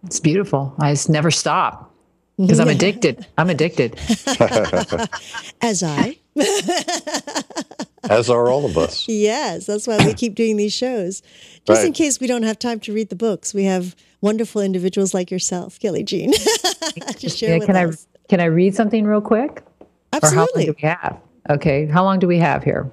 it's 0.05 0.19
beautiful. 0.19 0.73
I 0.79 0.93
just 0.93 1.09
never 1.09 1.31
stop 1.31 1.93
because 2.37 2.59
I'm 2.59 2.67
addicted. 2.67 3.27
I'm 3.37 3.49
addicted. 3.49 3.99
As 5.61 5.83
I. 5.83 6.17
As 8.09 8.29
are 8.29 8.49
all 8.49 8.65
of 8.65 8.77
us. 8.77 9.07
Yes, 9.07 9.65
that's 9.65 9.87
why 9.87 9.97
we 10.05 10.13
keep 10.13 10.35
doing 10.35 10.57
these 10.57 10.73
shows. 10.73 11.21
Just 11.65 11.79
right. 11.79 11.87
in 11.87 11.93
case 11.93 12.19
we 12.19 12.27
don't 12.27 12.43
have 12.43 12.59
time 12.59 12.79
to 12.81 12.93
read 12.93 13.09
the 13.09 13.15
books, 13.15 13.53
we 13.53 13.63
have 13.63 13.95
wonderful 14.21 14.61
individuals 14.61 15.13
like 15.13 15.31
yourself, 15.31 15.79
Kelly 15.79 16.03
Jean, 16.03 16.33
to 17.17 17.29
share 17.29 17.51
yeah, 17.51 17.57
with 17.59 17.67
can 17.67 17.75
us. 17.75 18.07
I, 18.13 18.27
can 18.27 18.39
I 18.39 18.45
read 18.45 18.75
something 18.75 19.05
real 19.05 19.21
quick? 19.21 19.63
Absolutely. 20.11 20.37
Or 20.37 20.39
how 20.39 20.47
long 20.55 20.65
do 20.65 20.75
we 20.81 20.87
have? 20.87 21.21
Okay. 21.49 21.85
How 21.85 22.03
long 22.03 22.19
do 22.19 22.27
we 22.27 22.37
have 22.37 22.63
here? 22.63 22.89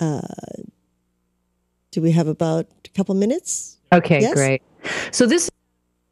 Uh, 0.00 0.20
do 1.92 2.02
we 2.02 2.12
have 2.12 2.26
about 2.26 2.66
a 2.84 2.88
couple 2.90 3.14
minutes? 3.14 3.78
Okay, 3.92 4.20
yes? 4.20 4.34
great. 4.34 4.62
So 5.12 5.26
this 5.26 5.50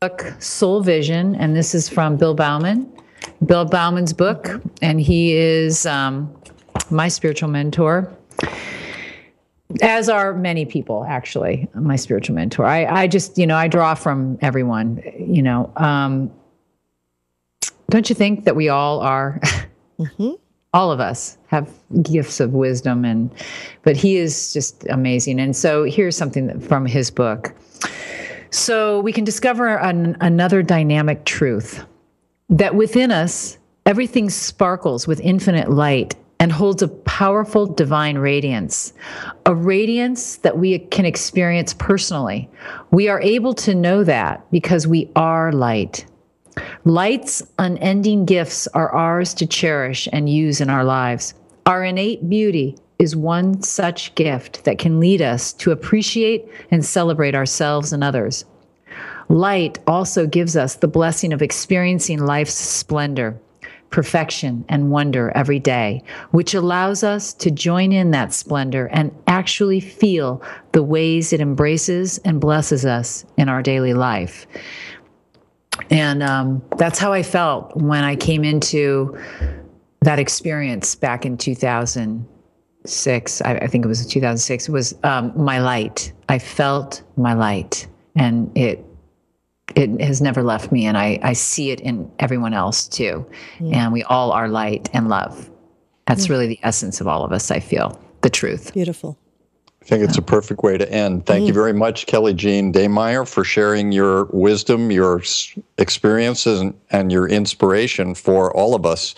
book, 0.01 0.35
Soul 0.39 0.83
Vision, 0.83 1.35
and 1.35 1.57
this 1.57 1.75
is 1.75 1.89
from 1.89 2.17
Bill 2.17 2.35
Bauman. 2.35 2.91
Bill 3.45 3.65
Bauman's 3.65 4.13
book, 4.13 4.61
and 4.83 5.01
he 5.01 5.35
is 5.35 5.87
um, 5.87 6.35
my 6.91 7.09
spiritual 7.09 7.49
mentor. 7.49 8.13
As 9.83 10.09
are 10.09 10.35
many 10.35 10.65
people, 10.65 11.05
actually, 11.09 11.69
my 11.75 11.97
spiritual 11.97 12.35
mentor. 12.35 12.65
I, 12.65 13.03
I 13.03 13.07
just, 13.07 13.39
you 13.39 13.47
know, 13.47 13.57
I 13.57 13.69
draw 13.69 13.95
from 13.95 14.39
everyone, 14.41 15.03
you 15.19 15.43
know. 15.43 15.73
Um, 15.77 16.31
don't 17.89 18.09
you 18.09 18.15
think 18.15 18.45
that 18.45 18.57
we 18.57 18.69
all 18.69 19.01
are 19.01 19.41
Mm-hmm. 20.01 20.31
All 20.73 20.93
of 20.93 21.01
us 21.01 21.37
have 21.49 21.71
gifts 22.03 22.41
of 22.41 22.53
wisdom, 22.53 23.05
and 23.05 23.31
but 23.83 23.97
he 23.97 24.17
is 24.17 24.53
just 24.53 24.87
amazing. 24.89 25.41
And 25.41 25.55
so 25.55 25.85
here's 25.85 26.17
something 26.17 26.59
from 26.61 26.87
his 26.87 27.11
book. 27.11 27.55
So 28.51 29.01
we 29.01 29.13
can 29.13 29.25
discover 29.25 29.79
an, 29.79 30.17
another 30.21 30.63
dynamic 30.63 31.25
truth 31.25 31.85
that 32.51 32.75
within 32.75 33.13
us, 33.13 33.59
everything 33.87 34.29
sparkles 34.29 35.07
with 35.07 35.21
infinite 35.21 35.71
light 35.71 36.17
and 36.41 36.51
holds 36.51 36.83
a 36.83 36.89
powerful 36.89 37.67
divine 37.67 38.19
radiance, 38.19 38.93
a 39.47 39.55
radiance 39.55 40.37
that 40.39 40.59
we 40.59 40.79
can 40.79 41.05
experience 41.05 41.75
personally. 41.75 42.49
We 42.91 43.09
are 43.09 43.21
able 43.21 43.55
to 43.55 43.75
know 43.75 44.05
that 44.05 44.51
because 44.51 44.87
we 44.87 45.11
are 45.17 45.53
light. 45.53 46.07
Light's 46.85 47.43
unending 47.59 48.25
gifts 48.25 48.67
are 48.69 48.91
ours 48.91 49.35
to 49.35 49.47
cherish 49.47 50.09
and 50.13 50.29
use 50.29 50.61
in 50.61 50.71
our 50.71 50.85
lives. 50.85 51.35
Our 51.67 51.85
innate 51.85 52.29
beauty 52.29 52.77
is 52.99 53.15
one 53.15 53.63
such 53.63 54.15
gift 54.15 54.65
that 54.65 54.79
can 54.79 54.99
lead 54.99 55.23
us 55.23 55.53
to 55.55 55.71
appreciate 55.71 56.47
and 56.71 56.85
celebrate 56.85 57.35
ourselves 57.35 57.93
and 57.93 58.03
others. 58.03 58.45
Light 59.31 59.79
also 59.87 60.27
gives 60.27 60.57
us 60.57 60.75
the 60.75 60.89
blessing 60.89 61.33
of 61.33 61.41
experiencing 61.41 62.19
life's 62.19 62.53
splendor, 62.53 63.41
perfection, 63.91 64.65
and 64.69 64.91
wonder 64.91 65.31
every 65.37 65.61
day, 65.61 66.03
which 66.33 66.53
allows 66.53 67.05
us 67.05 67.33
to 67.35 67.49
join 67.49 67.93
in 67.93 68.11
that 68.11 68.33
splendor 68.33 68.89
and 68.89 69.17
actually 69.29 69.79
feel 69.79 70.43
the 70.73 70.83
ways 70.83 71.33
it 71.33 71.41
embraces 71.41 72.19
and 72.19 72.41
blesses 72.41 72.85
us 72.85 73.25
in 73.37 73.49
our 73.49 73.63
daily 73.63 73.95
life. 73.95 74.49
And 75.91 76.25
um, 76.25 76.61
that's 76.77 76.99
how 76.99 77.13
I 77.13 77.23
felt 77.23 77.77
when 77.77 78.03
I 78.03 78.17
came 78.17 78.43
into 78.43 79.17
that 80.01 80.19
experience 80.19 80.97
back 80.97 81.25
in 81.25 81.39
2006. 81.39 83.43
I, 83.43 83.55
I 83.55 83.67
think 83.69 83.85
it 83.85 83.89
was 83.89 84.05
2006. 84.05 84.69
It 84.69 84.73
was 84.73 84.93
um, 85.05 85.33
my 85.37 85.61
light. 85.61 86.13
I 86.29 86.41
felt 86.41 87.05
my 87.17 87.35
light, 87.35 87.87
and 88.17 88.51
it 88.59 88.85
it 89.77 90.01
has 90.01 90.21
never 90.21 90.43
left 90.43 90.73
me, 90.73 90.87
and 90.87 90.97
I 90.97 91.19
I 91.23 91.33
see 91.33 91.71
it 91.71 91.81
in 91.81 92.11
everyone 92.19 92.55
else 92.55 92.89
too. 92.89 93.27
Mm. 93.59 93.75
And 93.75 93.93
we 93.93 94.03
all 94.05 94.33
are 94.33 94.49
light 94.49 94.89
and 94.93 95.09
love. 95.09 95.51
That's 96.07 96.27
mm. 96.27 96.31
really 96.31 96.47
the 96.47 96.61
essence 96.63 97.01
of 97.01 97.09
all 97.09 97.25
of 97.25 97.33
us. 97.33 97.51
I 97.51 97.61
feel 97.61 98.01
the 98.23 98.31
truth. 98.31 98.73
Beautiful. 98.73 99.19
I 99.83 99.87
think 99.87 100.05
it's 100.05 100.19
a 100.19 100.23
perfect 100.23 100.63
way 100.63 100.77
to 100.77 100.93
end. 100.93 101.25
Thank 101.25 101.45
mm. 101.45 101.47
you 101.49 101.53
very 101.55 101.73
much, 101.73 102.05
Kelly 102.05 102.35
Jean 102.35 102.71
Daymeyer, 102.71 103.27
for 103.27 103.45
sharing 103.45 103.93
your 103.93 104.25
wisdom, 104.27 104.91
your 104.91 105.23
experiences, 105.79 106.61
and, 106.61 106.79
and, 106.91 107.11
your 107.11 107.27
inspiration 107.27 108.15
for 108.15 108.55
all 108.55 108.75
of 108.75 108.85
us. 108.85 109.15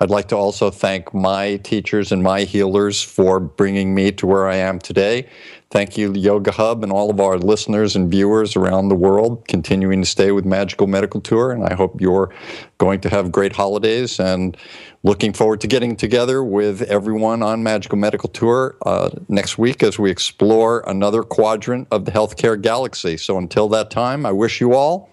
I'd 0.00 0.08
like 0.08 0.28
to 0.28 0.36
also 0.36 0.70
thank 0.70 1.12
my 1.12 1.56
teachers 1.58 2.12
and 2.12 2.22
my 2.22 2.44
healers 2.44 3.02
for 3.02 3.38
bringing 3.38 3.94
me 3.94 4.10
to 4.12 4.26
where 4.26 4.48
I 4.48 4.56
am 4.56 4.78
today. 4.78 5.28
Thank 5.76 5.98
you, 5.98 6.14
Yoga 6.14 6.52
Hub, 6.52 6.82
and 6.82 6.90
all 6.90 7.10
of 7.10 7.20
our 7.20 7.36
listeners 7.36 7.96
and 7.96 8.10
viewers 8.10 8.56
around 8.56 8.88
the 8.88 8.94
world 8.94 9.46
continuing 9.46 10.00
to 10.00 10.08
stay 10.08 10.32
with 10.32 10.46
Magical 10.46 10.86
Medical 10.86 11.20
Tour. 11.20 11.52
And 11.52 11.64
I 11.64 11.74
hope 11.74 12.00
you're 12.00 12.34
going 12.78 12.98
to 13.02 13.10
have 13.10 13.30
great 13.30 13.54
holidays 13.54 14.18
and 14.18 14.56
looking 15.02 15.34
forward 15.34 15.60
to 15.60 15.66
getting 15.66 15.94
together 15.94 16.42
with 16.42 16.80
everyone 16.80 17.42
on 17.42 17.62
Magical 17.62 17.98
Medical 17.98 18.30
Tour 18.30 18.74
uh, 18.86 19.10
next 19.28 19.58
week 19.58 19.82
as 19.82 19.98
we 19.98 20.10
explore 20.10 20.82
another 20.86 21.22
quadrant 21.22 21.88
of 21.90 22.06
the 22.06 22.10
healthcare 22.10 22.58
galaxy. 22.58 23.18
So 23.18 23.36
until 23.36 23.68
that 23.68 23.90
time, 23.90 24.24
I 24.24 24.32
wish 24.32 24.62
you 24.62 24.72
all 24.72 25.10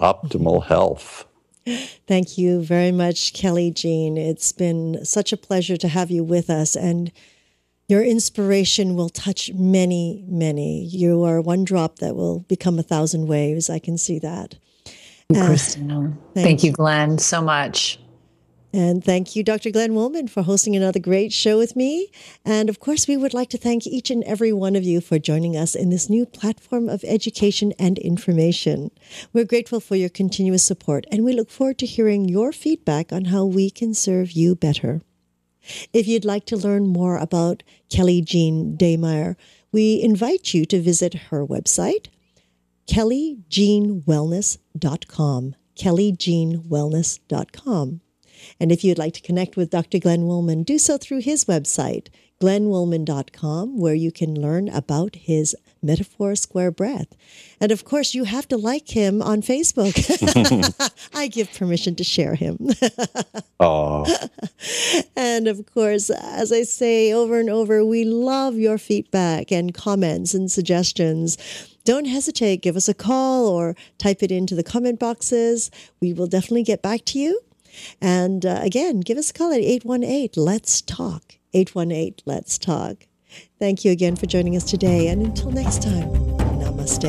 optimal 0.00 0.66
health. 0.66 1.24
Thank 2.08 2.36
you 2.36 2.64
very 2.64 2.90
much, 2.90 3.32
Kelly 3.32 3.70
Jean. 3.70 4.18
It's 4.18 4.50
been 4.50 5.04
such 5.04 5.32
a 5.32 5.36
pleasure 5.36 5.76
to 5.76 5.86
have 5.86 6.10
you 6.10 6.24
with 6.24 6.50
us, 6.50 6.74
and 6.74 7.12
your 7.92 8.02
inspiration 8.02 8.96
will 8.96 9.10
touch 9.10 9.52
many, 9.52 10.24
many. 10.26 10.82
You 10.86 11.24
are 11.24 11.42
one 11.42 11.62
drop 11.62 11.98
that 11.98 12.16
will 12.16 12.38
become 12.48 12.78
a 12.78 12.82
thousand 12.82 13.26
waves. 13.26 13.68
I 13.68 13.78
can 13.78 13.98
see 13.98 14.18
that. 14.20 14.54
Uh, 15.34 15.54
Thank, 15.54 16.16
thank 16.34 16.64
you, 16.64 16.72
Glenn, 16.72 17.18
so 17.18 17.42
much. 17.42 17.98
And 18.72 19.04
thank 19.04 19.36
you, 19.36 19.42
Dr. 19.42 19.70
Glenn 19.70 19.92
Wollman, 19.92 20.28
for 20.28 20.42
hosting 20.42 20.74
another 20.74 21.00
great 21.00 21.34
show 21.34 21.58
with 21.58 21.76
me. 21.76 22.10
And 22.46 22.70
of 22.70 22.80
course, 22.80 23.06
we 23.06 23.18
would 23.18 23.34
like 23.34 23.50
to 23.50 23.58
thank 23.58 23.86
each 23.86 24.10
and 24.10 24.24
every 24.24 24.54
one 24.54 24.74
of 24.74 24.84
you 24.84 25.02
for 25.02 25.18
joining 25.18 25.54
us 25.54 25.74
in 25.74 25.90
this 25.90 26.08
new 26.08 26.24
platform 26.24 26.88
of 26.88 27.04
education 27.04 27.74
and 27.78 27.98
information. 27.98 28.90
We're 29.34 29.44
grateful 29.44 29.80
for 29.80 29.96
your 29.96 30.08
continuous 30.08 30.64
support, 30.64 31.04
and 31.12 31.26
we 31.26 31.34
look 31.34 31.50
forward 31.50 31.78
to 31.80 31.86
hearing 31.86 32.26
your 32.26 32.52
feedback 32.52 33.12
on 33.12 33.26
how 33.26 33.44
we 33.44 33.68
can 33.68 33.92
serve 33.92 34.32
you 34.32 34.54
better. 34.54 35.02
If 35.92 36.08
you'd 36.08 36.24
like 36.24 36.46
to 36.46 36.56
learn 36.56 36.88
more 36.88 37.18
about 37.18 37.62
Kelly 37.88 38.22
Jean 38.22 38.76
Daymeyer, 38.76 39.36
we 39.70 40.02
invite 40.02 40.52
you 40.54 40.64
to 40.66 40.80
visit 40.80 41.14
her 41.30 41.46
website, 41.46 42.08
kellyjeanwellness.com. 42.86 45.54
kellyjeanwellness.com. 45.76 48.00
And 48.58 48.72
if 48.72 48.82
you'd 48.84 48.98
like 48.98 49.14
to 49.14 49.20
connect 49.20 49.56
with 49.56 49.70
Dr. 49.70 49.98
Glenn 49.98 50.26
Wollman, 50.26 50.64
do 50.64 50.78
so 50.78 50.98
through 50.98 51.20
his 51.20 51.44
website, 51.44 52.08
glennwollman.com, 52.40 53.78
where 53.78 53.94
you 53.94 54.10
can 54.10 54.34
learn 54.34 54.68
about 54.68 55.14
his 55.16 55.54
Metaphor 55.82 56.34
Square 56.36 56.72
Breath. 56.72 57.16
And 57.60 57.72
of 57.72 57.84
course, 57.84 58.14
you 58.14 58.24
have 58.24 58.46
to 58.48 58.56
like 58.56 58.88
him 58.88 59.20
on 59.20 59.42
Facebook. 59.42 59.94
I 61.14 61.28
give 61.28 61.52
permission 61.52 61.94
to 61.96 62.04
share 62.04 62.34
him. 62.34 62.70
Oh, 63.58 64.06
and 65.16 65.48
of 65.48 65.66
course, 65.66 66.10
as 66.10 66.52
I 66.52 66.62
say 66.62 67.12
over 67.12 67.38
and 67.38 67.50
over, 67.50 67.84
we 67.84 68.04
love 68.04 68.56
your 68.56 68.78
feedback 68.78 69.50
and 69.50 69.74
comments 69.74 70.34
and 70.34 70.50
suggestions. 70.50 71.36
Don't 71.84 72.04
hesitate, 72.04 72.62
give 72.62 72.76
us 72.76 72.88
a 72.88 72.94
call 72.94 73.46
or 73.48 73.74
type 73.98 74.22
it 74.22 74.30
into 74.30 74.54
the 74.54 74.62
comment 74.62 75.00
boxes. 75.00 75.70
We 76.00 76.12
will 76.12 76.28
definitely 76.28 76.62
get 76.62 76.82
back 76.82 77.04
to 77.06 77.18
you. 77.18 77.40
And 78.00 78.44
uh, 78.46 78.60
again, 78.62 79.00
give 79.00 79.18
us 79.18 79.30
a 79.30 79.32
call 79.32 79.52
at 79.52 79.60
818 79.60 80.42
Let's 80.42 80.80
Talk. 80.80 81.36
818 81.54 82.22
Let's 82.26 82.58
Talk. 82.58 83.06
Thank 83.62 83.84
you 83.84 83.92
again 83.92 84.16
for 84.16 84.26
joining 84.26 84.56
us 84.56 84.64
today. 84.64 85.06
And 85.06 85.22
until 85.22 85.52
next 85.52 85.82
time, 85.82 86.08
namaste. 86.58 87.06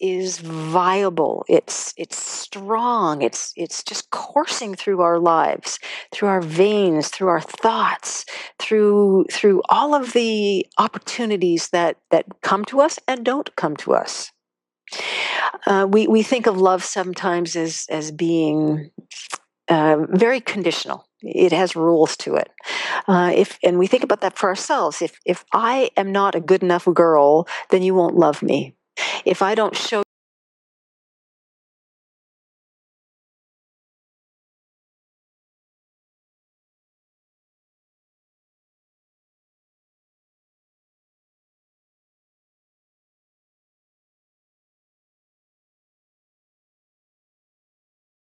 is 0.00 0.38
viable 0.38 1.44
it's 1.48 1.92
it's 1.96 2.16
strong 2.16 3.20
it's 3.20 3.52
it's 3.56 3.82
just 3.82 4.08
coursing 4.10 4.76
through 4.76 5.00
our 5.00 5.18
lives 5.18 5.80
through 6.12 6.28
our 6.28 6.40
veins 6.40 7.08
through 7.08 7.26
our 7.26 7.40
thoughts 7.40 8.24
through 8.60 9.26
through 9.32 9.60
all 9.68 9.96
of 9.96 10.12
the 10.12 10.64
opportunities 10.78 11.70
that 11.70 11.96
that 12.10 12.24
come 12.42 12.64
to 12.64 12.80
us 12.80 13.00
and 13.08 13.24
don't 13.24 13.56
come 13.56 13.76
to 13.76 13.92
us 13.92 14.30
uh, 15.66 15.86
we 15.90 16.06
we 16.06 16.22
think 16.22 16.46
of 16.46 16.60
love 16.60 16.84
sometimes 16.84 17.56
as 17.56 17.86
as 17.90 18.10
being 18.10 18.90
uh, 19.68 20.06
very 20.08 20.40
conditional. 20.40 21.06
It 21.20 21.52
has 21.52 21.74
rules 21.74 22.16
to 22.18 22.36
it. 22.36 22.50
Uh, 23.08 23.32
if 23.34 23.58
and 23.64 23.78
we 23.78 23.86
think 23.86 24.04
about 24.04 24.20
that 24.20 24.38
for 24.38 24.48
ourselves. 24.48 25.02
If 25.02 25.18
if 25.24 25.44
i 25.52 25.90
am 25.96 26.12
not 26.12 26.34
a 26.34 26.40
good 26.40 26.62
enough 26.62 26.86
girl 26.94 27.48
then 27.70 27.82
you 27.82 27.94
won't 27.94 28.16
love 28.16 28.42
me. 28.42 28.74
If 29.24 29.42
i 29.42 29.54
don't 29.54 29.76
show 29.76 30.02